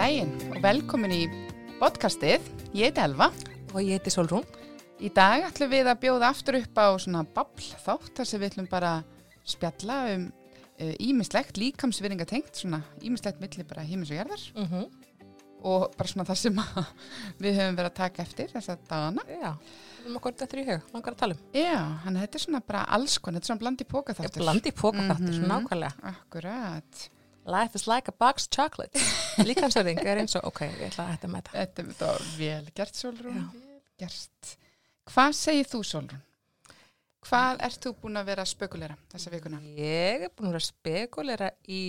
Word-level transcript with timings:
Daginn 0.00 0.30
og 0.48 0.62
velkomin 0.64 1.12
í 1.12 1.24
podcastið. 1.76 2.44
Ég 2.72 2.88
heiti 2.88 3.02
Elva. 3.02 3.26
Og 3.74 3.82
ég 3.84 3.98
heiti 3.98 4.08
Solrún. 4.14 4.46
Í 4.96 5.10
dag 5.12 5.44
ætlum 5.50 5.68
við 5.74 5.90
að 5.92 5.98
bjóða 6.00 6.30
aftur 6.32 6.56
upp 6.56 6.80
á 6.80 6.88
svona 6.96 7.20
babl 7.36 7.66
þátt 7.84 8.14
þar 8.16 8.28
sem 8.30 8.40
við 8.40 8.48
ætlum 8.54 8.68
bara 8.70 8.92
spjalla 9.44 9.98
um 10.14 10.24
ímislegt, 10.80 11.52
uh, 11.52 11.60
líkamsviringatengt, 11.60 12.54
svona 12.56 12.80
ímislegt 13.04 13.42
milli 13.44 13.66
bara 13.68 13.84
hímis 13.84 14.08
og 14.08 14.16
gerðar 14.16 14.46
Mm 14.56 14.66
-hmm. 14.70 14.88
og 15.68 15.92
bara 15.98 16.08
svona 16.08 16.24
það 16.24 16.34
sem 16.36 16.54
við 17.44 17.60
höfum 17.60 17.76
verið 17.76 17.90
að 17.90 17.94
taka 17.94 18.22
eftir 18.22 18.48
þess 18.48 18.68
að 18.70 18.78
dagana. 18.88 19.22
Já, 19.28 19.52
við 20.00 20.04
erum 20.06 20.16
okkur 20.16 20.32
þetta 20.32 20.56
í 20.56 20.64
hug, 20.72 20.80
langar 20.94 21.12
að 21.12 21.16
tala 21.18 21.34
um. 21.34 21.40
Já, 21.52 21.76
hann 22.04 22.14
þetta 22.16 22.34
er 22.34 22.40
svona 22.40 22.60
bara 22.66 22.84
alls 22.88 23.18
konar, 23.18 23.40
þetta 23.40 23.44
er 23.44 23.52
svona 23.52 23.60
blandi 23.60 23.84
póka 23.84 24.12
Ég 24.12 24.16
þáttur. 24.16 24.40
blandi 24.40 24.70
póka 24.72 24.98
þáttur, 25.08 25.40
Mhm. 25.40 25.48
nákvæmlega. 25.48 25.92
Akkurat. 26.02 27.10
Life 27.50 27.74
is 27.74 27.86
like 27.90 28.08
a 28.08 28.12
box 28.12 28.46
of 28.46 28.50
chocolate. 28.54 28.94
Líkansverðing 29.50 30.00
er 30.06 30.20
eins 30.22 30.36
og, 30.38 30.46
ok, 30.52 30.64
ég 30.68 30.90
ætla 30.92 31.06
að 31.08 31.14
hætta 31.16 31.30
með 31.30 31.48
þetta. 31.48 31.54
Þetta 31.58 31.86
þetta 31.90 32.10
var 32.10 32.26
vel 32.38 32.72
gert, 32.78 32.98
Solrún. 33.00 33.40
Vel 33.54 33.80
gert. 34.04 34.52
Hvað 35.10 35.34
segir 35.40 35.70
þú, 35.72 35.80
Solrún? 35.88 36.26
Hvað 37.26 37.64
ert 37.66 37.84
þú 37.84 37.92
búin 38.00 38.20
að 38.20 38.28
vera 38.30 38.44
að 38.46 38.52
spökulera 38.52 38.96
þessa 39.12 39.32
vikuna? 39.34 39.58
Ég 39.76 40.28
er 40.28 40.30
búin 40.32 40.48
að 40.48 40.54
vera 40.54 40.62
að 40.62 40.68
spekulera 40.70 41.50
í 41.68 41.82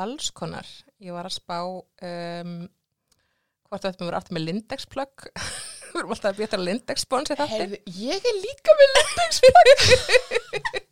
alls 0.00 0.30
konar. 0.34 0.70
Ég 1.02 1.14
var 1.14 1.28
að 1.28 1.36
spá 1.36 1.58
um, 1.68 2.56
hvort 3.68 3.84
þetta 3.84 4.04
verður 4.06 4.18
aftur 4.18 4.38
með 4.38 4.46
Lindex-plögg. 4.48 5.28
Við 5.92 6.00
erum 6.00 6.14
alltaf 6.16 6.32
að 6.32 6.56
þetta. 7.28 7.50
Heyrðu, 7.52 7.82
ég 8.00 8.30
er 8.32 8.40
líka 8.40 8.78
með 8.80 8.96
lendingspökk. 8.96 10.88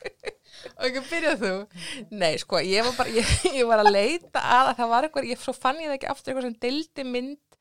ekki 0.87 1.03
byrjað 1.11 1.45
þú? 1.45 1.53
Nei, 2.11 2.33
sko, 2.43 2.61
ég 2.65 2.87
var 2.89 2.97
bara, 2.99 3.15
ég, 3.15 3.31
ég 3.61 3.69
var 3.69 3.85
að 3.85 3.93
leita 3.95 4.43
að, 4.43 4.73
að 4.73 4.75
það 4.81 4.93
var 4.95 5.09
eitthvað, 5.09 5.31
ég 5.31 5.41
svo 5.45 5.55
fann 5.57 5.81
ég 5.83 5.91
það 5.91 5.99
ekki 5.99 6.11
aftur 6.13 6.33
eitthvað 6.33 6.49
sem 6.49 6.59
dildi 6.67 7.07
mynd 7.09 7.60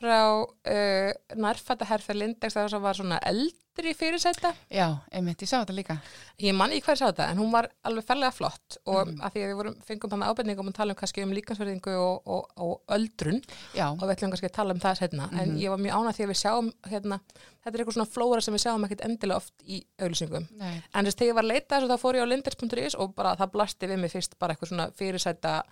frá 0.00 0.20
uh, 0.40 1.10
nærfætta 1.36 1.84
herfer 1.90 2.16
Lindex 2.16 2.54
það 2.56 2.78
var 2.80 2.96
svona 2.96 3.18
eldri 3.28 3.92
fyrirsæta 3.96 4.50
Já, 4.72 4.86
einmitt, 5.12 5.40
ég 5.44 5.48
sá 5.48 5.58
þetta 5.60 5.74
líka. 5.76 5.96
ég 6.40 6.54
man 6.56 6.72
ekki 6.72 6.86
hvað 6.86 6.96
ég 6.96 7.00
sá 7.00 7.06
þetta, 7.10 7.26
en 7.32 7.38
hún 7.40 7.52
var 7.52 7.68
alveg 7.84 8.04
ferlega 8.08 8.32
flott 8.32 8.78
og 8.86 9.06
Mhm. 9.08 9.20
að 9.20 9.32
því 9.34 9.42
að 9.44 9.50
við 9.50 9.56
vorum, 9.60 9.76
fengum 9.86 10.10
þannig 10.10 10.30
ábyrningum 10.32 10.68
að 10.70 10.74
tala 10.80 10.92
um 10.92 10.98
kannski 11.00 11.22
um 11.24 11.32
líkansverðingu 11.36 11.94
og, 12.00 12.22
og, 12.26 12.46
og 12.56 12.80
öldrun 12.96 13.42
Já, 13.76 13.86
og 13.92 14.00
við 14.08 14.14
ætlum 14.16 14.30
kannski 14.34 14.48
að 14.50 14.56
tala 14.58 14.74
um 14.74 14.80
það 14.80 14.98
setna 15.02 15.28
en 15.32 15.48
Mhm. 15.54 15.58
ég 15.60 15.68
var 15.70 15.78
mjög 15.78 15.96
ánað 16.00 16.16
því 16.16 16.24
að 16.24 16.32
við 16.32 16.40
sjáum 16.42 16.72
hérna, 16.90 17.20
þetta 17.64 17.74
er 17.74 17.80
eitthvað 17.84 17.98
svona 17.98 18.12
flóra 18.14 18.40
sem 18.42 18.54
við 18.54 18.64
sjáum 18.64 18.84
ekkert 18.88 19.04
endilega 19.04 19.36
oft 19.36 19.54
í 19.68 19.84
auðlýsingum 20.00 20.48
nei, 20.56 20.82
En 20.94 21.04
þess, 21.04 21.16
þegar 21.16 21.28
ég 21.28 21.34
var 21.34 21.44
að 21.44 21.52
leita 21.52 21.76
þessu 21.76 21.92
þá 21.92 21.98
fór 22.00 22.14
ég 22.16 22.24
á 22.24 22.32
lindex.is 22.32 22.94
og 22.96 23.14
bara 23.14 23.36
það 23.36 23.52
blasti 23.52 23.86
við 23.86 23.98
mig 23.98 24.10
fyrst 24.12 24.38
bara 24.38 24.54
eitthvað 24.54 24.68
svona 24.72 24.90
fyrirsæta 24.96 25.62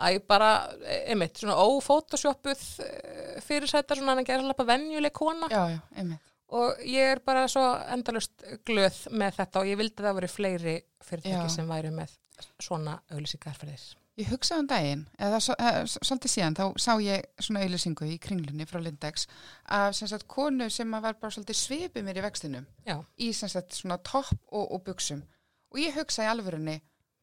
að 0.00 0.16
ég 0.16 0.26
bara, 0.30 0.50
einmitt, 1.04 1.38
svona 1.40 1.58
ófótoshoppuð 1.60 2.64
eh, 2.86 3.38
fyrirsæta 3.44 3.98
svona 3.98 4.16
en 4.16 4.24
að 4.24 4.30
gera 4.30 4.44
svona 4.44 4.68
venjuleg 4.72 5.14
kona 5.16 5.50
já, 5.52 5.62
já, 5.74 5.78
einmitt. 6.00 6.34
og 6.56 6.82
ég 6.88 7.14
er 7.14 7.22
bara 7.24 7.46
svo 7.50 7.64
endalust 7.92 8.44
glöð 8.68 9.04
með 9.12 9.40
þetta 9.40 9.62
og 9.62 9.70
ég 9.70 9.80
vildi 9.80 10.00
að 10.00 10.08
það 10.08 10.18
voru 10.20 10.34
fleiri 10.34 10.76
fyrirtæki 11.04 11.54
sem 11.56 11.70
væri 11.70 11.94
með 11.94 12.16
svona 12.60 13.00
auðlýsingarferðir. 13.12 13.82
Ég 14.20 14.28
hugsaði 14.32 14.60
um 14.60 14.68
daginn, 14.68 15.02
eða 15.22 15.38
eh, 15.54 15.76
svolítið 15.88 16.32
síðan, 16.32 16.56
þá 16.58 16.64
sá 16.82 16.90
ég 17.00 17.28
svona 17.40 17.62
auðlýsingu 17.64 18.08
í 18.10 18.18
kringlunni 18.20 18.66
frá 18.68 18.80
Lindex 18.82 19.28
af 19.72 19.94
sem 19.96 20.10
sagt 20.10 20.26
konu 20.28 20.66
sem 20.72 20.90
var 20.92 21.16
bara 21.20 21.32
svolítið 21.32 21.60
svipið 21.60 22.04
mér 22.04 22.20
í 22.20 22.24
vextinum 22.24 22.66
í 23.16 23.30
sem 23.36 23.52
sagt 23.52 23.76
svona 23.76 24.00
topp 24.04 24.34
og, 24.50 24.66
og 24.66 24.82
buksum 24.88 25.22
og 25.70 25.80
ég 25.80 25.94
hugsaði 25.96 26.32
alvörunni 26.32 26.80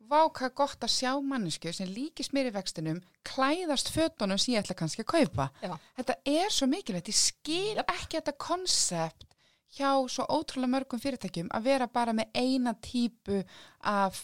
vá 0.09 0.21
hvað 0.27 0.53
gott 0.57 0.83
að 0.87 0.93
sjá 0.95 1.11
mannesku 1.21 1.73
sem 1.75 1.89
líkist 1.91 2.35
mér 2.35 2.51
í 2.51 2.55
vextinum 2.55 3.01
klæðast 3.27 3.91
fötunum 3.93 4.39
sem 4.39 4.55
ég 4.55 4.63
ætla 4.63 4.77
kannski 4.79 5.03
að 5.03 5.11
kaupa. 5.13 5.49
Já, 5.63 5.73
þetta 5.99 6.19
er 6.33 6.53
svo 6.53 6.69
mikilvægt, 6.71 7.11
ég 7.11 7.19
skil 7.19 7.81
ekki 7.83 8.19
þetta 8.19 8.37
konsept 8.41 9.27
hjá 9.77 9.91
svo 10.09 10.25
ótrúlega 10.31 10.73
mörgum 10.77 11.01
fyrirtækjum 11.01 11.51
að 11.55 11.67
vera 11.71 11.89
bara 11.91 12.15
með 12.15 12.31
eina 12.37 12.73
típu 12.81 13.43
af 13.83 14.23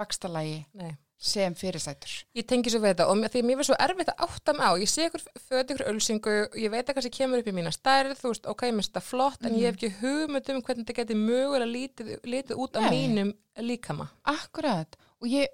vakstalagi 0.00 0.64
nei. 0.76 0.92
sem 1.20 1.54
fyrirsætur. 1.56 2.12
Ég 2.36 2.46
tengi 2.48 2.72
svo 2.72 2.80
við 2.82 2.94
þetta 2.94 3.06
og 3.12 3.20
því 3.22 3.42
að 3.42 3.48
mér 3.48 3.60
finnst 3.60 3.70
svo 3.70 3.78
erfitt 3.86 4.12
að 4.12 4.24
átta 4.26 4.54
mig 4.56 4.66
á, 4.66 4.72
ég 4.80 4.90
sé 4.90 5.06
ykkur 5.08 5.24
föt 5.46 5.74
ykkur 5.74 5.86
ölsingu, 5.92 6.36
ég 6.58 6.72
veit 6.72 6.82
að 6.88 6.96
kannski 6.96 7.12
kemur 7.18 7.42
upp 7.42 7.50
í 7.52 7.54
mína 7.56 7.74
stærð, 7.74 8.16
þú 8.20 8.32
veist, 8.32 8.48
ok, 8.50 8.66
mér 8.66 8.80
finnst 8.80 8.92
þetta 8.94 9.04
flott 9.06 9.46
en 9.46 9.58
ég 9.60 9.68
hef 9.68 9.78
ekki 9.78 9.92
hugmynd 10.00 10.50
um 10.54 10.64
hvernig 10.64 10.88
þetta 10.88 10.98
geti 11.02 11.18
mögulega 11.20 11.70
lítið, 11.70 12.12
lítið 12.24 12.64
út 12.64 12.80
af 12.80 12.90
mínum 12.90 13.32
líkama. 13.60 14.08
Akkurat, 14.32 14.96
og 15.20 15.28
ég 15.28 15.46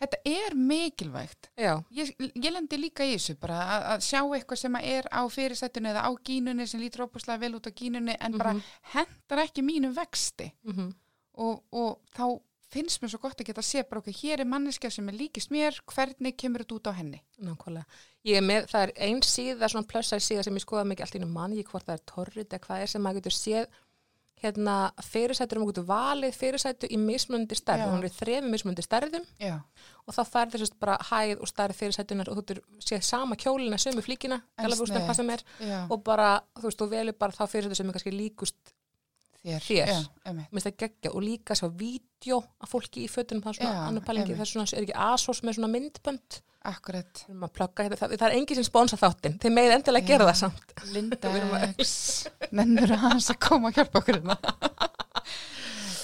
þetta 0.00 0.18
er 0.28 0.54
mikilvægt 0.54 1.48
Já, 1.56 1.74
ég, 1.96 2.10
ég 2.36 2.50
lendi 2.52 2.76
líka 2.80 3.04
í 3.08 3.14
þessu 3.16 3.36
bara 3.40 3.60
að, 3.64 3.86
að 3.94 4.04
sjá 4.08 4.20
eitthvað 4.36 4.60
sem 4.60 4.76
er 4.82 5.08
á 5.08 5.22
fyrirsætunni 5.32 5.92
eða 5.94 6.04
á 6.04 6.10
gínunni 6.26 6.66
sem 6.68 6.82
lítur 6.82 7.06
óbúslega 7.06 7.40
vel 7.46 7.54
út 7.58 7.68
á 7.68 7.72
gínunni 7.72 8.16
en 8.20 8.36
bara 8.38 8.52
Mhm. 8.56 8.62
hendar 8.92 9.44
ekki 9.46 9.62
mínum 9.64 9.94
vexti 9.96 10.52
mm 10.64 10.92
og, 11.36 11.62
og 11.72 11.98
þá 12.16 12.40
finnst 12.72 13.02
mér 13.02 13.10
svo 13.12 13.18
gott 13.20 13.40
að 13.40 13.46
geta 13.50 13.60
að 13.60 13.66
sé 13.68 13.82
bara 13.88 14.00
okkur, 14.00 14.14
hér 14.22 14.40
er 14.40 14.48
manneskja 14.48 14.88
sem 14.90 15.08
er 15.08 15.14
líkist 15.20 15.50
mér, 15.52 15.76
hvernig 15.86 16.32
kemur 16.40 16.62
þetta 16.64 16.74
út 16.78 16.88
á 16.88 16.92
henni? 16.96 17.20
nákvæmlega. 17.44 17.84
Ég 18.24 18.38
er 18.40 18.42
með, 18.42 18.64
það 18.72 18.82
er 18.86 18.92
ein 19.06 19.20
síða, 19.22 19.68
svona 19.68 19.86
plussar 19.86 20.18
síða 20.24 20.42
sem 20.48 20.56
ég 20.56 20.64
skoða 20.64 20.86
mikið 20.88 21.04
allt 21.06 21.14
í 21.14 21.20
nú 21.22 21.28
manni, 21.30 21.62
hvort 21.62 21.84
það 21.86 21.98
er 22.00 22.04
torrið 22.10 22.46
eða 22.48 22.62
hvað 22.64 22.82
er 22.86 22.90
sem 22.94 23.04
maður 23.04 23.20
getur 23.20 23.36
séð 23.36 23.66
hérna 24.42 24.76
fyrirsætur 25.00 25.60
um 25.60 25.66
getur 25.70 25.86
valið 25.88 26.36
fyrirsætu 26.36 26.90
í 26.92 26.98
mismunandi 27.00 27.56
stærð, 27.56 27.86
Já. 27.86 27.90
hún 27.90 28.02
er 28.02 28.08
í 28.10 28.12
þrefum 28.12 28.50
mismunandi 28.52 28.84
stærðum 28.84 29.26
Já, 29.40 29.54
og 30.04 30.16
þá 30.16 30.22
fær 30.28 30.50
þessast 30.52 30.78
bara 30.82 30.96
hæð 31.08 31.40
og 31.40 31.50
stærð 31.50 31.78
fyrirsætunar 31.80 32.30
og 32.32 32.42
þú 32.42 32.58
séð 32.84 33.04
sama 33.08 33.38
kjólina, 33.40 33.80
sömu 33.80 34.04
flíkina, 34.04 34.42
er 35.32 35.44
og 35.88 36.02
bara, 36.04 36.34
þú 36.58 36.68
veist, 36.68 36.82
þú 36.82 36.90
velur 36.92 37.16
bara 37.16 37.32
þá 37.32 37.46
fyrirsætu 37.48 37.80
sem 37.80 37.88
er 37.88 37.96
kannski 37.96 38.12
líkust 38.12 38.74
þér, 39.46 39.62
þér. 39.62 40.42
Minnst 40.50 40.68
það 40.68 40.76
geggja. 40.82 41.12
Og 41.12 41.22
líka 41.22 41.56
svo 41.58 41.70
vídeo 41.70 42.42
af 42.60 42.72
fólki 42.72 43.04
í 43.06 43.10
fötunum, 43.10 43.44
það 43.44 43.52
er 43.52 43.58
svona 43.60 43.86
annar 43.86 44.06
pælingi, 44.06 44.36
það 44.36 44.56
er 44.56 44.74
er 44.76 44.86
ekki 44.86 44.98
asos 45.06 45.42
með 45.46 45.58
svona 45.58 45.72
myndbönd 45.72 46.40
akkurat. 46.70 47.22
Við 47.24 47.32
erum 47.32 47.46
að 47.46 47.52
plugga 47.58 47.86
hérna, 47.86 47.98
það, 48.00 48.14
það 48.16 48.26
er 48.28 48.36
engin 48.36 48.58
sem 48.58 48.66
sponsa 48.68 48.98
þáttinn, 49.00 49.36
þeir 49.42 49.54
megið 49.56 49.74
endilega 49.76 50.10
gera 50.10 50.26
Já. 50.26 50.30
það 50.30 50.38
samt. 50.42 50.74
Lindex 50.94 52.06
mennur 52.58 52.96
hans 53.02 53.28
að 53.32 53.40
koma 53.48 53.70
að 53.70 53.80
hjálpa 53.80 54.02
okkur 54.02 54.20
hérna. 54.20 54.38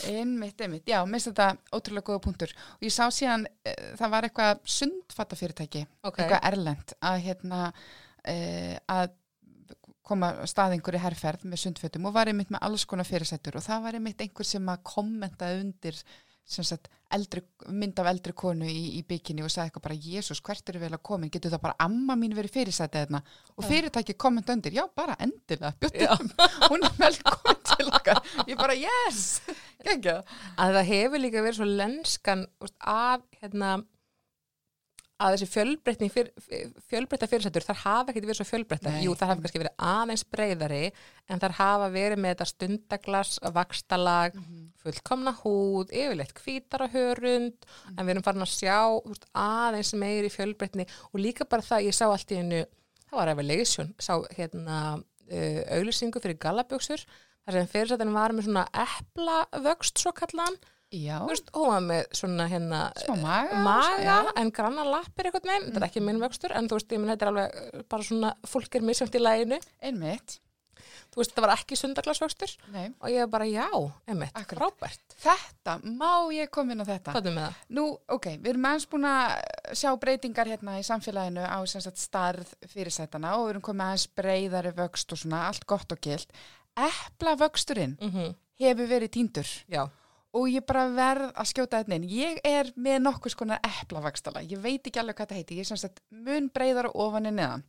Einmitt, 0.03 0.59
einmitt, 0.59 0.89
já, 0.91 0.99
minnst 1.07 1.29
þetta 1.31 1.77
ótrúlega 1.77 2.09
góða 2.09 2.23
punktur. 2.25 2.53
Og 2.81 2.87
ég 2.89 2.91
sá 2.91 3.05
síðan 3.15 3.45
e, 3.63 3.75
það 3.99 4.15
var 4.15 4.27
eitthvað 4.27 4.63
sundfattafyrirtæki 4.75 5.83
Ok, 6.03 6.17
eitthvað 6.17 6.47
erlend 6.51 6.95
að 6.99 7.19
hérna 7.29 7.61
e, 8.27 8.35
að 8.91 9.13
koma 10.07 10.33
stað 10.51 10.77
einhverju 10.77 11.03
herrferð 11.05 11.47
með 11.47 11.63
sundfötum 11.63 12.09
og 12.11 12.17
var 12.17 12.31
einmitt 12.31 12.51
með 12.53 12.65
alls 12.67 12.85
konar 12.91 13.07
fyrirsættur 13.07 13.61
og 13.61 13.65
það 13.65 13.85
var 13.87 13.99
einmitt 13.99 14.25
einhver 14.25 14.49
sem 14.49 14.73
að 14.73 14.83
kommentaði 14.91 15.63
undir 15.63 16.01
sagt, 16.45 16.89
eldri, 17.13 17.43
mynd 17.71 18.01
af 18.03 18.09
eldri 18.11 18.33
konu 18.37 18.67
í, 18.69 18.99
í 18.99 19.03
bygginni 19.09 19.45
og 19.45 19.53
sagði 19.53 19.71
eitthvað 19.71 19.85
bara 19.87 19.99
Jésús, 20.07 20.41
hvert 20.45 20.73
eru 20.73 20.83
vel 20.83 20.93
að 20.97 21.03
komin, 21.07 21.31
getur 21.33 21.53
það 21.53 21.63
bara 21.67 21.79
amma 21.87 22.17
mín 22.19 22.35
verið 22.37 22.57
fyrirsætið 22.57 23.05
þarna 23.07 23.23
og 23.57 23.69
fyrirtæki 23.69 24.17
kommenta 24.19 24.57
undir, 24.57 24.77
já 24.77 24.85
bara 24.97 25.17
endilega 25.23 25.73
Já. 25.73 25.79
bjöttum, 25.87 26.33
hún 26.73 26.87
er 26.89 26.99
velkomin 26.99 27.63
til 27.73 27.89
okkar. 27.93 28.23
Ég 28.49 28.59
bara 28.61 28.77
yes. 28.79 29.41
Að 30.63 30.77
það 30.79 30.91
hefur 30.91 31.23
líka 31.23 31.43
verið 31.45 31.61
svo 31.61 31.69
lenskan 31.69 32.47
úst, 32.63 32.77
að 32.81 33.25
hérna 33.41 33.77
að 35.23 35.35
þessi 35.37 35.49
fjölbreytni 35.53 36.09
fjölbreytta 36.13 37.29
fyrirsættur, 37.31 37.65
þar 37.67 37.79
hafa 37.83 38.13
ekkert 38.13 38.27
verið 38.29 38.39
svo 38.41 38.47
fjölbreytta 38.49 38.93
jú, 39.03 39.15
þar 39.19 39.31
hafa 39.33 39.45
kannski 39.45 39.63
verið 39.63 39.85
aðeins 39.93 40.25
breyðari 40.35 40.83
en 41.31 41.43
þar 41.43 41.57
hafa 41.59 41.89
verið 41.95 42.23
með 42.23 42.35
þetta 42.35 42.49
stundaglas 42.51 43.33
vakstalag, 43.57 44.37
fullkomna 44.83 45.35
húð 45.43 45.95
yfirleitt 45.95 46.35
hvítara 46.43 46.91
hörund 46.93 47.69
en 47.95 48.05
við 48.05 48.15
erum 48.17 48.27
farin 48.27 48.47
að 48.47 48.55
sjá 48.55 48.79
veist, 49.07 49.29
aðeins 49.37 49.95
meiri 49.99 50.33
fjölbreytni. 50.33 50.89
Og 51.13 51.23
líka 51.23 51.47
bara 51.49 51.67
það 51.67 51.89
ég 51.89 51.99
sá 51.99 52.07
allt 52.09 52.35
í 52.35 52.41
hennu, 52.41 52.63
það 53.09 53.21
var 53.21 53.33
Revelation 53.33 53.93
sá 54.03 54.15
hérna 54.37 54.79
uh, 54.99 55.61
auðlýsingu 55.79 56.23
fyrir 56.23 56.41
gallaböksur 56.43 57.07
þar 57.43 57.59
sem 57.59 57.73
fyrirsættin 57.73 58.15
var 58.15 58.35
með 58.35 58.49
svona 58.49 58.69
eplavöxt 58.85 60.03
svo 60.03 60.15
kallan 60.17 60.59
já, 60.93 61.17
Þú 61.23 61.33
veist, 61.33 61.51
hún 61.57 61.71
var 61.71 61.83
með 61.87 62.05
svona 62.19 62.47
hérna 62.51 62.85
smá 63.01 63.17
maga 63.23 63.65
maga 63.65 64.37
en 64.41 64.53
granna 64.55 64.85
lappir 64.89 65.29
eitthvað 65.29 65.49
með, 65.49 65.67
þetta 65.67 65.83
er 65.83 65.89
ekki 65.89 66.05
minn 66.05 66.23
vöxtur 66.23 66.55
en 66.57 66.71
þú 66.71 66.79
veist, 66.79 66.95
ég 66.95 67.03
minn 67.03 67.13
þetta 67.15 67.27
er 67.27 67.33
alveg 67.33 67.61
uh, 67.61 67.85
bara 67.93 68.09
svona 68.09 68.33
fólk 68.49 68.79
er 68.79 68.87
misjönd 68.87 69.17
í 69.17 69.23
læginu, 69.23 69.59
einmitt, 69.83 70.37
þú 71.13 71.23
veist, 71.23 71.33
þetta 71.33 71.45
var 71.47 71.55
ekki 71.55 71.79
sundaglasvöxtur 71.81 72.55
nei. 72.75 72.87
Og 73.01 73.13
ég 73.13 73.33
bara, 73.33 73.49
já, 73.49 73.69
einmitt, 74.09 74.43
frábært. 74.53 75.17
Þetta, 75.23 75.79
má 76.01 76.13
ég 76.35 76.53
koma 76.53 76.77
inn 76.77 76.85
á 76.85 76.87
þetta? 76.89 77.17
hvað 77.17 77.31
er 77.31 77.37
með 77.39 77.49
það? 77.49 77.65
Nú, 77.79 77.87
ok, 78.17 78.31
við 78.37 78.53
erum 78.55 78.69
aðeins 78.71 78.89
búin 78.93 79.09
að 79.11 79.35
sjá 79.81 79.91
breytingar 80.05 80.53
hérna 80.53 80.79
í 80.81 80.87
samfélaginu 80.89 81.45
á 81.49 81.59
sagt, 81.71 82.01
starð 82.01 82.55
fyrirsætana 82.73 83.37
og 83.39 83.47
við 83.47 83.55
erum 83.57 83.67
komið 83.69 83.89
aðeins 83.89 84.09
breyðari 84.21 84.77
vöxt 84.81 85.15
og 85.15 85.23
svona 85.25 85.47
allt 85.49 85.69
gott 85.69 85.93
og 85.95 86.01
gilt. 86.05 86.33
Epla 86.73 87.37
vöxturinn 87.37 87.99
Mm 88.01 88.33
hefur 88.63 88.89
verið 88.91 89.13
týndur. 89.17 89.49
Já, 89.71 89.87
og 90.35 90.49
ég 90.49 90.65
bara 90.67 90.87
verð 90.89 91.33
að 91.37 91.47
skjóta 91.51 91.83
þetta 91.83 91.95
inn. 91.99 92.09
Ég 92.09 92.39
er 92.45 92.73
með 92.77 92.99
nokkuð 93.05 93.31
skonar 93.35 93.61
eplavakstala, 93.83 94.41
ég 94.43 94.59
veit 94.65 94.87
ekki 94.87 94.99
alveg 95.01 95.17
hvað 95.17 95.27
þetta 95.29 95.35
heiti, 95.41 95.55
ég 95.57 95.61
er 95.61 95.65
sem 95.65 95.77
sagt 95.77 96.01
mun 96.11 96.49
breyðar 96.51 96.89
ofan 96.95 97.27
en 97.27 97.37
neðan 97.37 97.65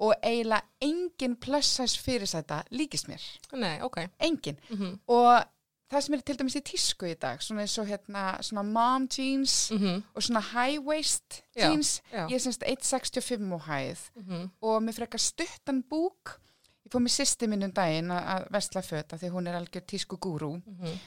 og 0.00 0.14
eiginlega 0.24 0.62
engin 0.80 1.34
plus 1.36 1.66
size 1.76 1.98
fyrirsæta 2.00 2.62
líkist 2.72 3.06
mér, 3.08 3.20
Nei, 3.52 3.80
ok. 3.84 3.98
engin. 4.18 4.56
Mm 4.70 4.94
Og 5.08 5.44
það 5.92 6.00
sem 6.06 6.14
er 6.14 6.20
til 6.24 6.36
dæmis 6.38 6.56
í 6.56 6.62
tísku 6.62 7.06
í 7.10 7.14
dag, 7.20 7.40
svona 7.42 7.60
eins 7.66 7.76
og 7.82 7.86
hérna, 7.90 8.38
svona 8.42 8.62
mom 8.62 9.08
jeans 9.10 9.70
-hmm. 9.72 10.02
og 10.14 10.22
svona 10.22 10.40
high 10.40 10.78
waist 10.86 11.42
Já, 11.56 11.68
jeans, 11.68 12.00
já. 12.12 12.26
ég 12.28 12.34
er 12.34 12.38
semst 12.38 12.62
1,65 12.64 13.52
og 13.52 13.60
hæð 13.66 13.98
Mm 14.14 14.50
og 14.62 14.82
mér 14.82 14.92
frekar 14.94 15.18
stuttan 15.18 15.82
búk 15.90 16.38
ég 16.86 16.90
fór 16.92 17.00
mér 17.02 17.12
sýsti 17.20 17.46
minn 17.46 17.62
um 17.64 17.72
daginn 17.72 18.08
að- 18.10 18.46
vesla 18.50 18.80
föta 18.80 19.16
því 19.18 19.30
hún 19.30 19.48
er 19.48 19.54
algjör 19.60 19.80
tísku 19.84 20.16
gúrú 20.16 20.62
Mhm. 20.66 20.98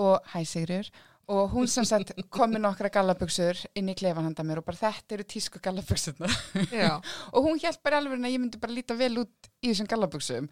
Og 0.00 0.32
hæ 0.32 0.42
Sigriður 0.48 0.90
og 1.32 1.52
hún 1.54 1.68
sem 1.70 1.86
sagt 1.86 2.12
kom 2.34 2.50
með 2.52 2.64
nokkra 2.64 2.90
gallabuxur 2.92 3.60
inn 3.78 3.92
í 3.92 3.96
klefan 3.98 4.26
handa 4.26 4.44
mér 4.46 4.60
og 4.60 4.66
bara 4.66 4.80
þetta 4.80 5.16
eru 5.16 5.28
tísku 5.28 5.62
gallabuxurna 5.62 6.28
Já, 6.74 6.98
og 7.34 7.46
hún 7.46 7.62
hjælt 7.62 7.82
bara 7.84 8.02
alveg 8.02 8.18
að 8.18 8.34
ég 8.34 8.42
myndi 8.42 8.60
bara 8.62 8.74
líta 8.76 8.98
vel 8.98 9.14
út 9.22 9.52
í 9.62 9.70
þessum 9.70 9.90
gallabuxum 9.92 10.50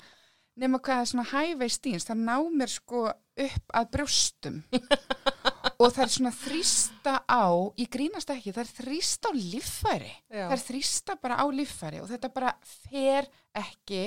nema 0.60 0.81
hvað 0.82 1.06
svona 1.10 1.26
hæveist 1.31 1.82
dýns 1.84 2.06
það 2.08 2.22
ná 2.26 2.37
mér 2.60 2.72
sko 2.72 3.04
upp 3.40 3.76
að 3.76 3.90
brjóstum. 3.94 4.60
Og 5.81 5.92
það 5.94 6.02
er 6.04 6.10
svona 6.12 6.32
þrýsta 6.37 7.12
á 7.25 7.44
ég 7.81 7.88
grínast 7.92 8.32
ekki, 8.34 8.52
það 8.52 8.64
er 8.66 8.72
þrýsta 8.81 9.31
á 9.31 9.32
líffæri. 9.32 10.10
Já. 10.28 10.42
það 10.42 10.56
er 10.56 10.64
þrýsta 10.66 11.16
bara 11.22 11.38
á 11.40 11.44
líffæri 11.48 12.02
og 12.02 12.10
þetta 12.10 12.32
bara 12.34 12.50
fer 12.90 13.31
ekki 13.56 14.02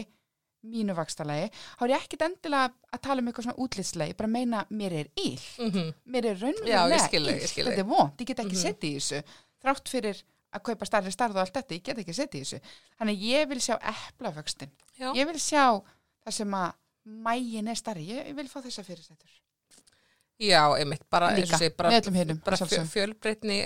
mínu 0.63 0.95
vakstalagi, 0.95 1.49
þá 1.77 1.81
er 1.85 1.93
ég 1.93 2.03
ekkit 2.05 2.25
endilega 2.27 2.69
að 2.95 3.01
tala 3.03 3.23
um 3.23 3.29
eitthvað 3.29 3.47
svona 3.47 3.65
útlitslegi, 3.65 4.13
ég 4.13 4.19
bara 4.19 4.31
meina 4.31 4.61
mér 4.69 4.95
er 5.01 5.09
ill, 5.19 5.47
Mm 5.59 5.89
mér 6.05 6.29
er 6.29 6.37
raunverulega 6.39 6.99
þig. 7.39 7.65
þetta 7.65 7.83
er 7.83 7.89
vond, 7.89 8.13
ég 8.21 8.29
get 8.29 8.39
ekki 8.39 8.55
mm 8.55 8.63
setið 8.63 8.89
í 8.89 8.99
þessu, 8.99 9.23
þrátt 9.63 9.91
fyrir 9.91 10.23
að 10.53 10.63
kaupa 10.69 10.85
starri 10.85 11.11
starð 11.11 11.35
og 11.35 11.43
allt 11.43 11.53
þetta, 11.57 11.75
ég 11.75 11.83
get 11.83 11.97
ekki 12.03 12.13
setið 12.13 12.39
í 12.39 12.43
þessu. 12.45 12.59
Þannig 12.99 13.27
ég 13.27 13.47
vil 13.49 13.59
sjá 13.59 13.75
eplavöxtin 13.93 14.71
Já. 14.99 15.11
ég 15.17 15.27
vil 15.27 15.39
sjá 15.41 15.81
það 16.23 16.33
sem 16.39 16.53
að 16.53 16.73
mægin 17.03 17.67
er 17.67 17.75
starri, 17.79 18.05
ég, 18.07 18.35
vil 18.37 18.47
fá 18.47 18.61
þessa 18.63 18.83
fyrirstættur 18.83 19.39
Já, 20.41 20.73
einmitt, 20.75 21.03
bara, 21.13 21.29
bara, 21.77 21.91
fjölbreytni, 22.89 23.59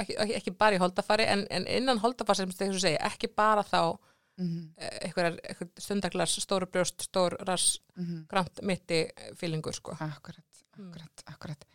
ekki, 0.00 0.16
ekki, 0.38 0.52
bara 0.56 0.78
í 0.78 0.80
holdafari, 0.80 1.26
en, 1.30 1.44
en 1.52 1.66
innan 1.68 2.00
holdafari 2.02 2.46
sem 2.48 2.72
segja, 2.80 2.98
ekki 3.10 3.28
bara 3.28 3.62
þá 3.62 3.98
Mhm, 4.40 4.72
eh, 4.76 4.96
einhverjar 5.06 5.36
einhver 5.50 5.68
stundaglars, 5.78 6.38
stóru 6.42 6.66
brjóst, 6.66 7.06
stór 7.06 7.36
rass, 7.46 7.78
mhm. 7.94 8.24
grant 8.30 8.62
mitti 8.66 9.04
fílingur, 9.38 9.76
sko. 9.76 9.94
akkurat, 9.98 10.64
akkurat, 10.78 11.24
akkurat 11.30 11.70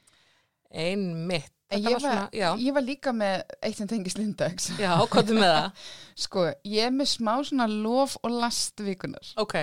Ein 0.70 1.26
mitt. 1.26 1.54
Ég 1.74 1.86
var 1.86 2.00
svona, 2.02 2.16
var, 2.28 2.34
já, 2.34 2.50
ég 2.62 2.74
var 2.74 2.84
líka 2.86 3.12
með 3.14 3.42
eitt 3.66 3.78
sem 3.78 3.88
tengist 3.90 4.18
Lindex 4.18 4.72
já, 4.78 4.92
hvað 5.10 5.32
með 5.38 5.52
það? 5.54 5.84
Sko, 6.26 6.46
ég 6.66 6.88
er 6.90 6.94
með 6.94 7.10
smá 7.12 7.32
svona 7.46 7.68
lof 7.70 8.16
og 8.24 8.34
last 8.34 8.82
vikunar. 8.82 9.32
Ok, 9.42 9.56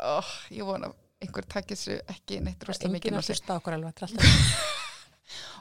Oh, 0.00 0.28
ég 0.54 0.64
vona 0.64 0.88
einhver 1.20 1.44
takk 1.50 1.74
þessu 1.74 1.98
ekki 2.08 2.38
neitt 2.44 2.62
rosta 2.64 2.88
mikið 2.88 3.10
enginn 3.10 3.20
á 3.20 3.22
að 3.22 3.32
hlusta 3.34 3.56
okkur 3.60 3.76
alveg, 3.76 3.92
þetta 3.92 4.06
er 4.06 4.12
alltaf. 4.14 4.76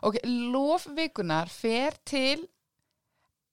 Ok, 0.07 0.15
lof 0.49 0.87
vikunar 0.97 1.49
fer 1.51 1.97
til 2.07 2.45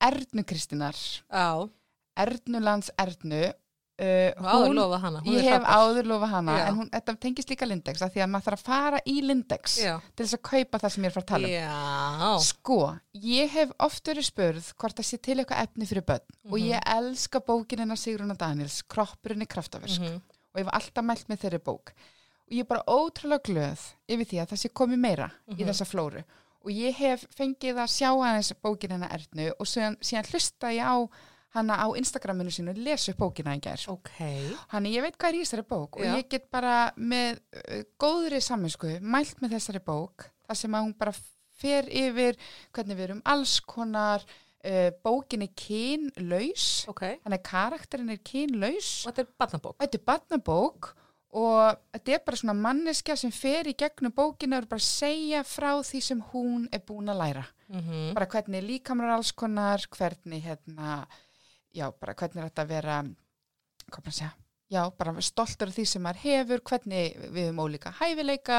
Ernu 0.06 0.44
Kristínar, 0.46 0.96
Já, 0.96 1.66
Ernulands 2.16 2.90
Ernu. 2.98 3.52
Uh, 3.96 4.28
hana. 4.44 5.22
hún 5.24 5.38
ég 5.38 5.46
hef 5.48 5.62
áður 5.64 6.04
lofað 6.10 6.28
hana, 6.34 6.54
Já. 6.58 6.64
en 6.68 6.74
hún, 6.76 6.88
þetta 6.92 7.12
tengist 7.16 7.48
líka 7.48 7.64
Lindex, 7.64 8.02
af 8.04 8.10
því 8.12 8.20
að 8.20 8.28
maður 8.28 8.44
þarf 8.50 8.58
að 8.60 8.66
fara 8.66 8.98
í 9.08 9.14
Lindex 9.24 9.76
Já, 9.80 9.94
til 10.14 10.26
þess 10.26 10.36
að 10.36 10.42
kaupa 10.50 10.80
það 10.82 10.92
sem 10.92 11.02
ég 11.02 11.06
er 11.06 11.14
að 11.14 11.14
fara 11.16 11.24
að 11.24 11.30
tala 11.30 11.46
um. 11.48 11.54
já, 11.56 12.44
Sko, 12.44 12.76
ég 13.24 13.54
hef 13.54 13.72
oft 13.86 14.04
verið 14.10 14.26
spurð 14.28 14.68
hvort 14.76 15.00
það 15.00 15.08
sé 15.08 15.18
til 15.24 15.36
eitthvað 15.40 15.62
efni 15.64 15.88
fyrir 15.88 16.04
börn 16.10 16.26
og 16.44 16.58
Mhm. 16.58 16.66
ég 16.68 16.82
elska 16.92 17.40
bókin 17.40 17.78
hennar 17.86 17.96
Sigruna 17.96 18.34
Daniels, 18.36 18.82
Kroppurinn 18.82 19.40
í 19.40 19.48
kraftaversk. 19.48 20.00
mhm, 20.02 20.20
og 20.52 20.60
ég 20.60 20.64
var 20.68 20.74
alltaf 20.76 21.04
mælt 21.04 21.26
með 21.32 21.40
þeirri 21.46 21.58
bók 21.64 21.88
og 21.96 22.52
ég 22.52 22.60
er 22.60 22.64
bara 22.68 22.84
ótrúlega 22.86 23.40
glöð 23.48 23.80
yfir 24.12 24.26
því 24.28 24.42
að 24.44 24.48
það 24.52 24.60
sé 24.60 24.68
komið 24.76 24.98
meira 24.98 25.30
í 25.48 25.54
Mhm. 25.56 25.68
þessa 25.72 25.86
flóru 25.88 26.20
og 26.62 26.68
ég 26.70 26.92
hef 26.94 27.24
fengið 27.34 27.80
að 27.80 27.88
sjá 27.96 28.12
aðeins 28.12 28.52
bókin 28.62 28.90
hennar 28.90 29.08
Ernu 29.16 29.52
og 29.58 29.64
síðan, 29.66 29.96
síðan 30.04 30.28
hlusta 30.28 30.68
ég 30.68 30.84
á 30.84 31.08
hana 31.56 31.78
á 31.82 31.86
Instagraminu 31.98 32.52
sínu 32.54 32.74
og 32.76 33.08
upp 33.12 33.20
bókina 33.24 33.56
í 33.56 33.62
gær 33.64 33.82
ok, 33.92 34.12
Þannig 34.72 34.96
ég 34.98 35.06
veit 35.06 35.16
hvað 35.18 35.30
er 35.32 35.38
í 35.38 35.44
þessari 35.44 35.66
bók 35.72 35.98
og 36.00 36.04
Já. 36.06 36.12
ég 36.20 36.28
get 36.36 36.50
bara 36.52 36.76
með 36.96 37.40
uh, 37.56 37.82
góðri 38.00 38.40
saminsku 38.44 38.96
mælt 39.02 39.40
með 39.42 39.56
þessari 39.58 39.82
bók 39.86 40.28
þar 40.46 40.60
sem 40.62 40.76
að 40.78 40.84
hún 40.88 40.96
bara 41.00 41.16
fer 41.56 41.88
yfir 41.88 42.36
hvernig 42.76 42.98
við 42.98 43.06
erum 43.08 43.22
alls 43.32 43.56
konar 43.64 44.22
uh, 44.26 44.90
bókin 45.02 45.46
er 45.46 45.52
kynlaus 45.56 46.84
ok. 46.90 47.02
þannig 47.24 47.40
að 47.40 47.48
karakterin 47.50 48.12
er 48.14 48.22
kynlaus 48.26 48.92
Og 49.06 49.10
þetta 49.14 49.24
er 49.26 49.34
barnabók. 49.40 49.76
þetta 49.80 49.98
er 50.00 50.06
barnabók 50.12 50.92
og 51.36 51.80
þetta 51.92 52.12
er 52.14 52.20
bara 52.24 52.38
svona 52.40 52.54
manneskja 52.56 53.16
sem 53.18 53.32
fer 53.34 53.68
í 53.68 53.74
gegnum 53.76 54.12
bókina 54.14 54.56
og 54.60 54.64
er 54.64 54.68
bara 54.70 54.84
segja 54.84 55.42
frá 55.44 55.72
því 55.84 56.00
sem 56.06 56.20
hún 56.32 56.68
er 56.72 56.84
búin 56.86 57.12
að 57.12 57.22
læra 57.24 57.46
Mm 57.66 58.12
bara 58.14 58.28
hvernig 58.30 58.62
líkamrar 58.62 59.16
alls 59.16 59.32
konar 59.34 59.82
hvernig 59.90 60.44
hérna 60.44 61.00
já, 61.76 61.86
bara 62.00 62.16
hvernig 62.18 62.42
er 62.42 62.50
þetta 62.50 62.64
að 62.66 62.74
vera 62.74 62.98
hvað 63.04 64.02
maður 64.02 64.12
að 64.12 64.18
segja? 64.18 64.32
Já, 64.66 64.80
bara 64.98 65.12
stoltur 65.22 65.70
af 65.70 65.76
því 65.76 65.84
sem 65.86 66.02
maður 66.02 66.22
hefur 66.24 66.62
hvernig 66.66 67.18
við 67.30 67.44
höfum 67.46 67.60
ólíka 67.62 67.92
hæfileika 68.00 68.56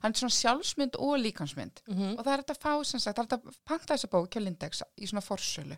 hann 0.00 0.14
er 0.14 0.20
svona 0.22 0.36
sjálfsmynd 0.38 0.96
og 0.96 1.18
líkansmynd 1.20 1.82
-hmm. 1.84 2.14
og 2.16 2.22
það 2.24 2.32
er 2.32 2.42
þetta 2.42 2.54
að 2.56 2.62
fá 2.62 2.84
sem 2.88 3.00
sagt, 3.00 3.18
það 3.18 3.24
er 3.24 3.28
þetta 3.28 3.50
að 3.50 3.58
panta 3.68 3.92
þessa 3.94 4.10
bók 4.14 4.30
hjá 4.32 4.40
Lindex 4.40 4.82
í 4.96 5.06
svona 5.10 5.20
forsölu. 5.26 5.76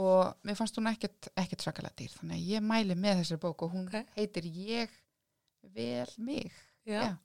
Og 0.00 0.34
mér 0.46 0.56
fannst 0.56 0.78
hún 0.78 0.88
ekkert, 0.88 1.28
ekkert 1.36 1.62
svakalega 1.66 1.98
dýr 1.98 2.12
þannig 2.16 2.36
að 2.38 2.48
ég 2.54 2.62
mæli 2.62 2.94
með 2.94 3.20
þessari 3.20 3.42
bók 3.42 3.62
og 3.62 3.72
hún 3.74 3.88
Ok. 3.88 4.06
heitir 4.16 4.44
Ég 4.46 4.88
vel 5.74 6.08
mig. 6.16 6.52
Já, 6.86 7.16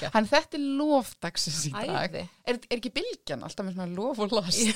Já. 0.00 0.10
hann 0.10 0.26
þetta 0.26 0.58
er 0.58 0.64
lofdagsins 0.78 1.66
í 1.68 1.70
dag. 1.70 2.14
Er, 2.44 2.58
er 2.58 2.76
ekki 2.80 2.90
bylgjan 2.90 3.44
alltaf 3.46 3.64
með 3.64 3.76
svona 3.76 3.94
lof 3.94 4.18
og 4.18 4.32
last 4.32 4.74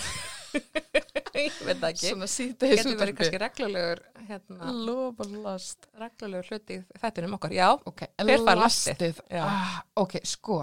Ég 1.36 1.58
veit 1.66 1.78
það 1.80 1.88
ekki. 1.90 2.10
svona 2.12 2.28
síðdegis 2.32 2.82
Getur 2.82 2.98
verið 3.02 3.16
kannski 3.18 3.40
reglulegur, 3.42 4.02
hérna, 4.28 4.72
lof 4.88 5.22
og 5.24 5.34
last 5.44 5.88
reglulegur 6.00 6.50
hluti 6.52 6.78
í 6.78 7.00
þættinum 7.02 7.36
okkar. 7.38 7.54
Já, 7.56 7.68
ok, 7.76 8.04
Hver 8.22 8.44
fær 8.46 8.62
lastið? 8.62 9.22
Já. 9.28 9.44
ah, 9.44 9.78
ok, 10.04 10.18
sko. 10.28 10.58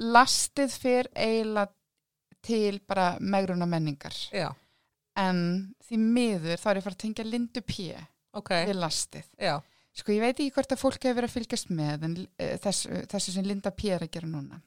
Lastið 0.00 0.78
fyrir 0.84 1.10
eiginlega 1.14 1.72
til 2.44 2.80
bara 2.86 3.14
megruna 3.20 3.66
menningar. 3.68 4.16
Já, 4.34 4.50
en 5.20 5.38
því 5.86 6.00
miður 6.02 6.60
þá 6.60 6.66
er 6.70 6.80
ég 6.80 6.82
að 6.82 6.88
fara 6.88 6.98
að 6.98 7.04
tengja 7.06 7.28
Lindu 7.28 7.62
P. 7.64 7.92
Ok, 8.34 8.50
við 8.68 8.76
lastið. 8.82 9.30
Já, 9.38 9.56
Sko, 9.94 10.10
ég 10.10 10.24
veit 10.24 10.34
ekki 10.34 10.50
hvort 10.56 10.72
að 10.74 10.80
fólk 10.80 11.04
hefur 11.06 11.20
verið 11.20 11.30
að 11.30 11.34
fylgjast 11.36 11.68
með 11.70 12.06
en 12.08 12.14
uh, 12.18 12.54
þessu, 12.64 13.02
þessu 13.12 13.34
sem 13.36 13.44
Linda 13.46 13.70
P. 13.70 13.92
er 13.94 14.02
að 14.02 14.10
gera 14.16 14.26
núna. 14.26 14.58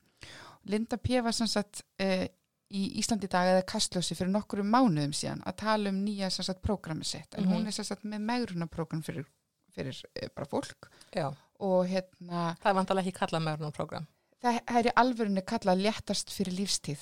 Linda 0.72 0.96
P. 1.00 1.20
var 1.24 1.36
sem 1.36 1.50
sagt 1.51 1.82
uh, 2.00 2.24
í 2.72 3.00
Íslandi 3.00 3.28
dag 3.32 3.48
eða 3.54 3.66
kastljósi 3.66 4.16
fyrir 4.16 4.32
nokkru 4.34 4.64
mánuðum 4.64 5.14
síðan 5.16 5.44
að 5.48 5.56
tala 5.62 5.90
um 5.90 6.02
nýja 6.06 6.30
sem 6.32 6.44
sagt 6.44 6.62
prógrami 6.62 7.06
sitt 7.06 7.36
en 7.38 7.46
Mhm. 7.46 7.54
hún 7.54 7.68
er 7.68 7.72
sem 7.72 7.86
sagt 7.86 8.04
með 8.04 8.20
megrunaprógram 8.28 9.04
fyrir, 9.04 9.26
fyrir 9.76 9.96
uh, 10.22 10.28
bara 10.36 10.46
fólk 10.46 10.90
já. 11.16 11.34
og 11.60 11.86
hérna 11.88 12.56
Það 12.62 12.70
er 12.70 12.74
vantalega 12.74 13.08
ekki 13.08 13.20
kallað 13.20 13.44
program. 13.74 14.08
það 14.44 14.62
er 14.80 14.86
í 14.86 14.92
alvörunni 14.96 15.42
kallað 15.42 15.82
léttast 15.82 16.30
fyrir 16.30 16.54
lífstíð. 16.60 17.00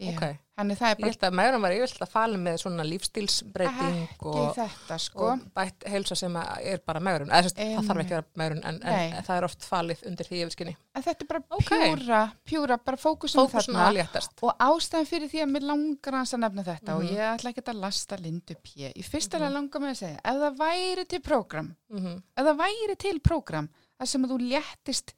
Nú, 0.00 0.10
Já. 0.10 0.16
ok. 0.16 0.38
Þannig 0.56 0.78
það 0.80 0.86
er 0.88 0.94
Ég 0.96 1.00
bara 1.00 1.10
held 1.12 1.24
að 1.26 1.34
meðurum 1.36 1.64
var 1.66 1.72
yfirlega 1.76 2.06
að 2.06 2.10
fala 2.12 2.36
með 2.40 2.54
svona 2.62 2.84
lífstílsbreyting 2.88 4.22
og, 4.24 4.58
sko. 4.98 5.26
og 5.26 5.40
bætt 5.56 5.84
heilsa 5.92 6.16
sem 6.16 6.32
að 6.40 6.60
er 6.72 6.78
bara 6.86 7.00
meðurum. 7.04 7.28
Eða, 7.28 7.50
um, 7.52 7.72
það 7.76 7.88
þarf 7.90 8.02
ekki 8.04 8.14
að 8.16 8.22
vera 8.22 8.40
meðurum 8.40 8.62
en, 8.70 8.78
en 8.86 9.24
það 9.26 9.36
er 9.36 9.46
oft 9.50 9.66
falið 9.68 10.02
undir 10.08 10.28
því 10.30 10.40
yfirskinni. 10.46 10.74
En 10.96 11.02
þetta 11.06 11.26
er 11.26 11.28
bara 11.28 11.42
Ok. 11.58 11.72
pjúra, 11.74 12.20
pjúra, 12.48 12.78
bara 12.84 12.96
fókusum 12.96 13.50
þarna. 13.52 13.84
að. 14.16 14.30
Og 14.42 14.64
ástæðan 14.68 15.10
fyrir 15.12 15.28
því 15.34 15.42
að 15.44 15.52
mér 15.52 15.68
langar 15.68 16.18
að 16.22 16.38
nefna 16.40 16.64
þetta 16.64 16.96
og 16.96 17.02
Mhm. 17.04 17.12
ég 17.16 17.34
ætla 17.36 17.52
ekki 17.52 17.62
að 17.66 17.80
lasta 17.80 18.16
Lindu 18.16 18.54
P. 18.62 18.92
Í 18.96 19.04
fyrsta 19.04 19.38
lega 19.38 19.52
langar 19.52 19.80
mig 19.80 19.90
að 19.92 20.00
segja, 20.06 20.20
ef 20.24 20.36
það 20.40 20.56
væri 20.56 21.04
til 21.08 21.20
prógram, 21.20 21.76
Mm 21.92 21.98
-hmm. 22.00 22.22
ef 22.36 22.44
það 22.46 22.56
væri 22.58 22.96
til 22.98 23.20
prógram, 23.20 23.68
það 24.00 24.06
sem 24.08 24.24
að 24.24 24.30
þú 24.30 24.38
léttist 24.50 25.12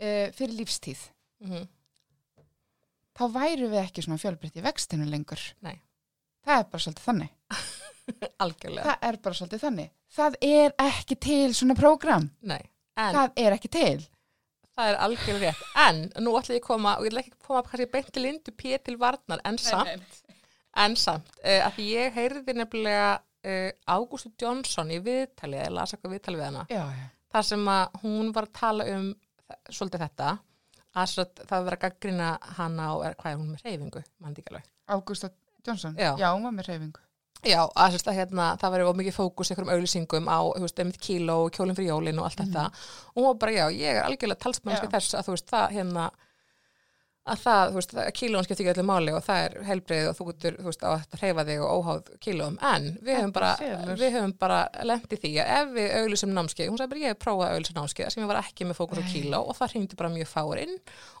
uh, 0.00 0.30
fyrir 0.32 0.56
lífstíð, 0.60 0.98
Mhm. 1.42 1.68
Þá 3.16 3.22
væru 3.34 3.68
við 3.72 3.80
ekki 3.82 4.04
svona 4.04 4.20
fjölbreytt 4.22 4.58
í 4.60 4.64
vextinu 4.64 5.06
lengur. 5.10 5.42
Nei. 5.64 5.76
Það 6.46 6.60
er 6.62 6.66
bara 6.72 6.84
svolítið 6.84 7.06
þannig. 7.08 7.32
Algjörlega. 8.44 8.84
Það 8.90 9.06
er 9.08 9.16
bara 9.24 9.38
svolítið 9.40 9.62
þannig. 9.66 9.88
Það 10.16 10.36
er 10.46 10.74
ekki 10.86 11.16
til 11.26 11.54
svona 11.58 11.76
prógram. 11.78 12.28
Nei. 12.46 12.60
En 12.96 13.12
Það 13.16 13.40
er 13.42 13.56
ekki 13.58 13.68
til. 13.76 14.04
það 14.76 14.90
er 14.92 14.96
algjörlega 15.04 15.50
rétt. 15.50 15.64
En 15.86 15.98
nú 16.24 16.32
ætla 16.38 16.54
ég 16.56 16.62
að 16.62 16.66
koma, 16.68 16.94
og 17.00 17.04
ég 17.06 17.12
ætla 17.12 17.20
ekki 17.24 17.32
að 17.34 17.46
koma 17.48 17.62
kannski 17.64 17.86
beint 17.92 18.08
til 18.12 18.22
Lindu 18.26 18.52
P. 18.56 18.76
til 18.84 18.96
varnar, 19.00 19.40
en 19.48 19.56
samt, 19.60 20.18
en 20.84 20.96
samt, 21.00 21.30
uh, 21.40 21.62
að 21.66 21.76
því 21.78 21.86
ég 21.94 22.16
heyrði 22.18 22.54
nefnilega 22.58 23.06
uh, 23.16 23.70
Ágústu 23.96 24.32
Johnson 24.40 24.92
í 24.92 24.98
viðtalið, 25.04 25.62
eða 25.64 25.74
las 25.78 25.94
eitthvað 25.96 26.12
viðtalið 26.18 26.42
við 26.42 26.46
hana, 26.50 26.64
Já, 26.68 26.82
já. 26.92 27.06
þar 27.32 27.46
sem 27.48 27.64
að 27.72 27.96
hún 28.04 28.28
var 28.36 28.48
að 28.50 28.54
tala 28.60 28.88
um 28.96 29.06
svolítið 29.72 30.04
þetta, 30.06 30.30
að 30.96 31.42
það 31.46 31.66
var 31.66 31.76
að 31.76 31.82
gaggrina 31.86 32.30
hana 32.58 32.92
og 32.96 33.04
er, 33.06 33.16
hvað 33.20 33.32
er 33.32 33.40
hún 33.40 33.50
með 33.54 33.66
reyfingu, 33.66 34.04
mann 34.22 34.36
ekki 34.36 34.52
alveg. 34.52 34.70
Ágústa 34.86 35.32
Jónsson, 35.66 35.96
Já. 35.98 36.14
já, 36.18 36.28
hún 36.30 36.46
var 36.46 36.54
með 36.54 36.68
reyfingu. 36.70 37.02
Já, 37.46 37.60
að 37.76 37.96
hérna, 38.16 38.46
það 38.58 38.72
var 38.72 38.82
of 38.86 38.96
mikið 38.96 39.14
fókus 39.14 39.50
einhverjum 39.50 39.72
auðlýsingum 39.74 40.28
á, 40.30 40.38
þú 40.56 40.62
veist, 40.64 40.78
einmitt 40.82 41.00
kíló 41.02 41.36
og 41.44 41.50
kjólinn 41.54 41.76
fyrir 41.76 41.90
jólinn 41.92 42.20
og 42.22 42.26
allt 42.26 42.40
þetta 42.40 42.64
og 42.70 43.18
hún 43.18 43.26
var 43.28 43.36
bara, 43.42 43.52
já, 43.52 43.66
ég 43.76 43.98
er 43.98 44.06
algjörlega 44.06 44.42
talsmannski 44.42 44.88
þess 44.94 45.18
að 45.18 45.28
þú 45.28 45.34
veist, 45.34 45.50
það 45.52 45.74
hérna 45.76 46.06
að 47.26 47.42
það, 47.42 47.62
þú 47.70 47.80
veist, 47.80 47.94
að 47.98 48.10
kílón 48.20 48.46
skiptir 48.46 48.66
ekki 48.66 48.74
öllu 48.76 48.86
máli 48.86 49.14
og 49.16 49.24
það 49.26 49.42
er 49.46 49.56
helbrið 49.66 50.10
og 50.10 50.18
þú 50.18 50.28
getur, 50.30 50.58
þú 50.60 50.68
veist, 50.70 50.86
á 50.86 50.90
að 50.92 51.18
hreyfa 51.20 51.46
þig 51.48 51.64
og 51.64 51.74
óháð 51.76 52.12
kílóum, 52.26 52.58
en 52.70 52.88
við 53.02 53.20
höfum 53.20 53.34
bara 53.36 53.52
við 53.96 54.16
höfum 54.16 54.34
bara 54.40 54.60
lent 54.86 55.12
í 55.12 55.20
því 55.22 55.32
að 55.42 55.52
ef 55.56 55.74
við 55.76 55.96
auðlýsum 56.00 56.34
námskeið, 56.36 56.70
hún 56.70 56.80
sagði 56.80 56.92
bara, 56.94 57.02
ég 57.02 57.14
hef 57.14 57.22
prófað 57.22 57.46
að 57.48 57.56
auðlýsa 57.56 57.76
námskeið 57.76 58.12
sem 58.14 58.22
ég 58.22 58.30
var 58.30 58.40
ekki 58.40 58.68
með 58.68 58.78
fókus 58.80 59.02
á 59.02 59.04
kíló 59.10 59.42
og 59.42 59.58
það 59.58 59.74
hringdi 59.74 59.98
bara 59.98 60.12
mjög 60.12 60.30
fáur 60.30 60.60
inn. 60.62 60.76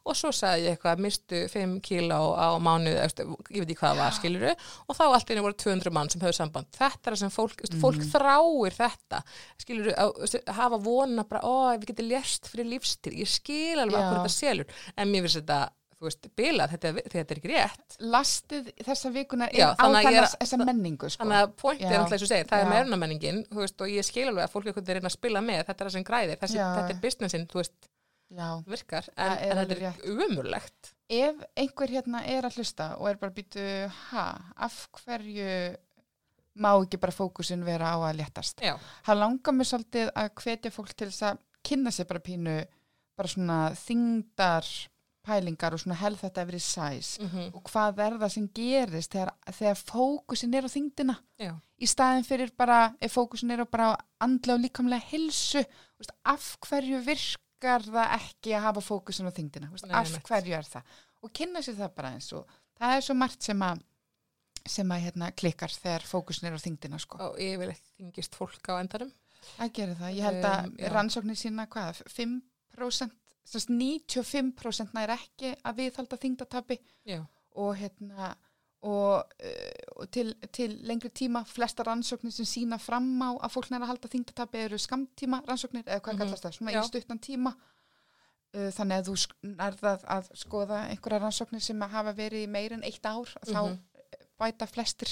Og 0.06 0.14
svo 0.14 0.30
sagði 0.34 0.68
ég 0.68 0.76
eitthvað, 0.76 1.02
mistu 1.02 1.40
5 1.50 1.76
kíló 1.82 2.20
á 2.38 2.54
mánuð, 2.62 2.98
eftir, 3.02 3.30
ég 3.50 3.64
veit 3.64 3.72
ekki 3.72 3.80
hvað 3.80 3.94
það 3.96 4.02
var, 4.02 4.16
skiluru 4.16 4.52
og 4.86 4.98
þá 4.98 5.04
allt 5.06 5.32
einu 5.32 5.42
voru 5.46 5.58
200 5.64 5.94
mann 5.96 6.10
sem 6.12 6.22
höfðu 6.22 6.38
samband. 6.38 6.70
Þetta 6.76 7.10
er 7.10 7.16
það 7.16 7.22
sem 7.24 7.34
fólk, 7.34 7.64
mm. 7.66 7.80
fólk 7.82 8.04
þráir 8.12 8.76
þetta. 8.76 9.22
Skiluru, 9.64 9.96
að, 9.98 10.36
hafa 10.60 10.80
vona 10.84 11.26
bara, 11.26 11.42
ó, 11.42 11.74
við 11.74 11.90
getum 11.90 12.10
lérst 12.12 12.50
fyrir 12.52 12.70
lífstíl 12.70 13.16
ég 13.16 13.30
skil 13.30 13.80
alveg 13.82 13.98
Já. 13.98 14.04
að 14.06 14.14
þetta 14.20 14.34
selur. 14.36 14.78
En 14.94 15.10
mér 15.10 15.26
finnst 15.26 15.40
þetta, 15.40 15.60
þú 15.96 16.04
veist, 16.08 16.26
bilað 16.36 16.72
þetta, 16.74 16.90
þetta 17.08 17.32
er 17.34 17.38
ekki 17.40 17.50
rétt 17.52 17.96
Lastið 18.12 18.70
þessa 18.84 19.10
vikuna 19.14 19.46
Já, 19.48 19.70
inn 19.72 19.80
á 19.80 19.86
er- 19.86 20.06
þennan 20.06 20.30
þessa 20.42 20.58
menningu, 20.66 21.08
sko. 21.10 21.22
Þannig 21.24 21.40
að 21.42 21.52
pointið 21.62 21.86
er 21.86 21.92
Já. 21.92 21.98
náttúrulega 22.02 22.16
eins 22.18 22.26
og 22.26 22.32
segir, 22.32 22.48
það 22.50 22.58
er 22.60 22.66
Já. 22.66 22.72
meðrunamenningin, 22.74 23.38
þú 23.50 23.62
veist, 23.62 23.80
og 23.80 23.88
ég 23.94 24.04
skil 24.04 24.26
alveg 24.28 24.44
að 24.44 24.52
fólk 24.52 24.66
er 24.66 24.72
einhvern 24.72 24.86
veginn 24.90 25.08
að 25.10 25.16
spila 25.16 25.40
með, 25.40 25.62
þetta 25.70 25.80
er 25.80 25.88
það 25.88 25.96
sem 25.96 26.04
græðir, 26.10 26.40
þessi, 26.42 26.58
Já. 26.60 26.66
þetta 26.76 26.94
er 26.96 27.00
businessin, 27.06 27.46
þú 27.48 27.60
veist, 27.62 27.88
Já. 28.36 28.48
virkar, 28.66 29.08
en, 29.16 29.32
er 29.38 29.50
en 29.56 29.62
þetta 29.62 29.92
er 29.94 30.12
umurlegt. 30.12 30.92
Ef 31.08 31.42
einhver 31.56 31.88
hérna 31.94 32.22
er 32.26 32.42
að 32.48 32.56
hlusta 32.58 32.88
og 32.98 33.08
er 33.08 33.16
bara 33.22 33.32
býtu, 33.32 33.66
ha, 34.10 34.26
af 34.58 34.88
hverju 35.00 35.76
má 36.58 36.70
ekki 36.82 36.98
bara 37.00 37.12
fókusin 37.12 37.62
vera 37.64 37.92
á 37.94 37.96
að 38.00 38.16
léttast? 38.20 38.60
Já, 38.64 38.76
Það 39.06 39.18
langar 39.20 39.52
mér 39.54 39.68
svolítið 39.70 40.10
að 40.16 40.30
hvetja 40.42 40.70
fólk 40.72 40.92
til 40.96 41.08
þess 41.12 41.22
að 41.30 41.38
kynna 41.62 41.90
sér 41.92 42.06
bara 42.08 42.20
pínu, 42.24 42.56
bara 43.16 43.28
svona 43.28 43.58
þingdar 43.76 44.66
pælingar 45.26 45.74
og 45.74 45.82
svona 45.82 45.98
health 46.00 46.24
at 46.28 46.38
every 46.42 46.60
size 46.62 47.18
mm 47.22 47.50
og 47.56 47.62
hvað 47.70 48.02
er 48.06 48.18
það 48.22 48.32
sem 48.34 48.48
gerist 48.54 49.12
þegar, 49.12 49.32
þegar 49.58 49.80
fókusin 49.90 50.54
er 50.54 50.68
á 50.68 50.70
þingdina 50.70 51.16
já, 51.42 51.52
í 51.78 51.86
staðin 51.90 52.24
fyrir 52.28 52.52
bara, 52.56 52.78
ef 53.00 53.16
fókusin 53.18 53.50
er 53.54 53.64
á 53.64 53.66
bara 53.66 53.88
andlega 54.20 54.56
og 54.58 54.62
líkamlega 54.64 55.08
hilsu 55.10 55.64
af 56.24 56.56
hverju 56.68 57.00
virkar 57.06 57.82
það 57.82 58.14
ekki 58.20 58.54
að 58.54 58.64
hafa 58.68 58.80
fókusin 58.84 59.28
á 59.28 59.32
þingdina 59.36 59.70
Nei, 59.72 59.92
af 60.00 60.16
hverju 60.28 60.56
er 60.58 60.64
það? 60.70 60.96
Og 61.22 61.32
kynna 61.32 61.62
sér 61.64 61.78
það 61.80 61.94
bara 61.96 62.14
eins 62.14 62.32
og 62.36 62.46
það 62.78 62.96
er 62.96 63.06
svo 63.06 63.14
margt 63.18 63.42
sem 63.42 63.62
að 63.62 63.84
sem 64.66 64.90
að 64.90 65.04
hérna, 65.06 65.30
klikkar 65.38 65.70
þegar 65.70 66.02
fókusin 66.10 66.48
er 66.48 66.56
á 66.58 66.60
þingdina 66.60 66.98
sko. 66.98 67.18
og 67.22 67.38
yfirleitt 67.38 67.86
þingist 67.96 68.34
fólk 68.34 68.66
á 68.66 68.74
endanum. 68.82 69.12
það 69.56 69.72
gerir 69.78 69.94
það, 70.00 70.16
ég 70.16 70.24
held 70.26 70.44
að 70.44 70.66
Um, 70.66 70.74
rannsóknir 70.92 71.38
sína 71.38 71.66
hvað, 71.70 72.00
5% 72.10 73.14
sem 73.46 73.60
sagt 73.62 73.70
95% 73.70 74.92
nær 74.96 75.12
ekki 75.14 75.52
að 75.62 75.76
viðhalda 75.80 76.18
þingdatapi 76.24 76.76
Já, 77.06 77.20
og 77.56 77.76
hérna 77.78 78.34
og, 78.86 79.22
uh, 79.42 80.02
og 80.02 80.10
til, 80.14 80.34
til 80.54 80.74
lengri 80.86 81.08
tíma 81.10 81.44
flesta 81.48 81.82
rannsóknir 81.86 82.34
sem 82.34 82.46
sína 82.46 82.78
fram 82.78 83.06
á 83.24 83.30
að 83.46 83.54
fólk 83.54 83.70
næra 83.72 83.86
að 83.86 83.92
halda 83.94 84.10
þingdatabi 84.12 84.60
eru 84.66 84.78
skamtíma 84.78 85.40
rannsóknir 85.48 85.86
eða 85.86 86.02
hvað 86.04 86.12
Mhm. 86.14 86.20
kallast 86.24 86.44
það, 86.44 86.58
svona 86.58 86.74
Já. 86.76 86.80
í 86.82 86.86
stuttan 86.90 87.18
tíma 87.18 87.54
uh, 88.54 88.70
þannig 88.76 89.00
að 89.00 89.08
þú 89.08 89.16
sk- 89.24 89.38
nærð 89.56 89.82
að, 89.94 90.04
að 90.16 90.30
skoða 90.42 90.82
einhverja 90.90 91.22
rannsóknir 91.24 91.62
sem 91.62 91.82
að 91.82 91.90
hafa 91.96 92.12
verið 92.18 92.48
meir 92.48 92.72
en 92.76 92.82
eitt 92.84 93.06
ár 93.06 93.32
þá 93.46 93.62
Mhm. 93.62 93.78
bæta 94.38 94.66
flestir 94.68 95.08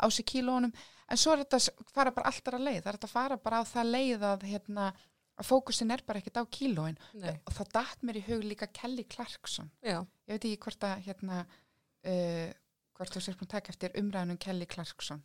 á 0.00 0.08
sig 0.10 0.24
kílónum 0.26 0.72
en 1.08 1.16
svo 1.20 1.32
er 1.34 1.44
þetta 1.44 1.58
s- 1.60 1.70
fara 1.92 2.10
bara 2.10 2.30
alltaf 2.30 2.54
að 2.54 2.64
leið 2.64 2.82
það 2.82 2.86
er 2.88 2.96
þetta 2.98 3.08
að 3.10 3.16
fara 3.18 3.36
bara 3.36 3.60
á 3.60 3.64
það 3.68 3.90
leið 3.92 4.20
að 4.32 4.42
hérna 4.48 4.92
að 5.40 5.48
fókusin 5.48 5.92
er 5.94 6.02
bara 6.06 6.20
ekkert 6.20 6.42
á 6.42 6.44
kílóin. 6.52 6.98
Nei, 7.18 7.34
og 7.46 7.54
það 7.56 7.70
datt 7.78 8.02
mér 8.06 8.20
í 8.20 8.24
hug 8.28 8.44
líka 8.46 8.68
Kelly 8.74 9.04
Clarkson. 9.08 9.70
Já, 9.80 10.00
ég 10.28 10.36
veit 10.36 10.48
ekki 10.48 10.64
hvort 10.66 10.88
að 10.88 11.06
hérna 11.06 11.44
uh, 11.44 12.50
hvort 12.96 13.14
þú 13.14 13.22
sér 13.24 13.38
búin 13.38 13.48
að 13.48 13.54
taka 13.56 13.72
eftir 13.74 13.94
umræðunum 13.98 14.40
Kelly 14.42 14.68
Clarkson. 14.70 15.22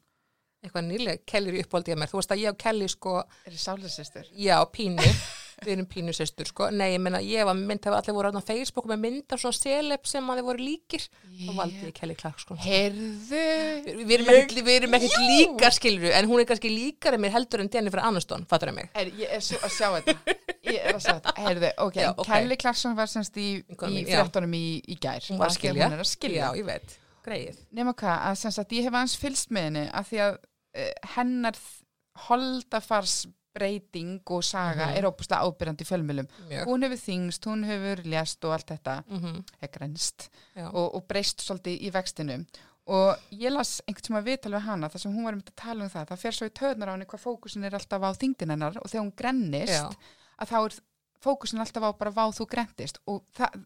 Eitthvað 0.63 0.87
nýlega, 0.87 1.21
Kelly 1.29 1.51
er 1.51 1.59
uppáldið 1.61 1.93
að 1.93 1.99
mér, 2.01 2.09
þú 2.09 2.17
veist 2.17 2.31
að 2.33 2.39
ég 2.41 2.53
og 2.53 2.61
Kelly 2.63 2.87
sko, 2.89 3.11
er 3.45 3.53
það 3.53 3.59
sálisistur? 3.61 4.31
já, 4.33 4.55
pínu, 4.73 5.03
við 5.65 5.71
erum 5.73 5.87
pínu 5.89 6.13
sestur, 6.13 6.45
sko, 6.49 6.67
nei, 6.69 6.91
ég 6.93 7.01
meina, 7.01 7.17
ég 7.25 7.45
var 7.47 7.55
mynd, 7.57 7.81
það 7.81 7.93
var 7.95 8.03
allir 8.03 8.15
voru 8.17 8.29
á 8.37 8.43
Facebook 8.45 8.85
með 8.91 8.99
mynd 9.03 9.33
af 9.33 9.41
svona 9.41 9.57
seleb 9.57 10.05
sem 10.05 10.27
að 10.29 10.37
þið 10.41 10.45
voru 10.49 10.65
líkir, 10.67 11.05
þá 11.47 11.51
valdi 11.57 11.79
ég 11.87 11.93
Kelly 11.97 12.15
Clark, 12.19 12.41
sko. 12.43 12.57
Heyrðu 12.61 13.41
Við 13.87 14.01
við 14.07 14.13
erum 14.17 14.29
ekkert, 14.33 14.59
við 14.67 14.75
erum 14.81 14.97
ekkert 14.99 15.17
líkar 15.31 15.75
skilur 15.77 16.13
en 16.19 16.29
hún 16.29 16.41
er 16.43 16.47
kannski 16.51 16.69
líkari 16.73 17.19
mér 17.23 17.33
heldur 17.37 17.63
en 17.63 17.71
Jennifer 17.73 18.03
Aniston, 18.05 18.45
fattur 18.49 18.69
það 18.71 18.77
mig? 18.77 18.91
er, 19.01 19.09
ég 19.23 19.33
er 19.37 19.41
svo 19.47 19.57
að 19.65 19.73
sjá 19.77 19.87
þetta 19.97 20.37
ég 20.67 20.77
er 20.83 20.93
að 20.97 21.01
sjá 21.07 21.13
þetta, 21.17 21.33
heyrðu, 21.47 21.71
ok, 21.87 21.97
Já, 22.03 22.09
ok. 22.13 22.27
Kelly 22.29 22.57
Clarkson 22.61 22.95
var 22.97 23.09
semst 23.11 23.37
í, 23.41 23.47
í 23.63 24.03
fréttunum 24.11 24.53
í, 24.57 24.63
í 24.85 24.97
gær 25.01 25.25
Hún 25.31 25.41
var 25.41 25.49
að 25.53 25.57
skilja. 25.57 25.87
hún 25.89 25.97
er 25.97 26.03
að 26.05 26.11
skilja 26.11 26.43
Já, 26.43 26.59
ég 26.61 26.67
veit, 26.67 26.97
greið. 27.25 27.63
nema 27.81 27.95
hvað, 27.97 28.21
að 28.29 28.37
semst 28.43 28.61
að 28.61 28.77
ég 28.77 28.87
hef 28.89 28.97
aðeins 28.99 29.17
fylst 29.21 29.51
með 29.55 29.67
henni 29.71 29.85
að 29.89 30.09
því 30.11 30.21
að 30.27 30.37
uh, 30.37 30.93
hennar 31.15 31.59
holdafarsbreyting 33.57 34.21
og 34.29 34.43
saga 34.43 34.87
Mhm. 34.87 34.97
er 34.97 35.03
óbúslega 35.03 35.41
ábyrjandi 35.43 35.85
fjölmjölum 35.85 36.27
hún 36.65 36.83
hefur 36.83 36.97
þingst, 36.97 37.45
hún 37.45 37.65
hefur 37.65 38.03
lést 38.05 38.43
og 38.45 38.51
allt 38.53 38.67
þetta 38.67 39.03
Mm 39.09 39.43
er 39.61 39.67
grænst 39.67 40.29
Já. 40.55 40.67
og, 40.73 40.95
og 40.95 41.07
breyst 41.07 41.39
svolítið 41.41 41.81
í 41.81 41.91
vextinu 41.91 42.45
og 42.87 43.17
ég 43.31 43.51
las 43.51 43.81
einhvern 43.87 44.03
tíma 44.03 44.23
viðtal 44.23 44.51
við 44.53 44.61
hana 44.61 44.87
þar 44.89 44.99
sem 44.99 45.11
hún 45.13 45.23
var 45.23 45.33
um 45.33 45.39
að 45.41 45.55
tala 45.55 45.83
um 45.83 45.89
það 45.89 46.07
það 46.07 46.17
fer 46.19 46.31
svo 46.31 46.45
í 46.47 46.49
töðnar 46.49 46.87
á 46.89 46.93
henni 46.93 47.05
hvað 47.05 47.19
fókusin 47.25 47.65
er 47.65 47.73
alltaf 47.75 48.01
á 48.01 48.11
þingdin 48.13 48.49
hennar 48.51 48.77
og 48.77 48.87
þegar 48.89 49.03
hún 49.03 49.15
grennist 49.15 49.73
Já. 49.73 49.91
að 50.39 50.47
þá 50.47 50.65
er 50.65 50.79
fókusin 51.21 51.59
alltaf 51.59 51.83
á 51.83 51.91
bara 51.97 52.11
vá 52.11 52.25
þú 52.31 52.47
grendist 52.47 52.99
og 53.07 53.23
það 53.35 53.65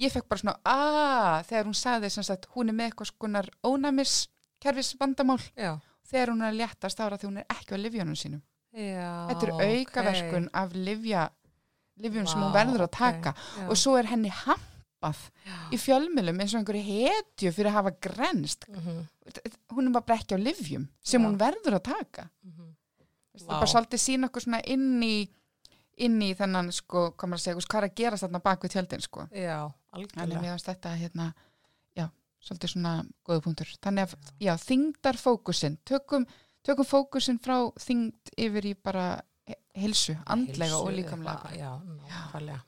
ég 0.00 0.10
fekk 0.12 0.28
bara 0.28 0.40
svona 0.40 0.58
aaa 0.64 1.42
þegar 1.44 1.64
hún 1.66 1.74
sagði 1.74 2.10
sem 2.10 2.24
sagt 2.24 2.46
hún 2.54 2.68
er 2.68 2.74
með 2.74 2.90
eitthvað 2.92 3.12
skonar 3.12 3.48
ónæmis 3.62 4.28
kerfis 4.60 4.94
vandamál 4.98 5.40
Já. 5.56 5.78
þegar 6.08 6.28
hún 6.32 6.42
er 6.42 6.52
að 6.52 6.58
léttast 6.62 7.00
ára 7.00 7.18
því 7.18 7.26
hún 7.28 7.38
er 7.38 7.46
ekki 7.50 7.74
á 7.76 7.78
livjónum 7.78 8.16
sínum 8.16 8.42
Já, 8.74 9.10
þetta 9.30 9.46
er 9.46 9.52
aukaverkun 9.70 10.48
af 10.52 10.74
livja 10.74 11.28
livjun 12.02 12.26
sem 12.26 12.40
hún 12.42 12.54
verður 12.54 12.86
að 12.88 12.94
taka 12.96 13.34
Já. 13.38 13.68
og 13.68 13.76
svo 13.78 13.94
er 14.00 14.08
henni 14.10 14.32
hampað 14.34 15.20
í 15.70 15.78
fjölmjölum 15.78 16.40
eins 16.42 16.54
og 16.56 16.62
einhverju 16.62 16.82
hetju 16.88 17.52
fyrir 17.54 17.70
að 17.70 17.78
hafa 17.78 17.94
grenst 18.08 18.66
Mhm, 18.68 19.04
hún 19.76 19.86
er 19.88 20.00
bara 20.00 20.18
ekki 20.18 20.34
á 20.34 20.40
livjum 20.42 20.88
sem 21.00 21.22
Já. 21.22 21.26
hún 21.28 21.38
verður 21.38 21.78
að 21.78 21.86
taka 21.92 22.28
mhm. 22.42 22.74
það 23.38 23.46
Vá. 23.46 23.54
er 23.54 23.60
bara 23.62 23.72
svolítið 23.74 24.02
sína 24.02 24.28
okkur 24.28 24.42
svona 24.42 24.62
inn 24.66 25.02
í 25.02 25.16
inn 26.02 26.20
í 26.22 26.32
þennan 26.34 26.72
sko, 26.74 27.12
hvað 27.14 27.30
maður 27.30 27.40
að 27.40 27.44
segja, 27.44 27.66
hvað 27.70 27.80
er 27.80 27.88
að 27.88 27.98
gerast 28.00 28.26
þarna 28.26 28.40
bak 28.42 28.64
við 28.64 28.72
tjöldin 28.74 29.04
sko. 29.04 29.26
Já, 29.30 29.58
algjörlega. 29.94 30.56
þetta 30.64 30.94
hérna, 30.98 31.26
já, 31.94 32.08
svolítið 32.42 32.72
svona 32.74 32.94
góða 33.26 33.44
punktur, 33.44 33.70
þannig 33.84 34.08
að, 34.08 34.32
já, 34.42 34.52
þingdar 34.64 35.20
fókusin, 35.20 35.78
tökum, 35.86 36.26
tökum 36.64 36.88
fókusin 36.88 37.40
frá 37.42 37.56
þingd 37.80 38.34
yfir 38.46 38.70
í 38.70 38.74
bara 38.74 39.08
heilsu, 39.74 40.14
andlega 40.30 40.70
Heilsu, 40.70 40.80
og 40.86 40.94
líkamlega 40.94 41.52
Já, 41.58 41.70
nákvæmlega. 41.82 42.60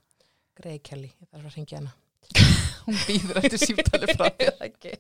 Greið 0.57 0.81
Kelly, 0.89 1.11
ég 1.21 1.31
þarf 1.31 1.49
að 1.51 1.57
ringja 1.59 1.81
hana. 1.81 1.93
hún 2.87 2.97
býður 3.07 3.43
eftir 3.43 3.63
símtali 3.63 4.15
frá 4.17 4.31
ekki. 4.67 4.95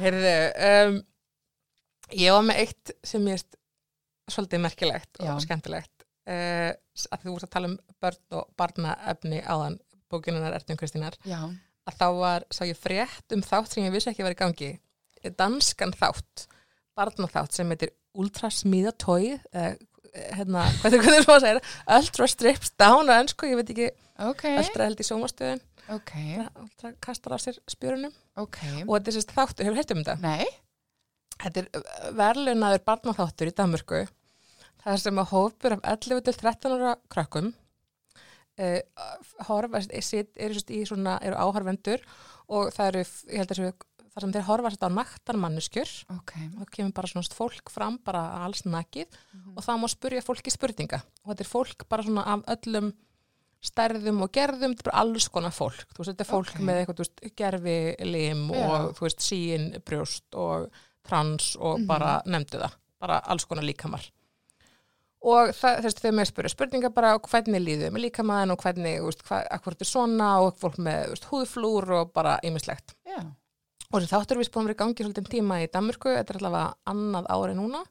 Heyrðu, 0.00 0.34
um, 0.68 1.00
ég 2.16 2.36
var 2.36 2.46
með 2.46 2.62
eitt 2.64 2.94
sem 3.06 3.26
ég 3.26 3.38
veist 3.38 3.58
svolítið 4.30 4.62
merkilegt 4.62 5.18
Já. 5.18 5.32
og 5.34 5.42
skemmtilegt 5.42 6.04
uh, 6.30 6.70
að 7.10 7.24
þú 7.24 7.34
vorst 7.34 7.48
að 7.48 7.54
tala 7.56 7.70
um 7.72 7.78
börn 8.02 8.38
og 8.38 8.52
barnaefni 8.60 9.40
áðan 9.42 9.80
bókinunar 10.10 10.54
Ertun 10.54 10.78
Kristínar 10.78 11.16
já, 11.26 11.40
að 11.86 11.98
þá 11.98 12.06
var, 12.18 12.46
sá 12.54 12.62
ég 12.66 12.78
frétt 12.78 13.34
um 13.34 13.42
þátt 13.46 13.74
sem 13.74 13.86
ég 13.86 13.94
vissi 13.94 14.10
ekki 14.10 14.22
að 14.24 14.30
vera 14.30 14.38
í 14.38 14.42
gangi 14.44 14.70
danskan 15.38 15.94
þátt 15.98 16.46
barnaþátt 17.00 17.56
sem 17.56 17.72
heitir 17.72 17.94
Ultra 18.20 18.52
Smíða 18.52 18.92
Tói 19.00 19.32
uh, 19.34 19.72
hérna, 20.36 20.68
hvað 20.82 21.00
er 21.00 21.26
það 21.26 21.42
segir 21.46 21.60
Ultra 21.98 22.30
Strips 22.30 22.72
Down 22.80 23.10
á 23.10 23.18
ennsku, 23.18 23.48
ég 23.50 23.58
veit 23.60 23.74
ekki 23.74 23.90
ok. 24.20 24.46
Ultra 24.60 24.86
held 24.88 25.00
í 25.00 25.08
sjómastöðun 25.08 25.64
ok, 25.90 26.12
Ultra 26.60 26.92
kastar 27.02 27.34
á 27.34 27.38
sér 27.42 27.58
spjörunum. 27.70 28.12
Ok. 28.38 28.58
Og 28.86 28.94
þetta 28.96 29.10
er 29.10 29.16
sérst 29.16 29.34
þáttur, 29.34 29.66
hefur 29.66 29.80
heilt 29.80 29.94
um 29.94 30.02
þetta? 30.02 30.16
nei, 30.22 30.46
Þetta 31.40 31.62
er 31.62 32.12
verðlunaður 32.18 32.82
barnaþáttur 32.84 33.48
í 33.48 33.54
Danmörku. 33.56 34.00
Það 34.82 34.92
er 34.92 35.00
sem 35.00 35.20
að 35.20 35.30
hópur 35.32 35.76
af 35.76 35.86
11 35.94 36.24
til 36.26 36.34
13 36.36 36.74
ára 36.76 36.92
krökkum 37.12 37.52
uh, 38.60 40.00
sit, 40.04 40.30
eru, 40.36 40.56
sérst 40.56 40.72
í 40.72 40.82
svona, 40.88 41.18
eru 41.24 41.36
áhorfendur 41.40 42.04
og 42.50 42.72
það 42.74 42.92
eru, 42.92 43.04
ég 43.30 43.42
held 43.42 43.52
að 43.54 43.60
þessu, 43.60 43.88
það 44.14 44.20
sem 44.24 44.32
þeir 44.34 44.46
horfast 44.48 44.82
á 44.82 44.88
naktar 44.90 45.36
manneskjur 45.40 45.90
ok 46.16 46.32
og 46.38 46.56
það 46.64 46.70
kemur 46.76 46.92
bara 46.98 47.10
svona 47.12 47.36
fólk 47.40 47.70
fram 47.70 47.98
bara 48.04 48.22
alls 48.44 48.64
nakið 48.66 49.08
og 49.56 49.62
það 49.64 49.80
má 49.82 49.88
spurja 49.92 50.22
fólki 50.26 50.50
spurninga 50.54 51.00
og 51.24 51.30
þetta 51.34 51.46
er 51.46 51.50
fólk 51.52 51.86
bara 51.88 52.02
svona 52.06 52.24
af 52.26 52.44
öllum 52.56 52.92
stærðum 53.60 54.22
og 54.24 54.30
gerðum, 54.32 54.72
þetta 54.72 54.86
er 54.86 54.90
bara 54.90 55.00
alls 55.04 55.26
konar 55.28 55.52
fólk 55.52 55.82
þú 55.92 55.98
veist, 56.00 56.10
þetta 56.14 56.24
er 56.24 56.30
fólk 56.30 56.54
Ok. 56.54 56.60
með 56.64 56.78
eitthvað, 56.80 56.96
þú 56.96 57.04
veist, 57.04 57.36
gerfi 57.36 57.74
lim 58.08 58.46
Já. 58.54 58.62
og 58.70 58.94
þú 58.96 59.04
veist, 59.04 59.20
síin 59.26 59.66
brjóst 59.84 60.38
og 60.40 60.70
trans 61.04 61.56
og 61.60 61.78
Mhm. 61.80 61.86
bara 61.86 62.22
nefndu 62.24 62.58
það, 62.62 62.72
bara 63.00 63.18
alls 63.28 63.44
konar 63.44 63.62
líkamar 63.64 64.00
og 65.22 65.50
það, 65.52 65.76
þú 65.76 65.82
veist, 65.84 66.00
þegar 66.00 66.16
mér 66.16 66.30
spyrir 66.30 66.48
spurningar 66.54 66.94
bara 66.96 67.18
hvernig 67.18 67.60
líðum 67.60 67.92
með 67.92 68.04
líkamaðin 68.08 68.52
og 68.54 68.58
hvernig, 68.64 68.96
þú 69.02 69.10
veist, 69.10 69.22
hvað, 69.28 69.46
akkur 69.52 69.74
þetta 69.76 69.84
er 69.86 69.90
svona 69.92 70.28
og 70.40 70.56
fólk 70.62 70.78
með, 70.80 71.04
þú 71.04 71.10
veist, 71.12 71.28
húðflúr 71.30 71.90
og 72.00 72.12
bara 72.14 72.38
ýmislegt 72.42 72.94
Já. 73.04 73.20
Og 73.90 73.98
þessi 73.98 74.12
þáttur 74.12 74.38
er 74.38 74.46
að 74.46 74.60
vera 74.60 74.74
í 74.74 74.78
gangi 74.78 75.04
svolítið 75.04 75.30
tíma 75.32 75.58
í 75.64 75.70
Danmörku, 75.72 76.12
þetta 76.14 76.34
er 76.34 76.38
allavega 76.40 76.92
annað 76.92 77.28
ári 77.34 77.56
núna. 77.58 77.82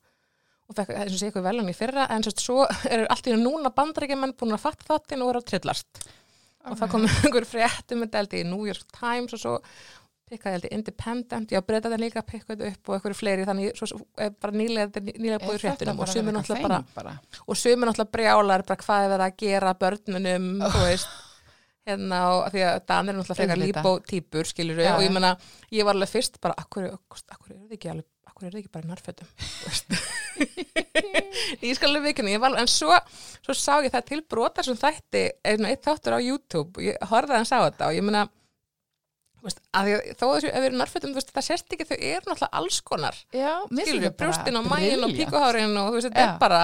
Og 0.69 0.77
fekk 0.77 0.93
eins 0.95 1.15
og 1.15 1.19
sé 1.19 1.27
eitthvað 1.27 1.47
veljan 1.49 1.71
í 1.71 1.75
fyrra. 1.75 2.05
En 2.13 2.23
svo, 2.23 2.33
svo 2.39 2.65
eru 2.93 3.07
allt 3.09 3.27
í 3.27 3.35
núna 3.35 3.71
bandarækjumenn 3.75 4.35
búin 4.37 4.55
að 4.55 4.63
fatta 4.67 4.85
þáttinn 4.91 5.23
og 5.25 5.31
eru 5.33 5.41
að 5.41 5.47
trillast. 5.49 6.03
Og 6.69 6.77
það 6.79 6.91
kom 6.93 7.07
einhver 7.09 7.47
frétt 7.49 7.95
um 7.95 8.03
þetta 8.05 8.21
held 8.21 8.35
ég 8.37 8.45
í 8.45 8.49
New 8.51 8.67
York 8.69 8.93
Times 8.95 9.33
og 9.35 9.41
svo 9.41 9.55
pikkaði 10.29 10.55
held 10.55 10.67
ég 10.67 10.75
Independent, 10.77 11.53
já 11.55 11.59
breyta 11.65 11.89
þetta 11.89 11.99
líka 12.03 12.23
pikkaði 12.27 12.69
upp 12.69 12.91
og 12.91 12.95
einhverju 12.99 13.17
fleiri. 13.17 13.47
Þannig 13.49 13.79
svo, 13.79 14.03
er 14.21 14.35
bara 14.37 14.55
nýlega, 14.55 15.01
er 15.01 15.07
nýlega 15.17 15.41
búið 15.41 15.63
fréttunum 15.65 16.03
og 16.05 16.11
sumir 16.11 16.37
náttúrulega 16.37 16.69
bara, 16.69 16.83
bara. 16.93 17.15
og 17.47 17.57
sumir 17.57 17.89
náttúrulega 17.89 18.13
brjálar 18.13 18.65
bara 18.67 18.83
hvað 18.83 19.07
er 19.07 19.11
verið 19.15 19.25
að 19.25 19.41
gera 19.41 19.73
börnunum 19.83 20.51
þú 20.75 20.85
veist 20.85 21.17
hérna 21.89 22.19
og 22.35 22.47
því 22.53 22.61
að 22.69 22.77
Danir 22.89 23.13
er 23.13 23.19
náttúrulega 23.19 23.39
frekar 23.41 23.57
Auðvitað. 23.57 23.83
líbó 23.83 23.91
típur 24.13 24.49
skilur 24.49 24.79
Já, 24.83 24.93
og 24.95 25.03
ég 25.05 25.13
menna, 25.15 25.33
ég 25.75 25.87
var 25.87 25.97
alveg 25.97 26.13
fyrst 26.13 26.39
bara, 26.43 26.55
akkur, 26.61 26.87
akkur 26.93 27.53
er 27.55 27.61
þið 27.65 27.75
ekki 27.79 27.91
alveg 27.93 28.07
akkur 28.29 28.47
er 28.47 28.55
þið 28.55 28.61
ekki 28.63 28.73
bara 28.75 28.85
í 28.85 28.89
nærfötum? 28.93 29.27
Ég 31.65 31.75
skal 31.75 31.89
alveg 31.89 32.05
vikinu 32.11 32.31
ég 32.31 32.39
var, 32.41 32.51
alveg- 32.53 32.63
en 32.63 32.71
svo, 32.71 32.95
svo 33.43 33.55
sá 33.57 33.79
ég 33.83 33.91
það 33.93 34.05
til 34.11 34.19
brotar 34.29 34.67
sem 34.67 34.77
þætti, 34.79 35.23
einn 35.49 35.65
þáttur 35.83 36.15
á 36.15 36.19
YouTube 36.21 36.77
og 36.77 36.85
ég 36.85 36.99
horfði 37.09 37.33
að 37.35 37.39
hann 37.41 37.49
sá 37.49 37.57
þetta 37.65 37.89
og 37.89 37.97
ég 37.97 38.05
menna 38.05 38.27
að 39.73 39.87
því 39.87 40.13
þó 40.19 40.23
að 40.27 40.33
þessu 40.35 40.49
ef 40.49 40.55
við 40.59 40.67
erum 40.67 40.81
nærfötum, 40.81 41.13
það 41.19 41.45
sést 41.45 41.73
ekki 41.75 41.87
þau 41.87 41.97
eru 41.97 42.25
náttúrulega 42.27 42.59
alls 42.59 42.79
konar. 42.83 43.19
Já, 43.31 43.51
skilur 43.71 44.03
við, 44.03 44.15
brjóstin 44.19 44.59
og 44.59 44.67
mægin 44.67 45.05
og 45.07 45.13
píkuhárin 45.15 45.77
og 45.79 45.87
þú 45.89 45.95
veist, 45.95 46.09
þetta 46.09 46.25
er 46.25 46.33
bara 46.41 46.63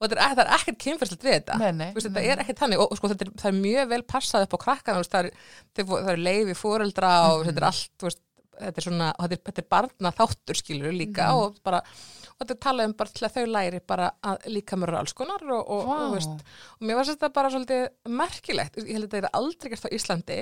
og 0.00 0.08
þetta 0.08 0.16
er, 0.18 0.34
það 0.34 0.42
er 0.44 0.52
ekkert 0.58 0.78
kynferðslega 0.84 1.24
við 1.28 1.36
þetta 1.38 1.58
Nei, 1.62 1.72
nei, 1.72 1.88
Þú 1.92 2.00
veist, 2.00 2.10
nei, 2.10 2.14
þetta 2.22 2.32
er 2.34 2.42
ekkert 2.44 2.58
þannig 2.64 2.82
og, 2.84 2.96
sko, 2.98 3.08
þetta 3.12 3.24
er, 3.26 3.32
það 3.42 3.50
er 3.52 3.58
mjög 3.64 3.88
vel 3.94 4.02
passað 4.14 4.44
upp 4.48 4.54
á 4.54 4.58
krakkana 4.64 4.96
þú 4.98 5.04
veist, 5.04 5.14
það, 5.14 5.24
er, 5.24 5.88
það 5.92 6.12
er 6.14 6.22
leiði 6.28 6.54
fóreldra 6.58 7.12
og 7.30 7.38
Mhm. 7.40 7.46
þetta 7.50 7.62
er 7.62 7.68
allt 7.70 8.06
veist, 8.08 8.20
þetta 8.54 8.78
er 8.82 8.86
svona, 8.88 9.08
þetta 9.20 9.32
er, 9.38 9.42
þetta 9.48 9.62
er 9.64 9.68
barna 9.74 10.12
þáttur 10.18 10.60
skilur 10.60 10.92
líka 10.94 11.28
Mhm. 11.30 11.38
og 11.44 11.62
bara 11.64 11.80
og 12.34 12.42
þetta 12.42 12.50
er 12.56 12.62
talað 12.66 12.84
um 12.88 12.92
bara 12.98 13.10
til 13.14 13.26
að 13.28 13.34
þau 13.36 13.46
læri 13.46 13.80
bara 13.86 14.10
að 14.26 14.46
líka 14.50 14.76
mörgur 14.76 14.98
alls 14.98 15.12
konar 15.14 15.42
og, 15.46 15.70
og, 15.70 15.84
Vá. 15.86 15.94
og, 15.94 16.00
þú 16.10 16.14
veist, 16.18 16.44
og 16.80 16.82
mér 16.88 16.96
var 16.98 17.04
þetta 17.04 17.32
bara 17.32 17.50
svolítið 17.50 17.88
merkilegt, 18.10 18.76
ég 18.82 18.92
held 18.96 19.04
að 19.06 19.10
þetta 19.14 19.22
er 19.22 19.30
aldrei 19.38 19.70
gert 19.70 19.86
á 19.86 19.94
Íslandi 19.94 20.40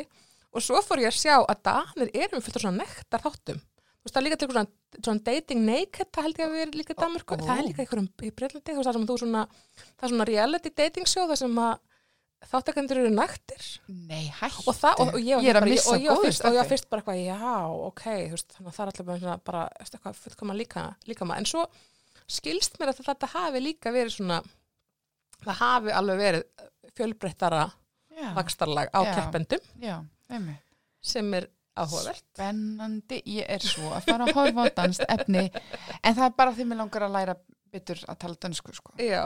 og 0.55 0.61
svo 0.65 0.81
fór 0.85 1.01
ég 1.05 1.09
að 1.13 1.21
sjá 1.21 1.37
að 1.45 1.63
Danir 1.63 2.11
eru 2.15 2.37
með 2.39 2.43
fullt 2.47 2.57
af 2.57 2.63
svona 2.63 2.81
nektar 2.81 3.21
þáttum 3.21 3.61
þú 4.03 4.09
veist 4.09 4.17
það 4.17 4.21
er 4.21 4.27
líka 4.27 4.41
til 4.41 4.51
svona, 4.51 4.67
svona 4.99 5.25
dating 5.29 5.65
naked 5.69 6.11
það 6.11 6.27
held 6.27 6.43
ég 6.43 6.49
að 6.49 6.59
vera 6.59 6.77
líka 6.81 6.95
í 6.95 6.99
Danmörku. 6.99 7.39
Ó. 7.39 7.45
það 7.47 7.63
er 7.63 7.69
líka 7.69 7.85
einhverjum 7.85 8.11
í 8.11 8.35
Breitlandi 8.35 8.77
það 8.77 8.93
sem 8.99 9.09
þú 9.09 9.17
svona 9.23 9.47
er 9.47 10.13
svona 10.13 10.29
reality 10.29 10.73
dating 10.75 11.09
show 11.11 11.27
það 11.31 11.43
sem 11.45 11.61
að 11.63 11.75
þáttakendur 12.51 12.99
eru 12.99 13.13
naktir. 13.15 13.67
Nei, 13.87 14.25
hættu. 14.35 14.65
og, 14.67 14.81
og, 14.83 15.13
og 15.15 15.21
ég, 15.23 15.45
er 15.47 15.55
að 15.55 15.63
bara, 15.63 15.71
missa 15.71 15.93
og 15.93 16.03
ég 16.03 16.11
var 16.11 16.19
góðu 16.19 16.27
fyrst, 16.27 16.47
og 16.49 16.57
ég 16.57 16.71
fyrst 16.73 16.89
bara 16.91 17.05
eitthvað, 17.05 17.21
já, 17.23 17.53
ok 17.87 18.03
veist, 18.33 18.57
þannig 18.57 18.73
að 18.73 18.75
það 18.75 18.83
er 18.83 18.91
alltaf 18.91 19.07
bara, 19.13 19.37
bara 19.47 19.63
eitthvað, 19.85 20.19
fullkoma 20.25 20.57
líka, 20.59 20.83
líka 21.07 21.29
maður, 21.29 21.45
en 21.45 21.51
svo 21.53 21.63
skilst 22.33 22.81
mér 22.81 22.91
að 22.91 23.05
þetta 23.07 23.31
hafi 23.37 23.63
líka 23.63 23.93
verið 23.95 24.17
svona 24.17 24.41
það 25.43 25.59
hafi 25.61 25.95
alveg 26.01 26.21
verið 26.23 26.67
fjölbreyttara 26.99 27.63
vakstarlag 28.37 28.91
á 28.93 29.01
keppendum. 29.07 29.63
Sem 31.03 31.33
er 31.39 31.49
áhugavert 31.77 32.21
Spennandi, 32.35 33.23
ég 33.39 33.47
er 33.49 33.63
svo 33.65 33.93
að 33.97 34.05
fara 34.11 34.27
að 34.29 34.37
horfa 34.37 34.67
á 34.67 34.75
danst 34.77 35.05
efni, 35.09 35.47
en 36.03 36.15
það 36.19 36.27
er 36.29 36.37
bara 36.37 36.53
því 36.57 36.67
mér 36.69 36.81
langar 36.83 37.07
að 37.09 37.15
læra 37.17 37.37
byttur 37.73 38.03
að 38.13 38.19
tala 38.25 38.41
dönsku, 38.47 38.75
sko. 38.77 38.93
já, 39.01 39.25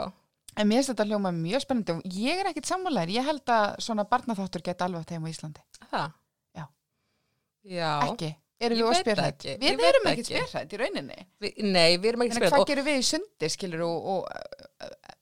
En 0.57 0.65
mér 0.65 0.79
finnst 0.79 0.89
þetta 0.95 1.05
hljóma 1.05 1.29
mjög 1.35 1.61
spennandi 1.61 1.93
og 1.93 2.15
ég 2.17 2.39
er 2.41 2.47
ekkit 2.49 2.65
sammálaðir, 2.65 3.11
ég 3.19 3.27
held 3.27 3.51
að 3.53 3.75
svona 3.85 4.07
barnaþáttur 4.09 4.63
geta 4.65 4.87
alveg 4.87 5.11
heim 5.13 5.27
á 5.27 5.29
Íslandi. 5.29 5.61
það 5.91 6.07
Já. 6.57 6.63
já, 7.67 7.91
Ekki, 8.07 8.31
erum 8.63 8.79
við 8.79 8.87
ég 9.45 9.59
Við 9.69 9.83
erum 9.85 10.07
ekki. 10.09 10.23
spjörhætt 10.31 10.73
í 10.73 10.79
rauninni. 10.81 11.19
Vi, 11.43 11.51
nei, 11.61 11.97
við 11.99 12.09
erum 12.13 12.23
ekki 12.25 12.37
spyrjað 12.39 12.55
hvað 12.55 12.63
og, 12.63 12.67
gerum 12.71 12.87
við 12.87 12.97
í 12.97 13.05
sundi, 13.11 13.49
skilur, 13.53 13.83
og, 13.85 14.07
og, 14.15 14.25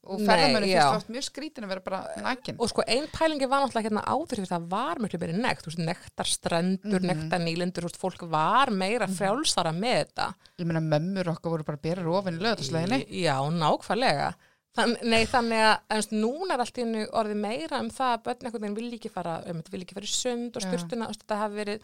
og 0.06 0.22
já. 0.70 0.80
finnst 0.80 0.98
oft 1.00 1.12
mjög 1.16 1.26
skrítin 1.28 1.66
að 1.66 1.72
vera 1.74 1.84
bara 1.86 2.00
nakin. 2.22 2.56
og 2.60 2.70
sko 2.70 2.84
ein 2.88 3.08
pælingi 3.12 3.50
var 3.50 3.64
náttúrulega 3.66 3.90
hérna 3.90 4.04
áður 4.06 4.42
því 4.42 4.50
það 4.52 4.68
var 4.70 5.02
mjög 5.04 5.20
meiri 5.20 5.38
nekt, 5.42 5.62
þú 5.66 5.72
veist, 5.72 5.86
nektar 5.90 6.26
strendur, 6.32 7.00
Mhm. 7.02 7.08
nektar 7.12 7.40
nýlendur, 7.40 7.84
þú 7.84 7.90
veist, 7.90 8.02
fólk 8.02 8.28
var 8.30 8.70
meira 8.72 9.08
frjálsara 9.08 9.72
með 9.74 10.06
þetta 10.06 10.28
Ég 10.60 10.66
meina, 10.66 10.80
mömmur 10.82 11.32
okkar 11.36 11.52
voru 11.52 11.66
bara 11.66 11.78
bera 11.78 12.04
rofin 12.04 12.40
í 12.40 12.44
lögðarsleginni. 12.44 13.08
Já, 13.10 13.38
nákvæmlega. 13.50 14.34
Þann, 14.76 14.98
nei, 15.08 15.24
þannig 15.26 15.62
að 15.64 15.76
ennst, 15.96 16.12
núna 16.12 16.54
er 16.58 16.60
allt 16.60 16.80
í 16.82 16.84
orðið 17.08 17.38
meira 17.40 17.80
um 17.80 17.90
það 17.90 18.12
að 18.12 18.24
börn 18.26 18.42
einhvern 18.44 18.62
veginn 18.66 18.76
vil 18.76 19.00
ekki 19.00 19.12
fara, 19.12 19.36
um, 19.48 19.62
vil 19.72 19.84
ekki 19.86 19.96
fara 19.96 20.04
í 20.10 20.12
sund 20.12 20.58
og 20.58 20.66
styrtuna, 20.66 21.08
og 21.08 21.16
þetta 21.16 21.38
hafi 21.40 21.56
verið, 21.62 21.80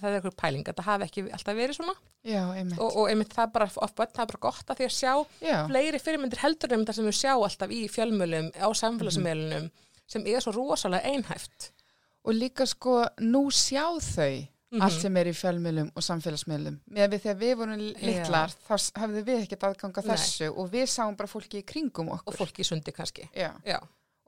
það 0.00 0.08
er 0.10 0.16
eitthvað 0.20 0.36
pæling, 0.42 0.64
þetta 0.64 0.82
hafi 0.86 1.04
ekki 1.08 1.24
alltaf 1.32 1.56
verið 1.56 1.76
svona 1.78 1.94
Já, 2.26 2.42
einmitt. 2.56 2.78
og, 2.78 2.96
og 2.96 3.08
einmitt 3.10 3.32
það 3.34 3.44
er 3.46 3.52
bara, 3.54 3.68
of 3.76 3.94
börn, 3.94 4.12
það 4.16 4.22
er 4.24 4.30
bara 4.32 4.42
gott 4.46 4.66
að 4.72 4.76
því 4.80 4.88
að 4.88 4.96
sjá 4.96 5.12
Já, 5.46 5.58
fleiri 5.68 5.98
fyrirmyndir 6.02 6.42
heldur 6.42 6.72
um 6.76 6.84
það 6.86 6.94
sem 7.00 7.04
við 7.10 7.18
sjá 7.20 7.32
alltaf 7.36 7.70
í 7.70 7.80
fjölmölum, 7.88 8.50
á 8.58 8.68
samfélagsmeilunum 8.82 9.70
sem 10.06 10.26
er 10.26 10.40
svo 10.40 10.52
rosalega 10.52 11.06
einhæft. 11.12 11.72
og 12.26 12.34
líka 12.34 12.66
sko, 12.66 13.04
nú 13.20 13.46
sjá 13.54 13.84
þau 14.02 14.46
Mhm. 14.72 14.82
allt 14.82 15.00
sem 15.00 15.16
er 15.16 15.26
í 15.30 15.32
fjölmiðlum 15.32 15.90
og 15.94 16.02
samfélagsmiðlum. 16.02 16.80
Með 16.90 17.10
við 17.12 17.20
þegar 17.22 17.36
við 17.38 17.52
vorum 17.56 17.78
litlar, 18.02 18.50
þá 18.66 18.74
s- 18.74 18.90
hafði 18.98 19.22
við 19.22 19.44
ekkert 19.46 19.62
aðganga 19.62 20.02
Nei. 20.04 20.10
þessu 20.16 20.48
og 20.58 20.70
við 20.72 20.86
sáum 20.90 21.16
bara 21.16 21.28
fólki 21.30 21.60
í 21.62 21.64
kringum 21.64 22.08
okkur. 22.10 22.26
Og 22.26 22.34
fólk 22.34 22.58
í 22.58 22.64
sundi 22.66 22.90
kannski. 22.92 23.28
Já, 23.32 23.52
Já, 23.64 23.78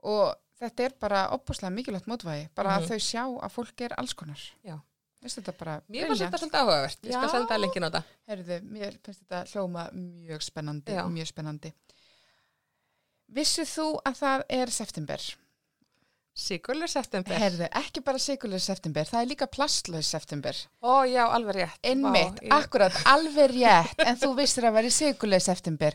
og 0.01 0.35
þetta 0.61 0.85
er 0.85 0.93
bara 0.99 1.27
opbúslega 1.35 1.73
mikilvægt 1.75 2.07
mótvægi, 2.07 2.47
bara 2.55 2.69
Mhm. 2.69 2.79
að 2.79 2.87
þau 2.87 2.99
sjá 3.03 3.23
að 3.43 3.51
fólk 3.51 3.81
er 3.81 3.93
alls 3.97 4.13
konar. 4.13 4.39
Já. 4.65 4.79
Mér 5.19 6.07
finnst 6.07 6.21
þetta 6.23 6.39
svolítið 6.39 6.61
áhugavert. 6.61 7.01
Ég 7.03 7.11
skal 7.17 7.29
senda 7.33 7.57
lengi 7.59 7.81
á 7.81 7.83
þetta. 7.89 8.01
Herðu, 8.31 8.57
mér 8.71 8.93
finnst 9.03 9.21
þetta 9.25 9.41
hljóma 9.51 9.83
mjög 9.93 10.45
spennandi, 10.45 10.95
Já. 10.95 11.03
mjög 11.11 11.27
spennandi. 11.33 11.71
Vissið 13.35 13.67
þú 13.75 13.87
að 14.09 14.15
það 14.23 14.43
er 14.61 14.71
september? 14.73 15.25
Sigurlur 16.39 16.87
september. 16.87 17.35
Herðu, 17.35 17.67
ekki 17.81 18.01
bara 18.05 18.21
sigurleis 18.23 18.63
september, 18.69 19.03
það 19.09 19.21
er 19.25 19.27
líka 19.33 19.47
plastlaus 19.51 20.07
september. 20.07 20.55
Ó, 20.79 21.03
já, 21.09 21.25
alveg 21.35 21.57
rétt. 21.57 21.79
Einmitt, 21.83 22.39
Vá, 22.39 22.45
ég- 22.47 22.53
akkurat, 22.55 22.95
alveg 23.11 23.51
rétt, 23.57 23.99
en 24.07 24.15
þú 24.21 24.29
vissir 24.37 24.63
að 24.69 24.77
vera 24.79 24.89
sigurleis 24.89 25.43
september. 25.51 25.91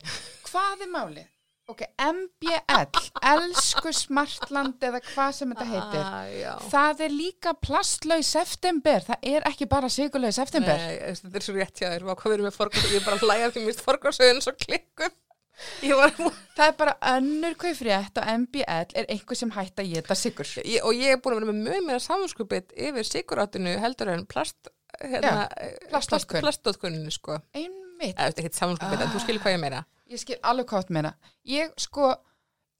Hvað 0.50 0.84
er 0.84 0.92
málið? 0.92 1.30
Ok, 1.64 1.80
MBL, 1.96 2.98
elsku 3.24 3.88
smartland 3.96 4.82
eða 4.84 4.98
hvað 5.00 5.30
sem 5.32 5.52
þetta 5.54 5.66
heitir. 5.70 6.02
Ah. 6.50 6.58
Það 6.68 6.98
er 7.06 7.14
líka 7.14 7.54
plastlaus 7.56 8.28
september, 8.34 9.00
það 9.06 9.28
er 9.30 9.46
ekki 9.48 9.68
bara 9.70 9.88
sigurleis 9.92 10.36
september. 10.36 10.76
Nei, 10.76 11.14
þetta 11.22 11.40
er 11.40 11.46
svo 11.46 11.54
rétt 11.56 11.80
hjá 11.80 11.86
þér, 11.88 12.04
hvað 12.10 12.26
við 12.28 12.36
erum 12.36 12.48
með 12.50 12.58
forgáðsögun, 12.58 12.92
ég 12.92 13.00
er 13.00 13.06
bara 13.08 13.22
hlæja 13.22 13.52
því 13.54 13.62
mist 13.70 13.84
forgáðsögun 13.86 14.44
svo 14.44 14.54
klikkum. 14.60 15.16
Það 16.58 16.66
er 16.66 16.76
bara 16.82 16.94
önnur 17.14 17.56
hvað 17.62 17.80
frétt 17.80 18.20
og 18.20 18.28
MBL 18.42 18.94
er 19.00 19.08
einhver 19.14 19.38
sem 19.38 19.52
hætt 19.54 19.80
að 19.80 19.92
geta 19.94 20.18
sigur. 20.18 20.50
og 20.82 20.92
ég 20.98 21.14
er 21.14 21.20
búin 21.22 21.36
að 21.36 21.40
vera 21.40 21.52
með 21.52 21.60
mjög 21.68 21.88
meira 21.88 22.02
samanskupið 22.02 22.76
yfir 22.90 23.08
siguráttinu 23.08 23.76
heldur 23.80 24.12
en 24.12 24.26
plast, 24.28 24.68
hérna, 25.00 25.48
plast, 25.48 25.88
plastnotkun. 25.94 26.44
plastnótkuninu, 26.44 27.14
sko. 27.14 27.40
Einmitt. 27.54 28.18
Þú 28.18 28.26
veist, 28.26 28.42
ekkert 28.42 28.60
samanskupið, 28.60 29.06
en 29.06 29.14
þú 29.14 29.24
skilur 29.24 29.46
hvað 29.46 29.56
ég 29.56 29.62
meira. 29.64 29.84
Ég 30.12 30.20
skil 30.20 30.36
alveg 30.44 30.68
hvað 30.68 30.88
þú 30.88 30.94
meina. 30.98 31.12
Ég 31.48 31.70
sko, 31.80 32.10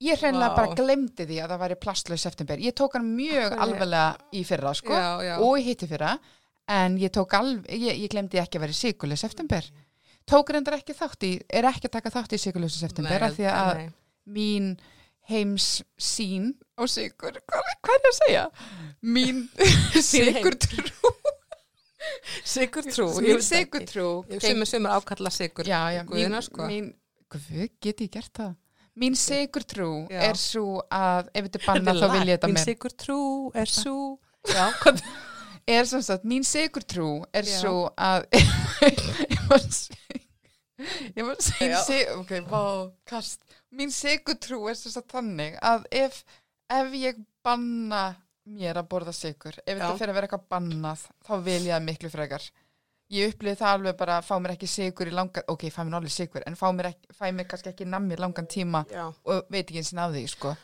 ég 0.05 0.21
hreinlega 0.21 0.53
Vá. 0.53 0.57
bara 0.59 0.75
glemdi 0.77 1.25
því 1.29 1.39
að 1.41 1.55
það 1.55 1.63
væri 1.65 1.79
plastlaus 1.81 2.25
september. 2.27 2.61
Ég 2.61 2.75
tók 2.77 2.97
hann 2.99 3.07
mjög 3.17 3.57
alveglega 3.65 4.09
í 4.37 4.43
fyrra, 4.45 4.75
sko, 4.77 4.93
Já, 4.93 5.23
já. 5.25 5.35
og 5.41 5.59
í 5.59 5.65
hitti 5.71 5.89
fyrra, 5.89 6.19
en 6.69 6.99
ég 7.01 7.13
tók 7.15 7.33
alveg, 7.39 7.69
ég, 7.73 8.03
ég 8.05 8.13
glemdi 8.13 8.41
ekki 8.43 8.61
að 8.61 8.67
vera 8.67 8.77
sigurleis 8.81 9.25
september. 9.25 9.71
Tók 10.29 10.53
reyndar 10.53 10.79
ekki 10.79 10.97
þátt 10.97 11.25
í, 11.29 11.33
er 11.49 11.69
ekki 11.69 11.89
að 11.89 11.97
taka 11.99 12.13
þátt 12.13 12.37
í 12.37 12.41
sigurleis 12.41 12.77
september, 12.81 13.25
af 13.29 13.35
því 13.39 13.49
að 13.53 13.73
nei. 13.81 13.89
mín 14.37 14.69
heims 15.29 15.83
sín 15.97 16.51
og 16.77 16.89
sigur, 16.93 17.39
hvað, 17.49 17.71
hvað 17.85 17.95
er 17.95 18.03
ég 18.05 18.11
að 18.11 18.19
segja? 18.19 18.45
Mín 19.01 19.45
sigur 20.13 20.57
trú, 20.61 21.13
Sigur 22.45 22.85
trú, 22.85 23.07
mín 23.25 23.41
sigur 23.41 23.85
trú, 23.89 24.09
Sem 24.41 24.61
er 24.61 24.75
er 24.77 24.91
ákalla 24.93 25.31
sigur. 25.33 25.65
já, 25.65 25.81
já, 25.95 26.03
mín, 26.05 26.37
sko. 26.45 26.67
mín 26.69 26.93
guð, 27.35 27.70
get 27.83 28.01
ég 28.05 28.12
gert 28.14 28.33
það? 28.38 28.55
Mín 28.94 29.16
sigur 29.18 29.64
trú 29.66 29.88
Já. 30.07 30.20
er 30.31 30.38
svo 30.38 30.79
að 30.94 31.31
ef 31.35 31.49
þetta 31.49 31.59
er 31.61 31.66
bannað 31.66 31.99
þá 31.99 32.07
vil 32.12 32.29
ég 32.29 32.37
þetta 32.37 32.51
Mín 32.51 32.59
með. 32.61 32.66
sigur 32.68 32.92
trú 33.05 33.20
er 33.59 33.73
svo. 33.73 33.97
Er 35.66 35.87
sem 35.88 36.03
sagt, 36.05 36.25
mín 36.29 36.44
sigur 36.47 36.85
trú 36.85 37.09
er 37.35 37.49
Já. 37.49 37.59
svo 37.62 37.77
að 37.97 38.27
ég 38.35 39.40
var 39.49 39.64
ég 41.14 41.25
var 41.25 41.40
sig, 41.40 42.09
ok, 42.14 42.33
vá, 42.51 42.62
kast. 43.09 43.40
Mín 43.75 43.90
sigur 43.94 44.37
trú 44.38 44.66
er 44.70 44.77
sem 44.79 44.92
sagt 44.94 45.11
þannig 45.14 45.57
að 45.64 45.87
ef 45.90 46.20
ef 46.70 46.94
ég 46.99 47.18
banna 47.44 48.14
mér 48.44 48.77
að 48.83 48.88
borða 48.92 49.12
sigur, 49.16 49.57
ef 49.64 49.79
þetta 49.79 49.97
fyrir 49.97 50.12
að 50.12 50.18
vera 50.18 50.29
eitthvað 50.29 50.49
bannað, 50.53 51.05
þá 51.25 51.33
vil 51.47 51.62
ég 51.64 51.73
það 51.73 51.87
miklu 51.88 52.11
frekar. 52.12 52.47
Ég 53.12 53.35
upplýði 53.35 53.59
það 53.61 53.75
alveg 53.77 53.97
bara 54.01 54.19
að 54.19 54.29
fá 54.31 54.37
mér 54.40 54.55
ekki 54.55 54.69
sigur 54.71 55.11
í 55.11 55.12
langan, 55.12 55.45
ok, 55.53 55.67
fæ 55.73 55.83
mér 55.85 55.99
alveg 55.99 56.12
sigur, 56.14 56.45
en 56.49 56.55
fá 56.57 56.71
mér, 56.73 56.95
ekki, 56.95 57.11
fæ 57.12 57.27
mér 57.37 57.49
kannski 57.51 57.69
ekki 57.75 57.85
nammi 57.88 58.17
langan 58.17 58.49
tíma 58.49 58.85
Já. 58.88 59.11
og 59.12 59.51
veit 59.53 59.67
ekki 59.67 59.83
eins 59.83 59.93
og 59.93 60.01
af 60.07 60.14
því, 60.14 60.25
sko. 60.33 60.55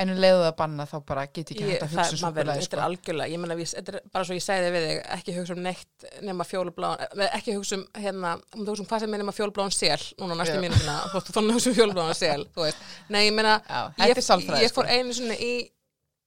En 0.00 0.10
um 0.10 0.18
leiðu 0.18 0.42
það 0.46 0.54
banna 0.56 0.86
þá 0.88 0.96
bara 1.06 1.24
get 1.28 1.50
ekki 1.52 1.64
hægt 1.68 1.82
að 1.84 1.94
hugsa 1.94 2.02
um 2.02 2.34
verður, 2.34 2.50
súkulæði, 2.50 2.60
þetta 2.64 2.76
er 2.76 2.80
sko. 2.80 2.84
algjörlega, 2.88 3.30
ég 3.30 3.42
meina, 3.42 3.56
við, 3.58 3.72
þetta 3.76 3.92
er 3.92 4.04
bara 4.14 4.26
svo 4.26 4.36
ég 4.38 4.44
segði 4.44 4.70
við 4.74 4.86
þig, 4.88 5.00
ekki 5.16 5.34
hugsa 5.36 5.56
um 5.56 5.64
neitt 5.66 6.06
nema 6.26 6.46
fjólubláan, 6.48 7.02
eh, 7.20 7.34
ekki 7.38 7.56
hugsa 7.58 7.76
um 7.78 7.84
hérna, 8.00 8.36
um 8.56 8.62
þú 8.64 8.72
hugsa 8.74 8.84
um 8.86 8.88
hvað 8.90 9.04
sem 9.04 9.14
er 9.14 9.22
nema 9.22 9.36
fjólubláan 9.36 9.76
sel, 9.76 10.06
núna 10.22 10.38
næstu 10.40 10.56
veist, 10.62 11.34
þannig 11.36 11.58
hugsa 11.58 11.70
um 11.70 11.76
fjólubláan 11.76 12.16
sel, 12.16 12.46
þú 12.54 12.64
veist, 12.64 12.88
nei, 13.12 13.26
ég 13.28 13.36
meina, 13.36 13.60
Já, 13.68 13.82
ég, 14.08 14.16
ég 14.16 14.72
fór 14.72 14.88
sko. 14.88 14.88
einu 14.88 15.12
sinni 15.20 15.36
í 15.36 15.52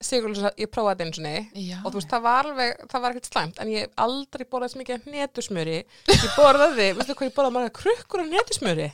Sigurlösa, 0.03 0.51
ég 0.59 0.69
prófaði 0.71 0.93
þetta 0.93 1.07
einu 1.07 1.17
sinni. 1.17 1.33
Já. 1.69 1.77
og 1.81 1.89
þú 1.93 1.99
veist, 1.99 2.11
það 2.11 2.23
var 2.27 2.49
alveg, 2.49 2.83
það 2.91 3.03
var 3.05 3.13
ekkert 3.15 3.29
slæmt 3.29 3.61
en 3.63 3.71
ég 3.71 3.93
aldrei 4.05 4.45
borðað 4.49 4.73
þess 4.73 4.79
mikið 4.81 5.07
hnetusmjöri. 5.07 5.77
Ég 6.11 6.25
borðaði, 6.37 6.87
veistu 6.97 7.15
hvað 7.17 7.29
ég 7.29 7.35
borðaði 7.37 7.55
marga 7.57 7.75
krukkur 7.79 8.23
af 8.23 8.31
hnetusmjöri? 8.33 8.89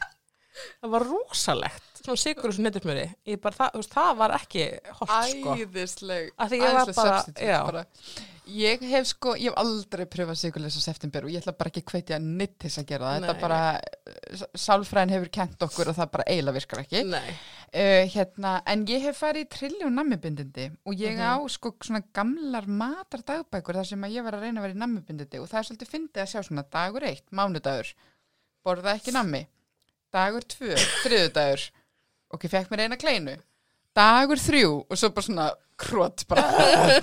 Það 0.83 0.93
var 0.93 1.07
rosalegt, 1.09 1.88
svona 1.99 2.17
Sigurlösa 2.23 2.61
hnetusmjöri 2.63 3.05
ég 3.29 3.39
bara, 3.43 3.55
það, 3.59 3.85
það 3.93 4.11
var 4.23 4.33
ekki 4.39 4.65
hort, 4.99 5.13
sko 5.29 5.55
Æðisleg, 5.59 6.33
æðisleg 6.39 6.95
bara. 6.95 7.85
Ég 8.49 8.81
hef 8.89 9.05
sko, 9.05 9.35
ég 9.37 9.51
hef 9.51 9.59
aldrei 9.61 10.07
pröfað 10.09 10.39
sigurleysa 10.41 10.79
september 10.81 11.27
og 11.27 11.29
ég 11.29 11.37
ætla 11.43 11.51
bara 11.53 11.69
ekki 11.69 11.83
að 11.83 11.91
hvetja 11.93 12.17
neitt 12.23 12.55
til 12.57 12.65
þess 12.71 12.79
að 12.81 12.87
gera 12.89 13.05
það. 13.11 13.19
Nei, 13.19 13.27
Þetta 13.27 13.43
bara, 13.43 13.59
sálfræðin 14.57 15.13
hefur 15.13 15.29
kent 15.37 15.65
okkur 15.67 15.91
og 15.91 15.97
það 15.99 16.09
bara 16.15 16.25
eiginlega 16.31 16.57
virkar 16.57 16.81
ekki. 16.81 17.03
Uh, 17.69 18.07
hérna, 18.09 18.53
en 18.73 18.85
ég 18.89 19.03
hef 19.05 19.19
farið 19.21 19.45
í 19.45 19.49
trilljón 19.53 19.93
nammibindindi 19.99 20.65
og 20.89 20.97
ég 20.97 21.13
Mhm. 21.13 21.21
á 21.29 21.37
sko 21.53 21.75
svona 21.85 22.01
gamlar 22.17 22.65
matardagbækur 22.65 23.77
þar 23.77 23.85
sem 23.91 24.01
að 24.01 24.15
ég 24.17 24.23
var 24.25 24.33
að 24.39 24.41
reyna 24.47 24.61
að 24.61 24.65
vera 24.65 24.73
í 24.73 24.81
nammibindindi 24.81 25.39
og 25.43 25.47
það 25.51 25.59
er 25.59 25.67
svolítið 25.69 25.91
fyndið 25.93 26.23
að 26.23 26.31
sjá 26.33 26.41
svona 26.49 26.65
dagur 26.73 27.03
eitt, 27.05 27.27
mánudagur, 27.31 27.93
borða 28.65 28.95
ekki 28.97 29.13
nammi, 29.13 29.43
dagur 30.11 30.41
tvö, 30.41 30.73
þriðudagur, 31.05 31.69
ok, 32.33 32.47
fekk 32.51 32.69
mér 32.71 32.85
eina 32.87 32.97
kleinu, 32.99 33.35
dagur 33.95 34.37
þrjú 34.39 34.71
og 34.89 34.97
svo 34.99 35.09
bara 35.15 35.25
svona 35.25 35.47
krot 35.79 36.25
bara 36.27 36.43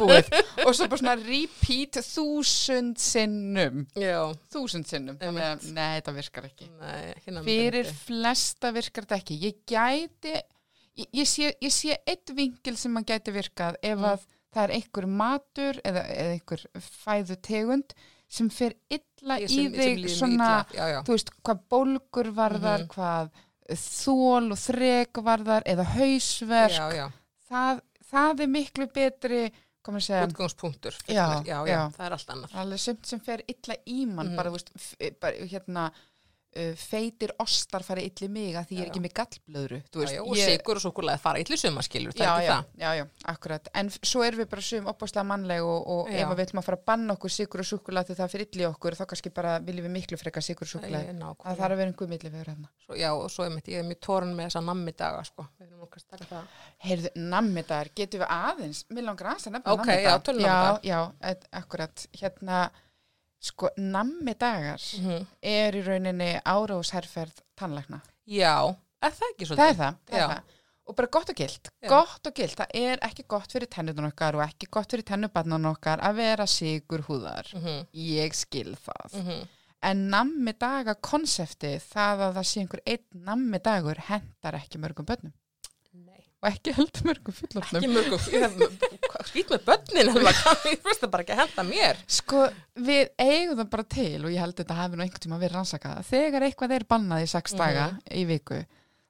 búið. 0.00 0.26
Og 0.66 0.74
svo 0.76 0.86
bara 0.92 1.00
svona 1.00 1.14
repeat 1.18 1.96
þúsund 2.04 2.98
sinnum, 3.00 3.86
já, 3.96 4.18
þúsund 4.52 4.86
sinnum, 4.90 5.16
þannig 5.20 5.46
að 5.48 5.70
nei, 5.76 5.94
þetta 6.00 6.14
virkar 6.18 6.48
ekki. 6.50 6.68
Nei 6.80 7.44
fyrir 7.46 7.88
flesta 8.04 8.72
virkar 8.76 9.06
þetta 9.08 9.20
ekki. 9.22 9.38
Ég 9.46 9.62
gæti 9.72 10.34
ég, 10.36 11.08
ég, 11.22 11.28
sé, 11.28 11.50
ég 11.64 11.72
sé 11.72 11.96
eitt 12.08 12.32
vingil 12.36 12.76
sem 12.80 12.92
maður 12.92 13.14
gæti 13.14 13.32
virkað 13.36 13.80
ef 13.82 13.96
Mm. 13.98 14.04
að 14.12 14.26
það 14.56 14.62
er 14.64 14.74
einhver 14.78 15.06
matur 15.06 15.80
eða, 15.84 16.02
eða 16.12 16.36
einhver 16.36 16.62
fæðu 16.80 17.36
tegund 17.44 17.96
sem 18.28 18.48
fer 18.50 18.72
illa 18.90 19.36
í 19.40 19.48
sem- 19.48 19.72
sem 19.72 19.74
þig 19.76 20.06
svona, 20.10 20.66
já, 20.74 20.84
já. 20.94 21.00
þú 21.04 21.12
veist, 21.16 21.30
hvað 21.44 21.60
bólgur 21.70 22.30
varðar, 22.34 22.80
Mhm. 22.84 22.88
hvað 22.88 23.30
þól 23.74 24.52
og 24.52 24.59
þrek 24.59 25.22
varðar 25.26 25.62
eða 25.66 25.85
hausverk, 25.96 26.72
já, 26.76 26.92
já, 26.94 27.07
það, 27.50 27.81
það 28.12 28.40
er 28.40 28.46
miklu 28.46 28.87
betri, 28.94 29.52
útgangspunktur. 29.87 30.96
Það 31.96 32.07
er 32.07 32.12
allt 32.16 32.31
annað. 32.35 32.55
Alveg 32.59 32.79
sumt 32.83 33.07
sem 33.07 33.20
fer 33.20 33.42
illa 33.46 33.76
í 33.87 34.07
mann 34.07 34.29
Mhm. 34.33 34.37
bara, 34.37 34.50
veist, 34.50 34.72
bara 35.20 35.37
hérna 35.46 35.92
feitir 36.80 37.32
ostar 37.42 37.84
fara 37.86 38.00
illi 38.04 38.28
mig 38.32 38.54
að 38.56 38.66
því 38.70 38.76
ég 38.76 38.80
er 38.80 38.86
Já, 38.86 38.90
ekki 38.92 39.02
með 39.04 39.14
gallblöðru 39.20 39.78
já, 39.80 39.98
veist, 40.00 40.14
já, 40.16 40.20
og 40.22 40.36
ég, 40.36 40.50
sigur 40.52 40.80
og 40.80 40.84
súkulega 40.86 41.20
fara 41.22 41.40
illu 41.42 41.58
sumaskilur, 41.60 42.14
það 42.16 42.26
já, 42.26 42.46
já, 42.46 42.56
já, 42.82 42.90
já, 43.00 43.04
akkurat. 43.32 43.68
En 43.74 43.90
svo 43.96 44.24
erum 44.26 44.40
við 44.42 44.48
bara 44.54 44.62
sum 44.66 44.86
opbáslega 44.92 45.24
mannleg 45.26 45.62
og, 45.66 45.86
og 45.96 46.10
Já. 46.12 46.22
ef 46.24 46.34
við 46.36 46.44
ætlum 46.46 46.62
að 46.62 46.68
fara 46.70 46.80
að 46.80 46.84
banna 46.92 47.16
okkur 47.16 47.34
sigur 47.36 47.62
og 47.64 47.68
súkulega 47.70 48.16
það 48.16 48.32
fyrir 48.34 48.48
illi 48.52 48.66
okkur, 48.70 48.96
þá 48.98 49.04
kannski 49.12 49.32
bara 49.36 49.56
viljum 49.66 49.88
við 49.88 49.94
miklu 49.98 50.20
frekar 50.20 50.42
sigur 50.46 50.66
og 50.68 50.72
súkulega, 50.74 51.12
Ég- 51.12 51.20
það 51.44 51.60
þarf 51.60 51.72
að 51.72 51.76
vera 51.82 51.90
einhver 51.92 52.08
milli 52.14 52.30
fyrir 52.36 52.50
hérna 52.52 52.70
Svo, 52.86 52.94
já, 52.96 53.10
og 53.14 53.30
svo 53.30 53.44
ég 53.50 53.78
er 53.80 53.86
mjög 53.88 54.00
tórun 54.06 54.34
með 54.36 54.48
þessa 54.50 54.64
nammi 54.64 54.92
daga, 54.96 55.24
sko. 55.26 55.46
Heyrðu, 56.86 57.10
nammidagar, 57.16 57.90
getum 57.96 58.22
við 58.22 58.32
aðeins 58.36 58.82
mér 58.92 59.06
langar 59.08 59.30
aðeins 59.32 59.46
að 59.48 59.54
nefna 59.56 59.74
Ok, 59.76 59.88
já, 60.02 60.12
tölum 60.26 60.44
já, 60.44 60.52
nammidaga. 60.52 60.80
já, 60.86 61.36
akkurat. 61.60 62.06
Hérna, 62.20 62.58
sko, 63.40 63.68
nammidagar 63.77 64.81
Mm 65.01 65.27
er 65.42 65.75
í 65.77 65.83
rauninni 65.87 66.40
áráðsherferð 66.44 67.40
tannlækna 67.59 68.01
Já, 68.27 68.75
er 69.03 69.11
það 69.14 69.33
ekki 69.33 69.46
svolítið? 69.46 69.57
það 69.57 69.68
er 69.70 69.77
það, 69.81 69.99
það, 70.11 70.20
er 70.20 70.29
það. 70.29 70.55
og 70.87 70.96
bara 70.96 71.09
gott 71.16 71.31
og 71.31 71.37
gilt 71.37 71.68
Já. 71.83 71.88
gott 71.88 72.27
og 72.27 72.35
gilt, 72.35 72.57
það 72.57 72.75
er 72.75 72.99
ekki 73.09 73.25
gott 73.29 73.53
fyrir 73.53 73.68
tennutun 73.70 74.09
okkar 74.11 74.35
og 74.38 74.42
ekki 74.49 74.66
gott 74.70 74.90
fyrir 74.90 75.05
tennubarnan 75.07 75.66
okkar 75.72 76.01
að 76.01 76.14
vera 76.22 76.46
sigur 76.46 77.03
húðar 77.09 77.53
Mm 77.55 77.62
-hmm. 77.64 77.87
ég 77.92 78.35
skil 78.35 78.75
það 78.77 79.14
Mhm. 79.22 79.49
en 79.83 80.09
nammi 80.11 80.53
daga 80.59 80.94
konsepti 80.94 81.77
það 81.79 82.18
að 82.27 82.35
það 82.37 82.44
sé 82.51 82.61
einhver 82.61 82.81
einn 82.87 83.25
nammi 83.25 83.59
dagur 83.59 83.99
hendar 83.99 84.55
ekki 84.55 84.79
mörgum 84.79 85.05
börnum. 85.07 85.33
Og 86.42 86.49
ekki 86.51 86.72
heldur 86.77 87.07
mörgum 87.09 87.35
fullorðnum 87.38 87.81
Ekki 87.81 87.90
mörgum, 87.94 88.25
ég 88.37 89.29
skýt 89.31 89.53
með 89.55 89.62
börnin, 89.66 90.11
ég 90.12 90.81
finnst 90.85 91.01
það 91.03 91.11
bara 91.14 91.25
ekki 91.25 91.33
að 91.37 91.40
henda 91.42 91.64
mér. 91.70 92.01
sko 92.07 92.42
við 92.87 93.09
eigum 93.18 93.57
það 93.62 93.70
bara 93.72 93.87
til 93.96 94.25
og 94.25 94.31
ég 94.35 94.40
held 94.44 94.57
þetta 94.61 94.77
hafi 94.81 94.96
nú 94.99 95.03
einhvern 95.07 95.25
tíma 95.27 95.38
verið 95.40 95.57
rannsakað 95.57 96.03
þegar 96.11 96.46
eitthvað 96.51 96.75
er 96.77 96.85
bannað 96.92 97.25
í 97.25 97.31
sex 97.33 97.55
Mhm. 97.55 97.59
daga 97.62 97.87
í 98.12 98.27
viku 98.29 98.61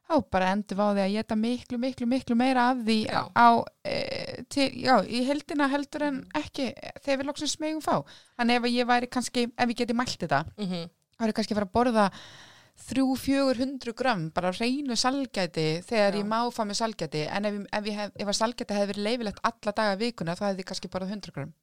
þá 0.07 0.15
bara 0.31 0.53
endur 0.55 0.79
á 0.79 0.87
því 0.95 1.03
að 1.03 1.15
geta 1.17 1.35
miklu, 1.37 1.79
miklu, 1.83 2.07
miklu 2.07 2.37
meira 2.39 2.69
af 2.71 2.77
því 2.87 2.99
Já. 3.11 3.23
á, 3.35 3.49
e, 3.85 4.43
til, 4.49 4.71
já, 4.87 5.03
í 5.03 5.25
heldina 5.27 5.67
heldur 5.69 6.03
en 6.07 6.21
ekki 6.33 6.69
þegar 7.03 7.19
við 7.19 7.27
loksins 7.27 7.57
megum 7.59 7.83
fá 7.83 8.05
þannig 8.39 8.61
ef 8.61 8.71
ég 8.71 8.87
væri 8.87 9.09
kannski, 9.11 9.49
ef 9.59 9.67
ég 9.69 9.77
geti 9.83 9.93
mælt 9.99 10.15
þetta 10.23 10.45
Mm 10.57 10.67
-hmm. 10.71 10.87
þá 11.19 11.23
er 11.25 11.29
ég 11.33 11.35
kannski 11.35 11.55
að 11.55 11.59
fara 11.59 11.67
að 11.67 11.75
borða 11.75 12.11
þrjú, 12.87 13.07
fjögur 13.19 13.61
hundru 13.62 13.95
gram 13.97 14.27
bara 14.37 14.53
reynu 14.55 14.97
salgæti 15.01 15.69
þegar 15.87 16.17
Já. 16.17 16.19
ég 16.21 16.27
má 16.29 16.39
fá 16.53 16.65
mig 16.69 16.79
salgæti 16.79 17.27
en 17.27 17.49
ef, 17.49 17.61
ef, 17.73 17.93
hef, 18.01 18.17
ef 18.17 18.33
að 18.33 18.41
salgæti 18.41 18.77
hefði 18.77 18.91
verið 18.93 19.07
leifilegt 19.09 19.47
alla 19.49 19.77
daga 19.81 20.01
vikuna 20.01 20.37
þá 20.37 20.51
hefði 20.51 20.65
ég 20.65 20.69
kannski 20.73 20.93
borðað 20.93 21.17
100 21.17 21.37
gram 21.37 21.55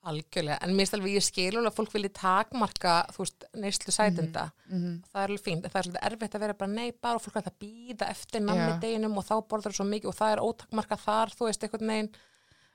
Algjörlega, 0.00 0.56
en 0.64 0.72
mér 0.72 0.86
stalveg 0.88 1.12
ég 1.18 1.24
skil 1.24 1.50
alveg 1.50 1.68
að 1.68 1.76
fólk 1.76 1.90
vilji 1.92 2.08
takmarka, 2.16 2.92
þú 3.12 3.20
veist, 3.20 3.44
neyslu 3.60 3.92
sætinda. 3.92 4.46
mm 4.70 4.94
Það 5.10 5.20
er 5.20 5.26
alveg 5.26 5.42
fínt, 5.44 5.66
það 5.66 5.76
er 5.76 5.86
svolítið 5.86 6.06
erfitt 6.08 6.36
að 6.38 6.44
vera 6.46 6.56
bara 6.62 6.72
nei, 6.72 6.92
bara 6.96 7.20
og 7.20 7.24
fólk 7.26 7.36
að 7.36 7.50
það 7.50 7.58
býða 7.66 8.08
eftir 8.08 8.40
nammi 8.46 8.70
Já. 8.70 8.78
deginum 8.80 9.18
og 9.20 9.26
þá 9.28 9.34
borðar 9.50 9.74
það 9.74 9.76
svo 9.76 9.86
mikið 9.90 10.08
og 10.08 10.16
það 10.16 10.32
er 10.32 10.42
ótakmarka 10.46 10.98
þar, 11.04 11.34
þú 11.36 11.48
veist, 11.50 11.66
einhvern 11.66 11.92
veginn. 11.92 12.10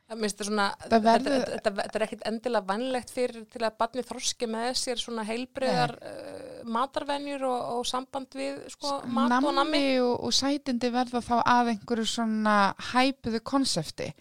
Svona, 0.05 0.67
þetta, 0.83 0.97
verður- 1.01 1.33
þetta, 1.33 1.51
þetta, 1.55 1.71
þetta 1.79 1.97
er 1.97 2.03
ekkit 2.05 2.25
endilega 2.29 2.67
vannlegt 2.69 3.09
fyrir 3.09 3.45
til 3.49 3.61
að 3.65 3.77
barnið 3.79 4.05
þroski 4.11 4.49
með 4.53 4.67
sér 4.77 4.99
svona 5.01 5.23
heilbreyðar 5.25 5.93
uh, 5.97 6.59
matarvenjur 6.75 7.45
og, 7.49 7.63
og 7.79 7.87
samband 7.89 8.37
við 8.37 8.59
sko, 8.69 8.99
mat 9.09 9.31
og 9.39 9.47
nammi. 9.49 9.55
nammi 9.57 9.81
og, 10.03 10.13
og 10.27 10.35
sætindi 10.37 10.91
verða 10.93 11.23
þá 11.25 11.33
að 11.41 11.71
einhverju 11.73 12.05
svona 12.11 12.57
hæpuðu 12.91 13.41
konsepti. 13.49 14.11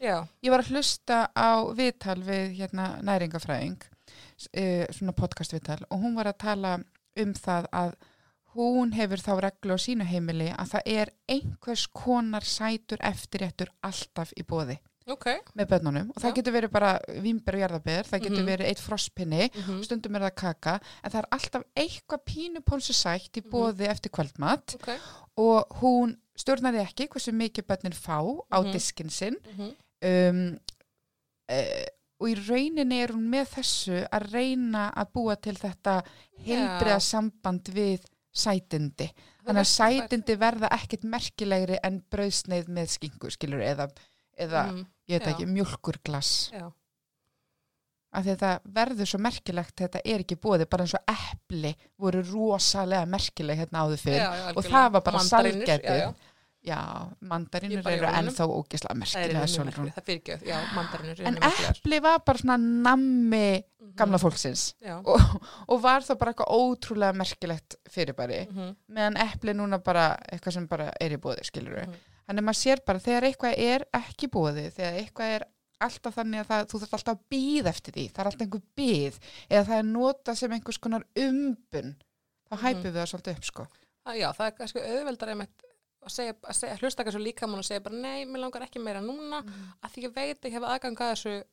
Ég 0.40 0.54
var 0.54 0.64
að 0.64 0.72
hlusta 0.72 1.18
á 1.36 1.52
viðtal 1.76 2.16
við 2.24 2.56
hérna 2.62 2.88
næringafræðing 3.04 3.76
uh, 3.84 4.88
svona 4.88 5.12
podcast 5.20 5.52
viðtal 5.52 5.82
og 5.90 6.00
hún 6.00 6.16
var 6.16 6.32
að 6.32 6.40
tala 6.46 6.74
um 7.20 7.36
það 7.36 7.68
að 7.76 7.94
hún 8.54 8.96
hefur 8.96 9.20
þá 9.20 9.32
reglu 9.50 9.76
á 9.76 9.84
sínu 9.84 10.08
heimili 10.08 10.48
að 10.54 10.76
það 10.78 10.90
er 10.96 11.12
einhvers 11.28 11.86
konar 11.92 12.44
sætur 12.46 13.04
eftirréttur 13.04 13.68
alltaf 13.84 14.32
í 14.38 14.48
bóði 14.48 14.80
ok. 15.06 15.26
með 15.56 15.68
börnunum 15.68 16.10
og 16.10 16.16
það 16.22 16.30
Já. 16.30 16.34
getur 16.38 16.52
verið 16.56 16.70
bara 16.72 16.92
vimber 17.22 17.54
og 17.54 17.60
jarðaber, 17.60 18.04
það 18.08 18.22
getur 18.24 18.42
Mhm. 18.42 18.46
verið 18.48 18.66
eitt 18.70 18.80
frostpinni 18.80 19.50
Mm 19.54 19.82
stundum 19.82 20.16
er 20.16 20.20
það 20.30 20.34
kaka 20.34 20.80
en 21.04 21.10
það 21.10 21.18
er 21.22 21.28
alltaf 21.32 21.64
eitthvað 21.76 22.24
pínupónsu 22.30 22.92
sætt 22.94 23.32
í 23.36 23.42
Mhm. 23.44 23.50
bóði 23.50 23.88
eftir 23.88 24.10
kvöldmat 24.10 24.74
Ok. 24.74 24.98
og 25.36 25.68
hún 25.80 26.16
stjórnaði 26.36 26.80
ekki 26.86 27.08
hversu 27.08 27.32
mikið 27.32 27.66
börnin 27.66 27.92
fá 27.94 28.20
á 28.50 28.58
Mhm. 28.62 28.72
diskin 28.72 29.10
sinn 29.10 29.36
Mm 29.58 29.72
um, 30.04 30.58
uh, 31.50 31.84
og 32.20 32.28
í 32.28 32.34
rauninni 32.48 33.02
er 33.02 33.08
hún 33.08 33.28
með 33.28 33.46
þessu 33.58 34.08
að 34.12 34.32
reyna 34.32 34.92
að 34.96 35.12
búa 35.12 35.36
til 35.40 35.54
þetta 35.54 36.02
heilbriða 36.46 37.00
samband 37.00 37.64
við 37.74 38.00
sætindi 38.34 39.10
þannig 39.46 39.64
að 39.64 39.72
sætindi 40.08 40.36
verða 40.36 40.68
ekkit 40.70 41.04
merkilegri 41.04 41.78
en 41.82 42.02
brauðsneið 42.10 42.68
með 42.68 42.88
skingu 42.98 43.30
skilur 43.30 43.60
eða, 43.62 43.88
eða 44.38 44.64
Mm, 44.72 44.86
ég 45.08 45.18
veit 45.20 45.28
ekki, 45.34 45.46
mjölkurglass 45.46 46.50
já. 46.52 46.70
af 48.14 48.22
því 48.24 48.30
að 48.36 48.42
það 48.44 48.60
verður 48.76 49.08
svo 49.10 49.18
merkilegt 49.24 49.74
þetta 49.82 50.00
er 50.04 50.22
ekki 50.22 50.36
búið, 50.38 50.68
bara 50.70 50.84
eins 50.86 50.94
og 50.94 51.10
epli 51.10 51.74
voru 51.98 52.22
rosalega 52.28 53.06
merkileg 53.10 53.58
hérna 53.58 53.82
áður 53.84 53.98
fyrr. 54.04 54.20
Já, 54.20 54.30
já, 54.38 54.52
og 54.56 54.64
það 54.64 54.92
var 54.94 55.02
bara 55.08 55.18
salgætið 55.26 55.84
já, 55.98 56.14
já. 56.64 56.84
mandarinur 57.20 57.88
eru 57.90 58.06
ennþá 58.06 58.46
ógislega 58.48 58.94
Það 58.94 59.24
er 59.24 59.34
merkilega 59.34 59.94
það 59.98 60.06
fyrir 60.06 60.20
ekki, 60.22 60.38
já, 60.48 60.60
mandarinur 60.76 61.20
en 61.26 61.38
epli 61.50 62.00
var 62.00 62.18
bara 62.24 62.38
svona 62.38 62.56
nammi 62.58 63.64
Mhm. 63.84 63.96
gamla 63.96 64.18
fólksins. 64.18 64.74
Og, 65.04 65.20
og 65.68 65.82
var 65.82 66.00
þá 66.02 66.14
bara 66.18 66.32
eitthvað 66.32 66.54
ótrúlega 66.56 67.14
merkilegt 67.14 67.76
fyrirbæri. 67.90 68.46
Mhm. 68.50 68.76
meðan 68.88 69.16
epli 69.26 69.52
núna 69.54 69.78
bara 69.84 70.16
eitthvað 70.32 70.52
sem 70.52 70.66
bara 70.66 70.90
er 71.00 71.10
í 71.10 71.16
bóði 71.18 71.44
skilur 71.44 71.84
Mhm. 71.86 71.94
Þannig 72.24 72.40
að 72.40 72.46
maður 72.48 72.60
sér 72.60 72.80
bara 72.86 73.02
þegar 73.04 73.26
eitthvað 73.28 73.58
er 73.58 73.84
ekki 74.00 74.28
búið, 74.32 74.60
þegar 74.78 74.94
eitthvað 75.02 75.34
er 75.38 75.44
alltaf 75.84 76.14
þannig 76.16 76.40
að 76.40 76.48
það, 76.48 76.66
þú 76.70 76.78
þarf 76.84 76.94
alltaf 76.96 77.14
að 77.18 77.24
býð 77.34 77.66
eftir 77.68 77.92
því, 77.98 78.04
það 78.14 78.20
er 78.22 78.28
alltaf 78.30 78.44
einhver 78.46 78.62
býð 78.80 79.18
eða 79.50 79.64
það 79.68 79.78
er 79.78 79.88
notað 79.90 80.38
sem 80.40 80.52
einhvers 80.56 80.78
konar 80.80 81.04
umbun, 81.26 81.90
þá 82.48 82.54
Mhm. 82.54 82.62
hæpum 82.64 82.82
við 82.88 82.98
það 83.00 83.10
svolítið 83.12 83.36
upp 83.36 83.44
sko. 83.44 83.66
Það- 84.06 84.18
Já, 84.20 84.28
það 84.32 84.46
er 84.46 84.56
kannski 84.58 84.80
auðveldar 84.84 85.28
einmitt 85.34 85.62
að 86.04 86.10
segja, 86.12 86.32
að 86.44 86.54
segja 86.60 86.78
hlusta 86.78 87.04
kannski 87.04 87.22
líka 87.24 87.46
mann 87.48 87.58
og 87.58 87.64
segja 87.64 87.82
bara 87.82 87.96
nei, 87.96 88.24
mér 88.24 88.40
langar 88.44 88.62
ekki 88.62 88.80
meira 88.80 89.00
núna 89.00 89.42
að 89.82 89.90
því 89.92 90.02
ég 90.04 90.14
veit 90.14 90.40
að 90.40 90.48
ég 90.50 90.52
hef 90.52 90.62
aðgang 90.62 90.96
að 91.00 91.12
þessu 91.14 91.44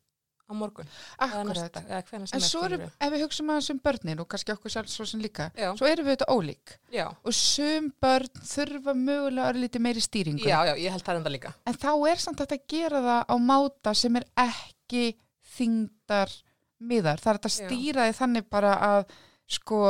á 0.52 0.54
morgun 0.54 0.90
Akkurat. 1.18 1.80
En 1.80 2.44
svo 2.44 2.66
eru, 2.68 2.78
skilurðu. 2.78 2.90
ef 3.00 3.14
við 3.16 3.24
hugsaum 3.26 3.50
aðeins 3.56 3.70
um 3.74 3.80
börnin 3.88 4.20
og 4.20 4.28
kannski 4.28 4.52
okkur 4.54 4.74
sjálf 4.76 4.92
svo 4.92 5.06
sem 5.08 5.24
líka, 5.24 5.50
Já. 5.56 5.72
svo 5.80 5.88
erum 5.88 6.06
við 6.10 6.18
þetta 6.18 6.30
ólík 6.36 6.76
Já, 6.92 7.08
og 7.24 7.34
sum 7.34 7.90
börn 8.04 8.30
þurfa 8.52 8.94
mögulega 8.98 9.50
örlítið 9.54 9.86
meiri 9.88 10.04
stýringu. 10.04 10.44
já, 10.46 10.60
já, 10.68 10.76
ég 10.76 10.92
held 10.92 11.04
það 11.08 11.22
enda 11.22 11.34
líka 11.34 11.54
En 11.66 11.74
þá 11.80 11.92
er 12.12 12.22
samt 12.28 12.42
að 12.46 12.58
gera 12.68 13.02
það 13.08 13.22
á 13.32 13.36
máta 13.40 13.94
sem 13.96 14.16
er 14.20 14.26
ekki 14.36 15.06
þingdar 15.58 16.32
miðar. 16.82 17.20
Það 17.22 17.34
er 17.36 17.40
að 17.46 17.54
stýra 17.56 18.06
því 18.10 18.16
þannig 18.18 18.48
bara 18.50 18.72
að 18.88 19.04
sko, 19.52 19.82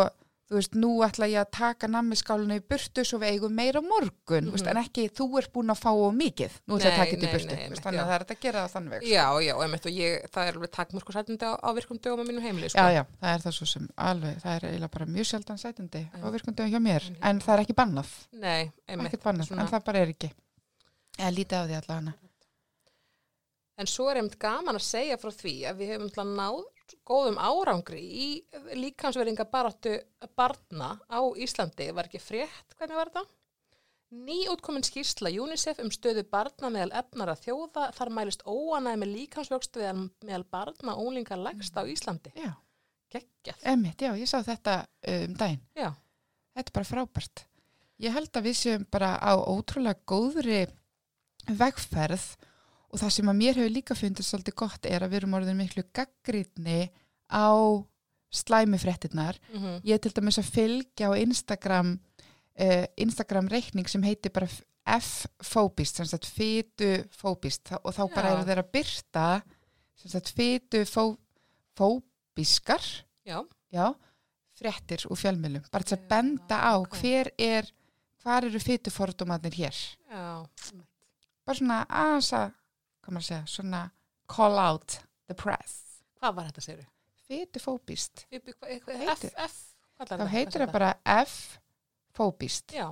þú 0.52 0.58
veist, 0.60 0.74
nú 0.76 0.90
ætla 1.06 1.28
ég 1.32 1.40
að 1.46 1.52
taka 1.56 1.88
nammiskálinu 1.88 2.58
í 2.60 2.64
burtu 2.68 3.06
svo 3.08 3.20
við 3.22 3.38
eigum 3.38 3.54
meira 3.56 3.80
morgun, 3.82 4.50
mm 4.50 4.56
veist, 4.58 4.68
en 4.68 4.80
ekki 4.82 5.06
þú 5.16 5.28
ert 5.40 5.52
búin 5.56 5.72
að 5.72 5.80
fá 5.80 5.92
á 5.96 6.10
mikið, 6.12 6.58
nú 6.68 6.76
ætla 6.76 6.90
ég 6.90 6.92
að 6.92 7.00
taka 7.00 7.12
þetta 7.16 7.30
í 7.30 7.32
burtu. 7.32 7.56
nei, 7.56 7.64
einmitt, 7.64 7.84
þannig 7.86 8.02
að 8.02 8.10
það 8.12 8.16
er 8.18 8.26
að 8.26 8.42
gera 8.44 8.64
það 8.66 8.74
þannig 8.76 8.92
veg. 8.98 9.06
Já, 9.08 9.26
já, 9.48 9.54
einmitt 9.64 9.88
og 9.88 9.96
ég, 10.02 10.26
það 10.36 10.50
er 10.52 10.60
alveg 10.60 10.74
takmörku 10.76 11.16
sætindi 11.16 11.48
á, 11.48 11.54
á 11.56 11.70
virkum 11.80 12.02
dögum 12.04 12.20
á 12.20 12.26
mínu 12.28 12.44
heimili, 12.44 12.70
sko. 12.74 12.84
Já, 12.84 12.98
já, 13.00 13.04
það 13.22 13.32
er 13.38 13.46
það 13.46 13.56
svo 13.62 13.70
sem 13.72 13.88
alveg, 13.96 14.42
það 14.44 14.56
er 14.60 14.68
eiginlega 14.68 14.94
bara 14.98 15.08
mjög 15.16 15.30
sjaldan 15.32 15.62
sætindi 15.64 16.02
Já. 16.12 16.20
á 16.20 16.28
virkundum 16.36 16.72
hjá 16.76 16.80
mér, 16.84 17.08
en 17.24 17.40
það 17.40 17.54
er 17.56 17.64
ekki 17.64 17.78
bannað, 17.80 18.12
Nei, 18.36 18.72
einmitt. 18.92 19.08
ekkert 19.14 19.24
bannað, 19.30 19.48
svona- 19.48 19.64
en 19.64 19.72
það 19.72 19.86
bara 19.88 20.04
er 20.04 20.12
ekki. 20.18 20.32
Eða 21.18 21.32
lítið 21.40 21.56
á 21.56 21.64
því 21.64 21.76
allavega 21.80 22.00
hana. 22.02 22.14
En 23.82 23.88
svo 23.90 24.10
er 24.12 24.20
einmitt 24.20 24.38
gaman 24.38 24.76
að 24.78 24.84
segja 24.86 25.18
frá 25.18 25.32
því 25.34 25.54
að 25.72 25.80
við 25.82 25.88
hefum 25.96 26.36
náð 26.36 26.60
góðum 27.08 27.38
árangri 27.42 28.02
í 28.02 28.28
líkansveringa 28.78 29.46
baráttu 29.52 29.94
barna 30.38 30.96
á 31.10 31.20
Íslandi. 31.36 31.92
Var 31.96 32.10
ekki 32.10 32.22
frétt, 32.22 32.76
hvernig 32.78 33.00
var 33.00 33.12
þetta? 33.14 33.26
Nýútkomin 34.12 34.84
skýrsla 34.84 35.32
UNICEF 35.40 35.80
um 35.80 35.92
stöðu 35.94 36.26
barna 36.28 36.68
meðal 36.74 36.92
efnara 37.00 37.36
þjóða 37.40 37.92
þar 37.96 38.10
mælist 38.18 38.42
óanæði 38.44 39.00
með 39.00 39.14
líkansvöxt 39.16 39.80
meðal, 40.28 40.44
barna 40.52 40.98
og 40.98 41.06
unglingar 41.08 41.40
legst 41.40 41.78
á 41.80 41.88
Íslandi. 41.88 42.34
Já, 42.36 42.52
Geggjað. 43.12 43.64
emmitt, 43.72 44.02
já, 44.04 44.12
ég 44.20 44.28
sá 44.28 44.42
þetta 44.44 44.82
um 45.08 45.36
daginn. 45.40 45.64
Já, 45.80 45.94
Þetta 46.52 46.68
er 46.68 46.76
bara 46.76 46.90
frábært. 46.90 47.46
Ég 48.02 48.12
held 48.12 48.36
að 48.36 48.48
við 48.50 48.56
séum 48.60 48.86
bara 48.92 49.14
á 49.16 49.32
ótrúlega 49.40 50.04
góðri 50.10 50.66
vegferð 51.48 52.26
og 52.36 52.51
það 53.00 53.12
sem 53.16 53.30
að 53.32 53.38
mér 53.40 53.56
hefur 53.60 53.72
líka 53.76 53.96
fundist 53.96 54.30
svolítið 54.32 54.56
gott 54.64 54.84
er 54.90 55.02
að 55.04 55.10
við 55.14 55.20
erum 55.22 55.38
orðin 55.40 55.60
miklu 55.60 55.84
gaggrítni 55.94 56.82
á 57.32 57.52
slæmifréttinnar. 58.32 59.36
mm 59.54 59.80
Ég 59.84 59.94
er 59.96 60.00
til 60.04 60.12
dæmis 60.16 60.40
að 60.40 60.52
fylgja 60.56 61.06
á 61.12 61.14
Instagram, 61.20 62.00
uh, 62.60 62.86
Instagram 62.98 63.48
reikning 63.52 63.88
sem 63.88 64.04
heitir 64.04 64.32
bara 64.32 64.48
F-fóbist, 64.86 65.96
sem 65.96 66.06
sagt 66.10 66.26
fytufóbist 66.26 67.72
og 67.84 67.94
þá 67.94 68.04
bara 68.16 68.30
Já. 68.30 68.34
eru 68.34 68.44
þeir 68.48 68.58
að 68.64 68.72
byrta 68.74 69.42
sem 69.96 70.10
sagt 70.10 70.30
fytufóbiskar 70.34 72.82
já, 73.24 73.46
já, 73.70 73.94
fréttir 74.58 75.06
úr 75.10 75.18
fjölmjölum, 75.22 75.64
bara 75.72 75.84
til 75.86 75.98
að 75.98 76.08
benda 76.10 76.58
á 76.58 76.74
ok. 76.82 76.96
hver 76.98 77.30
er, 77.38 77.66
hvar 78.24 78.44
eru 78.48 78.60
fytufordómatnir 78.60 79.54
hér. 79.62 79.76
já. 80.10 80.46
Bara 81.46 81.58
svona 81.58 81.86
aðeins 81.90 82.32
að, 82.38 82.52
hvað 83.02 83.14
maður 83.16 83.24
að 83.24 83.30
segja, 83.30 83.46
svona 83.48 83.82
call 84.32 84.58
out 84.62 85.00
the 85.28 85.34
press. 85.36 85.78
Hvað 86.22 86.36
var 86.36 86.50
þetta, 86.52 86.62
segir 86.62 86.88
Fytufóbist. 87.28 88.26
við? 88.32 88.50
F, 88.52 88.88
Heitir- 88.88 89.38
F, 89.38 89.56
hvað 89.98 90.02
er 90.02 90.08
Þá 90.08 90.16
þetta? 90.18 90.28
heitir 90.34 90.62
það 90.66 90.72
bara 90.72 90.94
F-fóbist. 91.24 92.74
Já. 92.76 92.90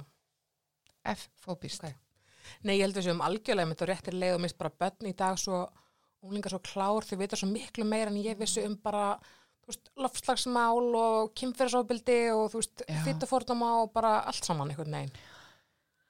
F-fóbist. 1.05 1.83
Ok. 1.83 1.95
Nei, 2.65 2.77
ég 2.79 2.85
held 2.87 2.95
að 2.97 3.03
þessum 3.03 3.21
algjörlega 3.25 3.67
mitt 3.69 3.81
og 3.83 3.89
réttir 3.91 4.15
leið 4.17 4.35
og 4.37 4.41
mist 4.41 4.57
bara 4.57 4.71
börn 4.81 5.09
í 5.09 5.15
dag 5.15 5.37
svo 5.37 5.67
unglingar 6.23 6.49
svo 6.55 6.59
klár, 6.65 7.05
þau 7.07 7.17
vita 7.21 7.37
svo 7.39 7.47
miklu 7.51 7.85
meira 7.87 8.09
en 8.11 8.17
ég 8.23 8.37
vissi 8.39 8.63
um 8.65 8.75
bara 8.75 9.13
þú 9.63 9.67
veist, 9.71 9.91
lofslagsmál 10.01 10.95
og 10.99 11.33
kynferðsofbildi 11.37 12.17
og 12.33 12.49
þú 12.51 12.61
veist, 12.63 12.81
Já. 12.87 13.03
fytufórnama 13.05 13.69
og 13.83 13.93
bara 13.93 14.15
allt 14.25 14.43
saman 14.43 14.69
einhvern 14.73 14.91
veginn. 14.97 15.13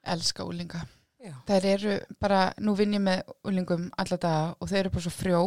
Elska 0.05 0.45
úlinga. 0.47 0.85
Já. 1.19 1.33
Þær 1.47 1.65
eru 1.65 1.99
bara, 2.19 2.53
nú 2.63 2.75
vinn 2.79 2.93
ég 2.95 3.01
með 3.03 3.23
úlingum 3.43 3.89
alla 3.97 4.17
daga 4.17 4.55
og 4.59 4.69
þeir 4.71 4.79
eru 4.85 4.89
bara 4.95 5.01
svo 5.07 5.11
frjó. 5.11 5.41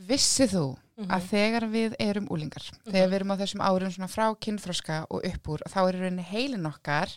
Vissið 0.00 0.54
þú 0.54 0.64
Mhm. 1.00 1.08
að 1.16 1.22
þegar 1.30 1.64
við 1.72 1.94
erum 1.98 2.26
úlingar, 2.28 2.64
þegar 2.84 3.08
við 3.08 3.14
erum 3.20 3.30
á 3.32 3.36
þessum 3.40 3.62
árum 3.64 3.90
svona 3.92 4.08
frá 4.12 4.26
kynfroska 4.36 5.06
og 5.10 5.24
upp 5.24 5.48
úr, 5.48 5.60
þá 5.68 5.78
er 5.88 5.94
í 5.96 6.00
rauninni 6.02 6.24
heilin 6.28 6.66
okkar 6.68 7.14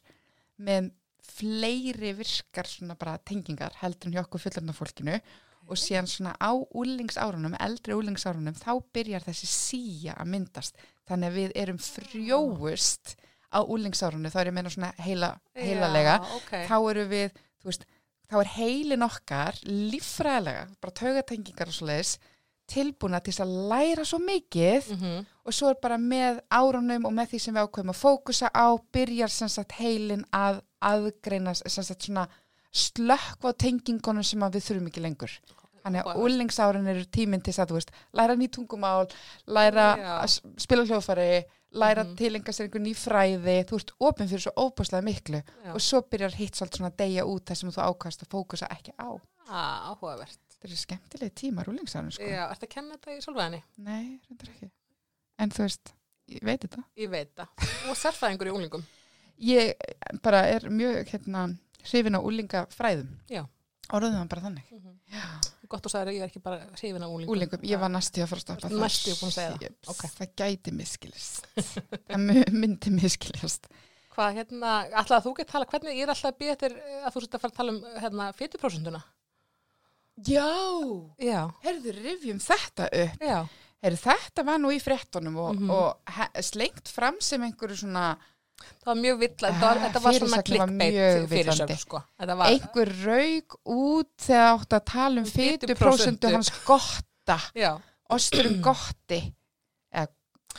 með 0.59 0.91
fleiri 1.21 2.13
virkar 2.15 2.63
svona 2.67 2.95
bara 2.99 3.17
tengingar 3.17 3.73
heldur 3.81 4.07
en 4.07 4.13
hjá 4.13 4.23
okkur 4.23 4.39
fullarna 4.39 4.73
fólkinu 4.75 5.19
og 5.67 5.75
síðan 5.79 6.07
svona 6.07 6.35
á 6.39 6.51
úlingsárunum, 6.75 7.55
eldri 7.59 7.93
úlingsárunum, 7.95 8.55
þá 8.55 8.81
byrjar 8.93 9.23
þessi 9.23 9.47
síja 9.47 10.15
að 10.19 10.27
myndast. 10.27 10.75
Þannig 11.07 11.27
að 11.31 11.37
við 11.39 11.51
erum 11.55 11.77
frjóust 11.79 13.15
á 13.53 13.59
úlingsárunum, 13.63 14.31
þá 14.31 14.39
er 14.41 14.47
ég 14.51 14.53
meina 14.57 14.69
svona 14.73 14.93
heila, 14.99 15.29
heilalega, 15.55 16.17
Já, 16.19 16.35
ok. 16.35 16.51
þá 16.67 16.75
eru 16.91 17.05
við, 17.07 17.31
veist, 17.71 17.85
þá 18.31 18.35
er 18.41 18.51
heilin 18.57 19.03
okkar 19.05 19.53
líffræðilega, 19.65 20.67
bara 20.81 20.91
taugatengingar 20.99 21.67
og 21.67 21.73
svoleiðis, 21.77 22.17
tilbúna 22.73 23.19
til 23.21 23.33
að 23.43 23.51
læra 23.69 24.05
svo 24.07 24.19
mikið 24.23 24.87
Mhm. 24.93 25.25
og 25.45 25.53
svo 25.53 25.69
er 25.69 25.75
bara 25.81 25.97
með 25.97 26.39
árunum 26.49 27.05
og 27.05 27.11
með 27.13 27.27
því 27.33 27.39
sem 27.41 27.55
við 27.55 27.67
ákveðum 27.67 27.91
að 27.91 28.01
fókusa 28.03 28.49
á 28.55 28.67
byrjar 28.93 29.29
sagt 29.49 29.71
heilin 29.73 30.23
að 30.31 30.61
aðgreina 30.81 31.53
slökkva 32.73 33.51
á 33.53 33.59
tengingunum 33.59 34.23
sem 34.25 34.39
við 34.39 34.63
þurfum 34.65 34.87
ekki 34.89 35.01
lengur. 35.03 35.33
Þannig 35.83 35.99
að 35.99 36.07
Áhugavert. 36.07 36.23
úlingsárun 36.23 36.87
eru 36.87 37.03
tíminn 37.11 37.43
til 37.43 37.51
að 37.53 37.67
þú 37.67 37.73
veist, 37.75 37.91
læra 38.15 38.35
ný 38.39 38.47
tungumál, 38.49 39.09
læra 39.47 39.97
að 40.23 40.39
spila 40.57 40.85
hljóðfæri, 40.87 41.43
læra 41.73 42.03
mm 42.05 42.15
tilenga 42.19 42.53
sér 42.53 42.67
einhver 42.67 42.83
ný 42.83 42.93
fræði, 42.97 43.55
þú 43.69 43.77
veist, 43.77 43.93
opinn 43.99 44.29
fyrir 44.29 44.43
svo 44.45 44.53
óbúslega 44.65 45.03
miklu 45.05 45.39
Já. 45.41 45.71
og 45.73 45.81
svo 45.81 46.01
byrjar 46.05 46.35
hitt 46.37 46.55
svolítið 46.59 46.79
svona 46.81 46.91
að 46.91 46.99
deyja 47.01 47.25
út 47.25 47.45
þar 47.49 47.59
sem 47.59 47.71
þú 47.73 47.81
ákvæmst 47.87 48.25
að 48.25 48.31
fókusa 48.35 48.69
ekki 48.73 48.93
á. 48.99 49.09
Ah, 49.49 49.89
áhugavert. 49.91 50.39
Þetta 50.53 50.69
eru 50.69 50.79
skemmtilegi 50.79 51.35
tímar 51.41 51.69
úlingsárun, 51.71 52.11
sko. 52.15 52.23
Já, 52.23 52.45
ertu 52.53 52.67
að 52.69 52.73
kenna 52.75 52.97
þetta 52.97 53.17
í 53.17 53.23
solvæðinni? 53.25 53.61
Nei, 53.83 54.05
reyndar 54.29 54.51
ekki. 54.53 54.69
En 55.43 55.51
þú 55.51 55.65
veist, 55.65 55.93
ég 56.31 56.45
veit 56.47 56.61
þetta. 56.63 56.83
Ég 57.01 57.09
veit 57.11 57.33
það. 57.35 57.65
Og 57.89 57.97
sérfræðingur 57.99 58.51
í 58.51 58.53
unglingum. 58.53 58.85
Ég 59.43 59.73
bara 60.23 60.45
er 60.47 60.69
mjög 60.69 61.09
hérna 61.11 61.47
hrifin 61.83 62.15
á 62.15 62.21
úlingafræðum. 62.21 63.09
Já. 63.27 63.43
Orðum 63.91 64.13
það 64.15 64.29
bara 64.31 64.41
þannig. 64.41 64.63
Gott 65.73 65.85
að 65.87 65.91
sagði 65.91 66.11
að 66.11 66.15
ég 66.15 66.21
er 66.23 66.29
ekki 66.29 66.41
bara 66.43 66.59
hrifin 66.77 67.03
af 67.03 67.09
unglingum. 67.09 67.33
Úlingum, 67.35 67.63
ég 67.67 67.79
var 67.81 67.89
næstu 67.89 68.21
að 68.23 68.29
fara 68.31 68.39
að 68.39 68.45
stoppa 68.45 68.69
það? 68.69 69.63
Ég- 69.63 69.89
Ok. 69.91 70.03
Það 70.17 70.29
gæti 70.39 70.71
miskilist. 70.73 71.47
það 72.07 72.53
myndi 72.53 72.93
miskilist. 72.93 73.67
Hvað, 74.13 74.35
hérna, 74.37 74.73
alltaf 74.93 75.23
þú 75.25 75.35
get 75.37 75.47
tala, 75.49 75.65
hvernig 75.65 75.97
ég 75.97 76.03
er 76.05 76.13
alltaf 76.13 76.37
býja 76.37 76.53
eftir 76.55 76.75
að 77.03 77.11
þú 77.15 77.21
sett 77.25 77.33
að 77.35 77.41
fara 77.41 77.51
að 77.51 77.57
tala 77.57 77.71
um, 77.73 77.81
hérna, 77.99 78.27
fytuprósunduna? 78.37 79.03
Já, 80.29 80.45
Já. 81.19 81.39
herðu 81.65 81.93
rifjum 81.97 82.39
þetta 82.43 82.85
upp. 82.93 83.23
Herðu, 83.83 83.97
þetta 84.05 84.45
var 84.45 84.59
nú 84.61 84.69
í 84.71 84.79
fréttunum 84.79 85.35
og, 85.41 85.55
Mhm. 85.57 85.69
og 85.71 85.97
he- 86.07 86.41
slengt 86.45 86.87
fram 86.87 87.17
sem 87.19 87.41
einhverju 87.41 87.75
svona 87.83 88.17
Það 88.83 88.89
var 88.91 88.95
mjög 89.01 89.19
villa, 89.19 89.49
þetta, 89.49 89.53
Ah, 89.53 89.67
var- 89.67 89.81
þetta 89.83 90.01
var 90.03 90.13
svona 90.19 90.41
klikkbeitt 90.43 91.29
fyrirsögn, 91.29 91.77
sko. 91.77 92.01
Einhver 92.19 92.91
rauk 93.05 93.55
út 93.65 94.09
þegar 94.17 94.59
átt 94.59 94.73
að 94.79 94.83
tala 94.85 95.21
um 95.21 95.23
Um 95.23 95.31
fytuprósentu 95.31 95.67
fituprósentu. 95.67 96.31
hans 96.31 96.49
gotta. 96.65 97.39
Osturum 98.09 98.61
gotti. 98.61 99.33
Eða, 99.93 100.07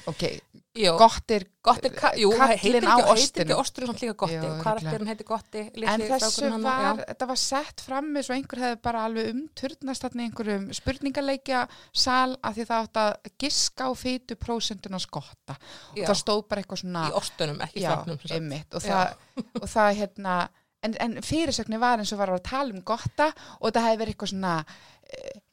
ok, 0.06 0.40
gottir 0.74 1.44
gott 1.64 1.84
er, 1.86 1.92
ka, 1.94 2.10
jú, 2.18 2.32
heitir 2.34 2.80
ekki, 2.80 2.88
á 2.90 3.14
heitir 3.14 3.44
ekki 3.44 3.56
osturinn 3.56 3.90
samt 3.92 4.02
líka 4.02 4.14
gotti, 4.24 4.38
er 4.40 4.98
hann 4.98 5.10
heitir 5.10 5.28
gotti, 5.28 5.62
En 5.80 6.02
þessu 6.02 6.48
hann, 6.50 6.64
var, 6.64 6.80
já. 6.82 7.04
þetta 7.12 7.28
var 7.30 7.40
sett 7.40 7.84
fram 7.86 8.10
með 8.14 8.26
svo 8.26 8.34
einhver 8.36 8.62
hefði 8.64 8.80
bara 8.84 9.04
alveg 9.08 9.30
umturnast 9.30 10.04
þarna 10.04 10.26
einhverjum 10.26 10.66
spurningaleikja 10.76 11.62
sal 11.92 12.34
að 12.42 12.58
því 12.58 12.66
það 12.72 12.88
átt 12.88 13.00
að 13.04 13.30
giska 13.44 13.88
á 13.88 13.92
fytu 13.96 14.36
prósentuna 14.40 15.00
skotta. 15.02 15.56
Og 15.94 16.02
Já. 16.02 16.08
það 16.10 16.20
stóð 16.24 16.44
bara 16.50 16.64
eitthvað 16.64 16.82
svona 16.82 17.06
í 17.06 17.16
ostunum, 17.22 17.64
ekki 17.64 17.86
einmitt. 18.34 18.74
Og 18.74 19.62
og 19.62 19.70
það 19.70 19.96
hérna 20.02 20.36
en, 20.84 20.94
en 21.00 21.22
fyrirsögnin 21.24 21.80
var 21.80 22.02
eins 22.02 22.12
og 22.14 22.20
var 22.20 22.32
að 22.34 22.44
tala 22.48 22.74
um 22.74 22.82
gotta 22.86 23.30
og 23.60 23.72
það 23.72 23.86
hefði 23.88 24.00
verið 24.02 24.14
eitthvað 24.14 24.32
svona 24.34 24.54
eh, 24.60 24.74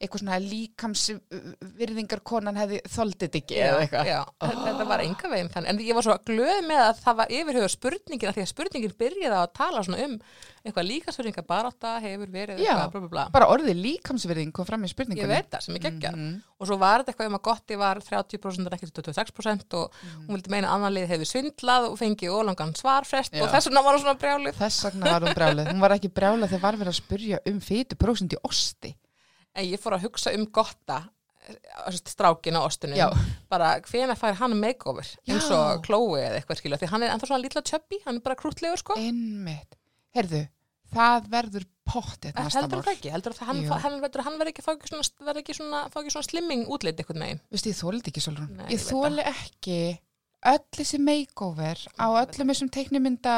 eitthvað 0.02 0.20
svona 0.22 0.38
líkamsvirðingarkonan 0.42 2.56
hefði 2.58 2.78
þoldið 2.90 3.36
ekki 3.40 3.54
Já, 3.58 3.64
eða 3.68 3.80
eitthvað. 3.84 4.04
já, 4.10 4.20
þetta 4.42 4.84
var 4.88 5.00
enga 5.04 5.26
veginn 5.32 5.52
þannig, 5.52 5.68
en 5.72 5.78
ég 5.86 5.94
var 5.98 6.04
svo 6.06 6.16
glöð 6.26 6.60
með 6.66 6.80
að 6.88 6.96
það 7.04 7.14
var 7.20 7.28
yfirhauður 7.38 7.72
spurningin 7.76 8.28
að 8.30 8.34
því 8.38 8.42
að 8.44 8.52
spurningin 8.52 8.96
byrjaði 9.02 9.36
að 9.38 9.52
tala 9.58 9.78
svona 9.86 10.00
um 10.06 10.14
eitthvað 10.62 10.88
líkasverðinga 10.88 11.42
barátta 11.46 11.90
hefur 12.04 12.28
verið 12.30 12.56
eitthvað, 12.62 12.90
bla, 12.92 13.00
bla, 13.02 13.10
bla. 13.14 13.24
Bara 13.34 13.48
orðið 13.50 13.76
líkamsvirðing 13.82 14.52
kom 14.54 14.66
fram 14.68 14.84
í 14.86 14.90
spurningunni. 14.92 15.26
Ég 15.26 15.32
veit 15.32 15.50
það 15.50 15.62
sem 15.66 15.74
ég 15.78 15.82
geggja 15.88 16.10
Mhm. 16.12 16.32
og 16.62 16.66
svo 16.70 16.76
var 16.78 16.96
þetta 17.02 17.10
eitthvað 17.12 17.30
um 17.32 17.38
að 17.38 17.44
Gotti 17.48 17.74
var 17.78 17.96
30% 17.98 18.66
en 18.66 18.72
ekki 18.76 18.86
26% 18.92 19.74
og 19.74 19.90
Mhm. 19.92 20.26
hún 20.28 20.34
vildi 20.36 20.50
meina 20.50 20.68
annan 20.70 20.94
lið 20.94 21.08
hefði 21.10 21.26
svindlað 21.32 21.82
og 21.90 21.98
fengið 21.98 22.30
ólangan 22.30 22.74
svarfrest 22.78 23.32
Já. 23.34 23.42
og 23.42 23.48
þess 23.50 23.66
vegna 23.70 23.82
var 23.82 23.94
hún 23.98 24.02
svona 24.04 24.18
brjálið 24.18 24.54
Þess 24.54 24.84
vegna 24.86 25.04
var 25.10 25.20
hún 25.26 25.34
brjálið. 25.34 25.66
Hún 25.72 25.80
var 25.80 25.90
ekki 25.90 26.08
brjálið 26.14 26.48
þegar 26.52 26.62
var 26.62 26.76
verið 26.76 26.92
að 26.94 27.00
spurja 27.02 27.38
um 27.46 27.60
fytuprósent 27.60 28.32
í 28.32 28.36
osti. 28.44 28.94
En 29.54 29.66
ég 29.68 29.80
fór 29.82 29.96
að 29.98 30.06
hugsa 30.06 30.32
um 30.36 30.46
Gotta 30.54 31.02
eh, 31.48 31.98
strákin 32.08 32.56
á 32.58 32.62
ostunum 32.64 32.98
Já. 32.98 33.08
bara 33.52 33.74
hvena 33.88 34.16
fær 34.18 34.38
hann 34.40 34.56
makeover? 34.60 35.08
Eins 35.28 35.50
og 35.54 35.84
Chloe 35.86 36.22
eða 36.22 36.40
eitthvað 36.40 36.62
skilja 36.62 36.80
því 36.82 36.90
hann 36.94 37.06
er 37.06 37.14
ennþá 37.14 37.30
svona 37.30 37.44
lítla 37.44 37.64
tjöppi, 37.66 38.00
hann 38.06 38.20
er 38.20 38.24
bara 38.24 38.38
krútlegur 38.38 38.80
sko. 38.80 38.96
Einmitt. 39.00 39.78
Herðu, 40.16 40.44
það 40.92 41.28
verður 41.32 41.68
pottið 41.88 42.36
En 42.36 42.46
næsta 42.46 42.60
heldur 42.60 42.78
mál. 42.78 42.86
það 42.86 42.96
ekki, 42.96 43.10
heldur 43.12 43.34
það 43.36 43.48
hann, 43.50 43.60
hann, 43.84 43.98
verður, 44.04 44.24
hann 44.26 44.38
verður 44.38 44.52
ekki, 44.52 44.64
fá 44.64 44.72
ekki 44.74 44.90
svona, 44.92 45.06
verður 45.26 45.42
ekki 45.42 45.56
svona, 45.58 45.82
fá 45.92 45.98
ekki 46.02 46.14
svona 46.14 46.28
slimming 46.28 46.64
útlit 46.72 47.00
eitthvað 47.02 47.20
neginn. 47.22 47.40
Veistu, 47.52 47.72
ég 47.72 47.78
þóli 47.80 48.02
ekki. 48.02 48.24
Nei, 48.32 48.66
Ég 48.68 48.74
ég 48.76 48.84
þóli 48.86 49.24
ekki 49.32 49.78
öll 50.52 50.64
þessi 50.74 50.98
makeover 50.98 51.84
á 52.02 52.06
öllum 52.22 52.50
þessum 52.50 52.70
teiknimynda 52.74 53.34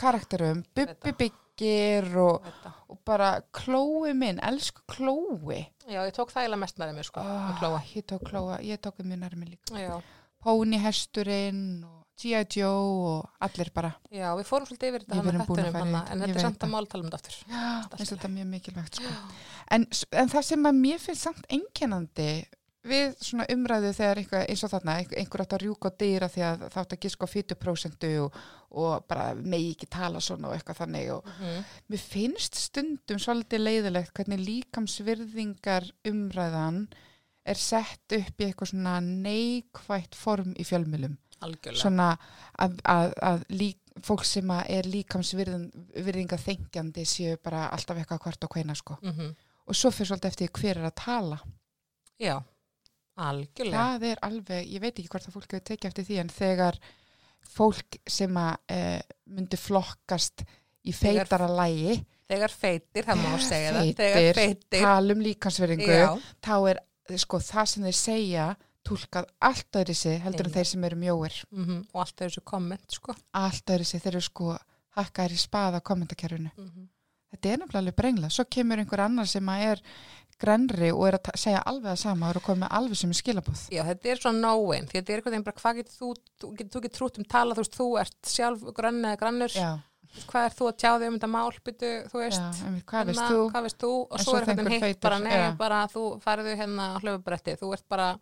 karakterum, 0.00 0.62
Bubbi 0.76 1.12
byggir 1.22 2.06
og, 2.22 2.46
og 2.87 2.87
bara 3.08 3.30
klói 3.56 4.12
minn, 4.16 4.38
elsku 4.44 4.84
klói. 4.92 5.64
Já, 5.88 6.02
ég 6.04 6.14
tók 6.16 6.32
það 6.34 6.44
eiginlega 6.44 6.62
mest 6.64 6.80
með 6.80 6.92
þeim, 6.92 7.04
sko, 7.08 7.24
Oh, 7.24 7.92
ég 7.96 8.04
tók 8.08 8.24
klóa, 8.28 8.58
ég 8.64 8.80
tók 8.84 8.98
það 9.00 9.12
mjög 9.12 9.22
nærmi 9.24 9.52
líka. 9.54 9.80
Já, 9.80 9.94
Pónihesturinn 10.44 11.62
og 11.86 11.94
G.I. 12.18 12.44
Joe 12.58 13.10
og 13.12 13.28
allir 13.46 13.70
bara. 13.74 13.92
já, 14.10 14.26
við 14.34 14.46
fórum 14.48 14.66
svolítið 14.66 14.88
yfir 14.90 15.04
þetta 15.04 15.18
hann 15.18 15.28
að 15.28 15.34
hana, 15.38 15.44
þetta, 15.46 16.00
en 16.12 16.22
þetta 16.24 16.38
er 16.40 16.44
samt 16.44 16.64
að 16.66 16.72
mála 16.72 16.90
tala 16.90 17.04
um 17.04 17.10
þetta 17.12 17.20
aftur. 17.20 17.36
Já, 17.52 18.06
þetta 18.10 18.30
mjög 18.34 18.48
mikilvægt 18.54 18.98
sko. 18.98 19.12
en, 19.76 19.86
en 20.22 20.32
það 20.32 20.46
sem 20.48 20.66
að 20.70 20.80
mér 20.82 21.02
finnst 21.04 21.26
samt 21.28 21.46
einkennandi 21.54 22.28
við 22.84 23.16
svona 23.20 23.44
umræðu 23.52 23.90
þegar 23.96 24.20
eitthvað, 24.22 24.44
eins 24.48 24.62
og 24.64 24.70
þarna 24.70 24.92
einhver, 25.00 25.18
einhver 25.18 25.42
átt 25.42 25.54
að 25.56 25.62
rjúka 25.64 25.90
á 25.90 25.98
dýra 25.98 26.28
því 26.30 26.42
að 26.46 26.62
þátt 26.72 26.92
að 26.94 27.00
á 27.26 27.28
40% 27.32 28.06
og, 28.22 28.36
og 28.70 29.06
bara 29.08 29.24
megi 29.34 29.72
ekki 29.74 29.88
tala 29.90 30.20
svona 30.22 30.48
og 30.48 30.54
eitthvað 30.54 30.78
þannig 30.84 31.10
og 31.16 31.24
Mhm. 31.26 31.64
mér 31.90 31.98
finnst 31.98 32.54
stundum 32.54 33.18
svolítið 33.18 33.64
leiðilegt 33.66 34.12
hvernig 34.14 34.44
líkamsvirðingar 34.46 35.90
umræðan 36.08 36.86
er 37.48 37.54
sett 37.54 38.12
upp 38.12 38.40
í 38.40 38.46
eitthvað 38.46 38.70
svona 38.72 39.00
neikvætt 39.00 40.14
form 40.14 40.54
í 40.54 40.64
fjölmjölum 40.68 41.16
Algjörlega. 41.40 41.80
svona 41.82 42.08
að, 42.58 42.78
að, 42.84 43.12
að 43.22 43.44
lík, 43.50 43.78
fólk 44.02 44.24
sem 44.24 44.50
er 44.50 44.86
líkamsvirðinga 44.86 46.38
þengjandi 46.38 47.04
séu 47.08 47.36
bara 47.42 47.68
alltaf 47.74 47.96
eitthvað 47.98 48.20
hvort 48.24 48.44
og 48.44 48.50
hveina 48.54 48.74
sko. 48.78 48.98
Mm 49.02 49.34
og 49.68 49.74
svo 49.76 49.90
fyrir 49.92 50.08
svolítið 50.08 50.30
eftir 50.30 50.48
hver 50.56 50.78
er 50.78 50.86
að 50.88 50.94
tala 50.96 51.38
Já, 52.18 52.38
algjörlega. 53.18 53.82
það 53.82 54.06
er 54.10 54.22
alveg, 54.28 54.70
ég 54.74 54.84
veit 54.84 54.94
ekki 54.94 55.10
hvort 55.12 55.28
að 55.28 55.36
fólk 55.36 55.50
hefur 55.56 55.66
tekið 55.70 55.90
eftir 55.90 56.06
því 56.08 56.20
en 56.22 56.32
þegar 56.32 56.78
fólk 57.48 57.98
sem 58.10 58.38
að 58.40 58.74
e, 58.74 58.78
myndi 59.34 59.60
flokkast 59.60 60.44
í 60.88 60.94
feitara 60.96 61.48
lægi 61.50 61.98
Þegar 62.28 62.52
feitir, 62.52 63.06
það 63.06 63.20
má 63.22 63.30
segja 63.40 63.68
það. 63.72 63.90
Þegar 63.96 64.36
feitir, 64.36 64.82
tala 64.82 65.14
um 65.14 65.22
líkansvirðingu 65.24 65.94
já, 65.94 66.08
þá 66.44 66.56
er 66.68 66.80
sko 67.22 67.40
það 67.40 67.70
sem 67.72 67.86
þeir 67.86 67.96
segja 67.96 68.48
tólkað 68.88 69.30
allt 69.48 69.78
öðru 69.80 69.94
sig 69.96 70.18
heldur 70.20 70.44
en 70.44 70.50
Einmitt. 70.50 70.58
þeir 70.58 70.68
sem 70.68 70.84
eru 70.88 70.98
mjóir 71.00 71.38
mm 71.48 71.80
og 71.92 72.02
allt 72.02 72.20
er 72.20 72.28
þessu 72.28 72.44
komment, 72.44 72.84
sko. 72.92 73.16
allt 73.32 73.72
öðru 73.72 73.88
sig, 73.88 74.02
þeir 74.04 74.14
eru 74.14 74.26
sko 74.28 74.52
hakkaðir 74.98 75.36
í 75.38 75.40
spaða 75.40 75.80
kommentarkerfinu 75.88 76.52
Mm 76.52 76.88
þetta 77.32 77.50
er 77.50 77.60
nefnilega 77.60 77.82
alveg 77.82 77.96
brenglað, 77.98 78.32
svo 78.34 78.44
kemur 78.48 78.80
einhver 78.80 79.04
annar 79.04 79.28
sem 79.28 79.50
að 79.52 79.64
er 79.72 79.82
grenri 80.40 80.92
og 80.94 81.04
er 81.08 81.18
að 81.18 81.30
segja 81.40 81.64
alveg 81.66 81.90
það 81.90 82.00
sama 82.02 82.28
og 82.28 82.30
er 82.32 82.40
að 82.40 82.46
koma 82.46 82.64
með 82.64 82.76
alveg 82.78 83.00
sem 83.00 83.12
er 83.12 83.18
skilabóð 83.18 83.64
Já, 83.74 83.82
þetta 83.88 84.12
er 84.12 84.22
svona 84.22 84.42
no-win, 84.44 84.88
því 84.88 85.00
þetta 85.00 85.12
er 85.12 85.22
eitthvað 85.22 85.44
bara, 85.48 85.60
hvað 85.62 85.80
getur 85.82 85.98
þú, 85.98 86.14
þú 86.38 86.50
getur, 86.60 86.72
þú 86.74 86.82
getur 86.86 86.96
trútt 86.98 87.20
um 87.20 87.28
tala, 87.34 87.58
þú 87.58 87.64
veist, 87.64 87.78
þú 87.78 87.88
ert 88.04 88.32
sjálf 88.32 88.64
grann 88.78 89.00
eða 89.02 89.20
grannur, 89.22 89.54
já, 89.58 89.70
hvað 90.30 90.48
er 90.48 90.56
þú 90.58 90.70
að 90.70 90.80
tjá 90.82 90.90
þig 90.94 91.08
um 91.08 91.18
þetta 91.18 91.32
mál, 91.34 91.60
byttu, 91.68 91.92
þú 92.12 92.24
veist, 92.24 92.48
já, 92.62 92.74
hvað 92.92 93.10
veist 93.10 93.22
hérna, 93.22 93.30
þú? 93.34 93.46
hvað 93.52 93.68
veist 93.68 93.80
þú? 93.84 93.94
Og 94.08 94.24
svo 94.24 94.36
er 94.38 94.48
eitthvað 94.48 94.74
hitt 94.74 94.86
feitur, 94.86 95.04
bara, 95.08 95.22
nei, 95.26 95.38
bara 95.58 95.84
þú 95.92 96.04
færðu 96.24 96.58
hérna 96.62 96.90
á 96.94 96.96
hlöfubretti, 97.02 97.58
þú 97.60 97.72
ert 97.76 97.88
bara 97.90 98.12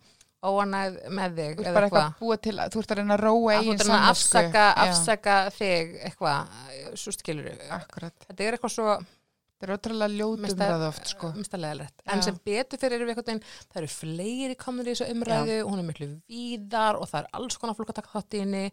óanæð 0.47 0.97
með 1.17 1.37
þig 1.39 1.55
þú 1.57 1.65
ert 1.65 1.77
bara 1.77 1.89
eitthvað 1.89 2.19
búið 2.21 2.41
til, 2.45 2.57
þú 2.73 2.83
ert 2.83 2.93
að 2.93 2.99
reyna 3.01 3.17
að 3.17 3.23
róa 3.23 3.37
að 3.37 3.63
þú 3.63 3.63
eigin 3.63 3.77
ert 3.81 3.87
að 3.87 3.95
að 3.97 4.09
afsaka, 4.11 4.65
afsaka 4.85 5.37
þig 5.57 5.95
eitthvað, 6.07 6.59
svo 7.01 7.15
skilur 7.17 7.49
þetta 7.57 8.37
er 8.47 8.57
eitthvað 8.57 8.75
svo 8.77 8.97
þetta 9.57 9.67
er 9.67 9.73
ótrúlega 9.77 10.13
ljótum 10.13 10.61
það 10.61 10.85
oft 10.91 11.11
sko. 11.15 11.31
en 12.13 12.23
sem 12.27 12.37
betur 12.45 12.81
fyrir 12.83 12.99
erum 12.99 13.09
við 13.09 13.15
einhvern 13.15 13.31
veginn, 13.31 13.43
það 13.73 13.81
eru 13.81 13.91
fleiri 13.95 14.59
komnir 14.61 14.91
í 14.91 14.95
þessu 14.95 15.09
umræðu 15.15 15.57
hún 15.65 15.81
er 15.81 15.89
miklu 15.89 16.09
víðar 16.29 17.01
og 17.01 17.09
það 17.09 17.23
er 17.23 17.31
alls 17.41 17.59
konar 17.63 17.79
fólk 17.79 17.93
að 17.95 18.01
taka 18.03 18.15
þátt 18.15 18.37
í 18.37 18.43
henni 18.45 18.65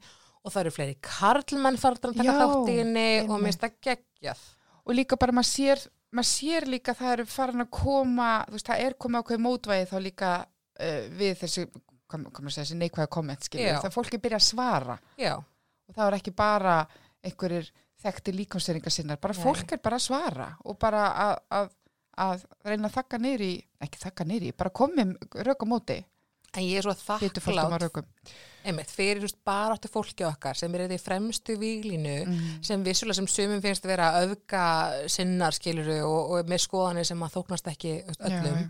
og 0.44 0.52
það 0.52 0.62
eru 0.66 0.76
fleiri 0.76 0.98
karlmenn 1.08 1.80
farður 1.80 2.12
að 2.12 2.20
taka 2.20 2.36
Já, 2.36 2.40
þátt 2.44 2.72
í 2.74 2.78
henni 2.82 3.08
og 3.24 3.36
mér 3.38 3.48
finnst 3.48 3.64
það 3.64 3.78
geggjað. 3.88 4.48
Og 4.84 4.98
líka 4.98 5.20
bara 5.20 5.36
maður 5.38 5.52
sér 5.54 5.86
maður 6.14 6.30
sér 6.30 6.68
líka 6.70 6.94
að 6.94 7.00
það 7.00 7.16
eru 7.16 7.26
farin 7.32 7.64
að 7.64 7.72
koma 7.74 8.28
þú 8.50 8.58
veist, 8.58 8.68
það 8.68 8.84
er 8.84 8.98
komið 9.00 9.24
ákveð 9.24 9.42
mótvægi 9.46 9.88
þá 9.90 9.96
líka 10.04 10.34
uh, 10.44 11.00
við 11.16 11.40
þessi 11.42 11.66
hvað 12.14 12.28
maður 12.28 12.54
segja, 12.54 12.68
þessi 12.68 12.80
neikvæða 12.82 13.10
komment 13.16 13.48
það 13.50 13.88
er 13.88 14.24
byrjað 14.26 14.42
að 14.42 14.46
svara. 14.46 14.98
Já, 15.18 15.34
og 15.40 15.96
það 15.96 16.06
er 16.10 16.18
ekki 16.20 16.36
bara 16.44 16.76
einhverjir 17.24 17.72
þekkti 18.04 18.36
líkamsveringar 18.38 18.92
sinnar, 18.94 19.20
bara 19.24 19.34
Nei. 19.38 19.44
fólk 19.44 19.72
er 19.76 19.82
bara 19.84 20.00
að 20.00 20.08
svara 20.08 20.50
og 20.66 20.80
bara 20.82 21.04
að, 21.28 21.36
að, 21.60 21.70
að 22.28 22.48
reyna 22.68 22.90
að 22.92 22.98
þakka 23.00 23.22
nýri, 23.24 23.52
ekki 23.82 24.02
þakka 24.08 24.26
nýri, 24.30 24.52
bara 24.58 24.74
komið 24.76 25.16
rauk 25.48 25.64
á 25.64 25.68
móti, 25.70 26.00
en 26.54 26.66
ég 26.68 26.78
er 26.78 26.86
svo 26.86 26.94
þakklátt 26.94 28.04
einmitt, 28.64 28.92
fyrir 28.94 29.24
just 29.26 29.40
baráttu 29.44 29.90
fólki 29.92 30.24
okkar 30.24 30.56
sem 30.56 30.72
er 30.78 30.92
í 30.94 31.00
fremstu 31.02 31.56
výlínu 31.60 32.14
Mm. 32.24 32.44
sem 32.64 32.84
vissulega 32.86 33.18
sem 33.18 33.28
sumum 33.28 33.60
finnst 33.62 33.84
að 33.84 33.92
vera 33.92 34.12
að 34.14 34.36
öfga 34.36 34.62
sinnar 35.12 35.52
skiluru 35.58 35.98
og, 36.06 36.32
og 36.38 36.48
með 36.48 36.62
skoðanir 36.64 37.06
sem 37.10 37.20
að 37.26 37.34
þóknast 37.40 37.68
ekki 37.74 37.96
öllum, 38.14 38.62
Já, 38.62 38.70